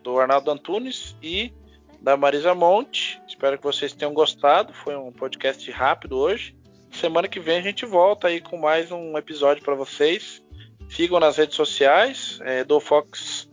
do 0.04 0.20
Arnaldo 0.20 0.52
Antunes 0.52 1.16
e 1.22 1.52
da 2.00 2.16
Marisa 2.16 2.54
Monte. 2.54 3.20
Espero 3.28 3.58
que 3.58 3.64
vocês 3.64 3.92
tenham 3.92 4.14
gostado. 4.14 4.72
Foi 4.72 4.96
um 4.96 5.12
podcast 5.12 5.70
rápido 5.72 6.18
hoje. 6.18 6.56
Semana 6.92 7.28
que 7.28 7.40
vem 7.40 7.58
a 7.58 7.62
gente 7.62 7.86
volta 7.86 8.28
aí 8.28 8.40
com 8.40 8.58
mais 8.58 8.92
um 8.92 9.18
episódio 9.18 9.64
para 9.64 9.76
vocês. 9.76 10.42
Sigam 10.90 11.20
nas 11.20 11.38
redes 11.38 11.56
sociais 11.56 12.40
é, 12.44 12.64
do 12.64 12.80
Fox 12.80 13.50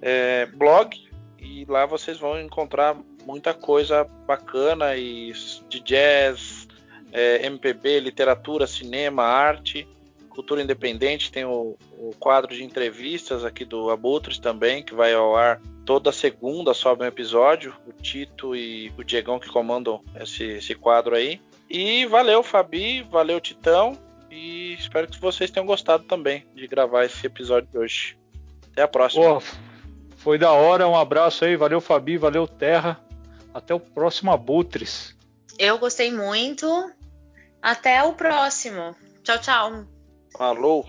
é, 0.00 0.46
Blog 0.46 0.96
e 1.38 1.64
lá 1.66 1.86
vocês 1.86 2.18
vão 2.18 2.40
encontrar 2.40 2.96
muita 3.26 3.54
coisa 3.54 4.04
bacana 4.26 4.96
e 4.96 5.32
de 5.68 5.80
jazz, 5.80 6.68
é, 7.12 7.46
MPB, 7.46 8.00
literatura, 8.00 8.66
cinema, 8.66 9.22
arte, 9.22 9.86
cultura 10.28 10.62
independente. 10.62 11.30
Tem 11.30 11.44
o, 11.44 11.76
o, 11.98 12.14
quadro 12.18 12.54
de 12.54 12.64
entrevistas 12.64 13.44
aqui 13.44 13.64
do 13.64 13.90
Abutres 13.90 14.38
também, 14.38 14.82
que 14.82 14.94
vai 14.94 15.14
ao 15.14 15.36
ar 15.36 15.60
toda 15.86 16.10
segunda, 16.10 16.74
sobe 16.74 17.04
um 17.04 17.06
episódio. 17.06 17.74
O 17.86 17.92
Tito 17.92 18.54
e 18.56 18.92
o 18.98 19.04
Diegão 19.04 19.38
que 19.38 19.48
comandam 19.48 20.02
esse, 20.20 20.44
esse 20.44 20.74
quadro 20.74 21.14
aí. 21.14 21.40
E 21.70 22.04
valeu, 22.06 22.42
Fabi, 22.42 23.02
valeu, 23.02 23.40
Titão. 23.40 23.96
E 24.30 24.74
espero 24.74 25.06
que 25.06 25.20
vocês 25.20 25.50
tenham 25.50 25.66
gostado 25.66 26.04
também 26.04 26.44
de 26.54 26.66
gravar 26.66 27.04
esse 27.04 27.24
episódio 27.26 27.68
de 27.70 27.78
hoje. 27.78 28.18
Até 28.72 28.82
a 28.82 28.88
próxima. 28.88 29.40
foi 30.16 30.36
da 30.36 30.50
hora, 30.50 30.88
um 30.88 30.96
abraço 30.96 31.44
aí, 31.44 31.54
valeu 31.54 31.80
Fabi, 31.80 32.16
valeu 32.16 32.46
Terra. 32.48 33.03
Até 33.54 33.72
o 33.72 33.78
próximo 33.78 34.32
Abutres. 34.32 35.16
Eu 35.58 35.78
gostei 35.78 36.12
muito. 36.12 36.66
Até 37.62 38.02
o 38.02 38.12
próximo. 38.12 38.94
Tchau, 39.22 39.38
tchau. 39.40 39.86
Falou. 40.36 40.84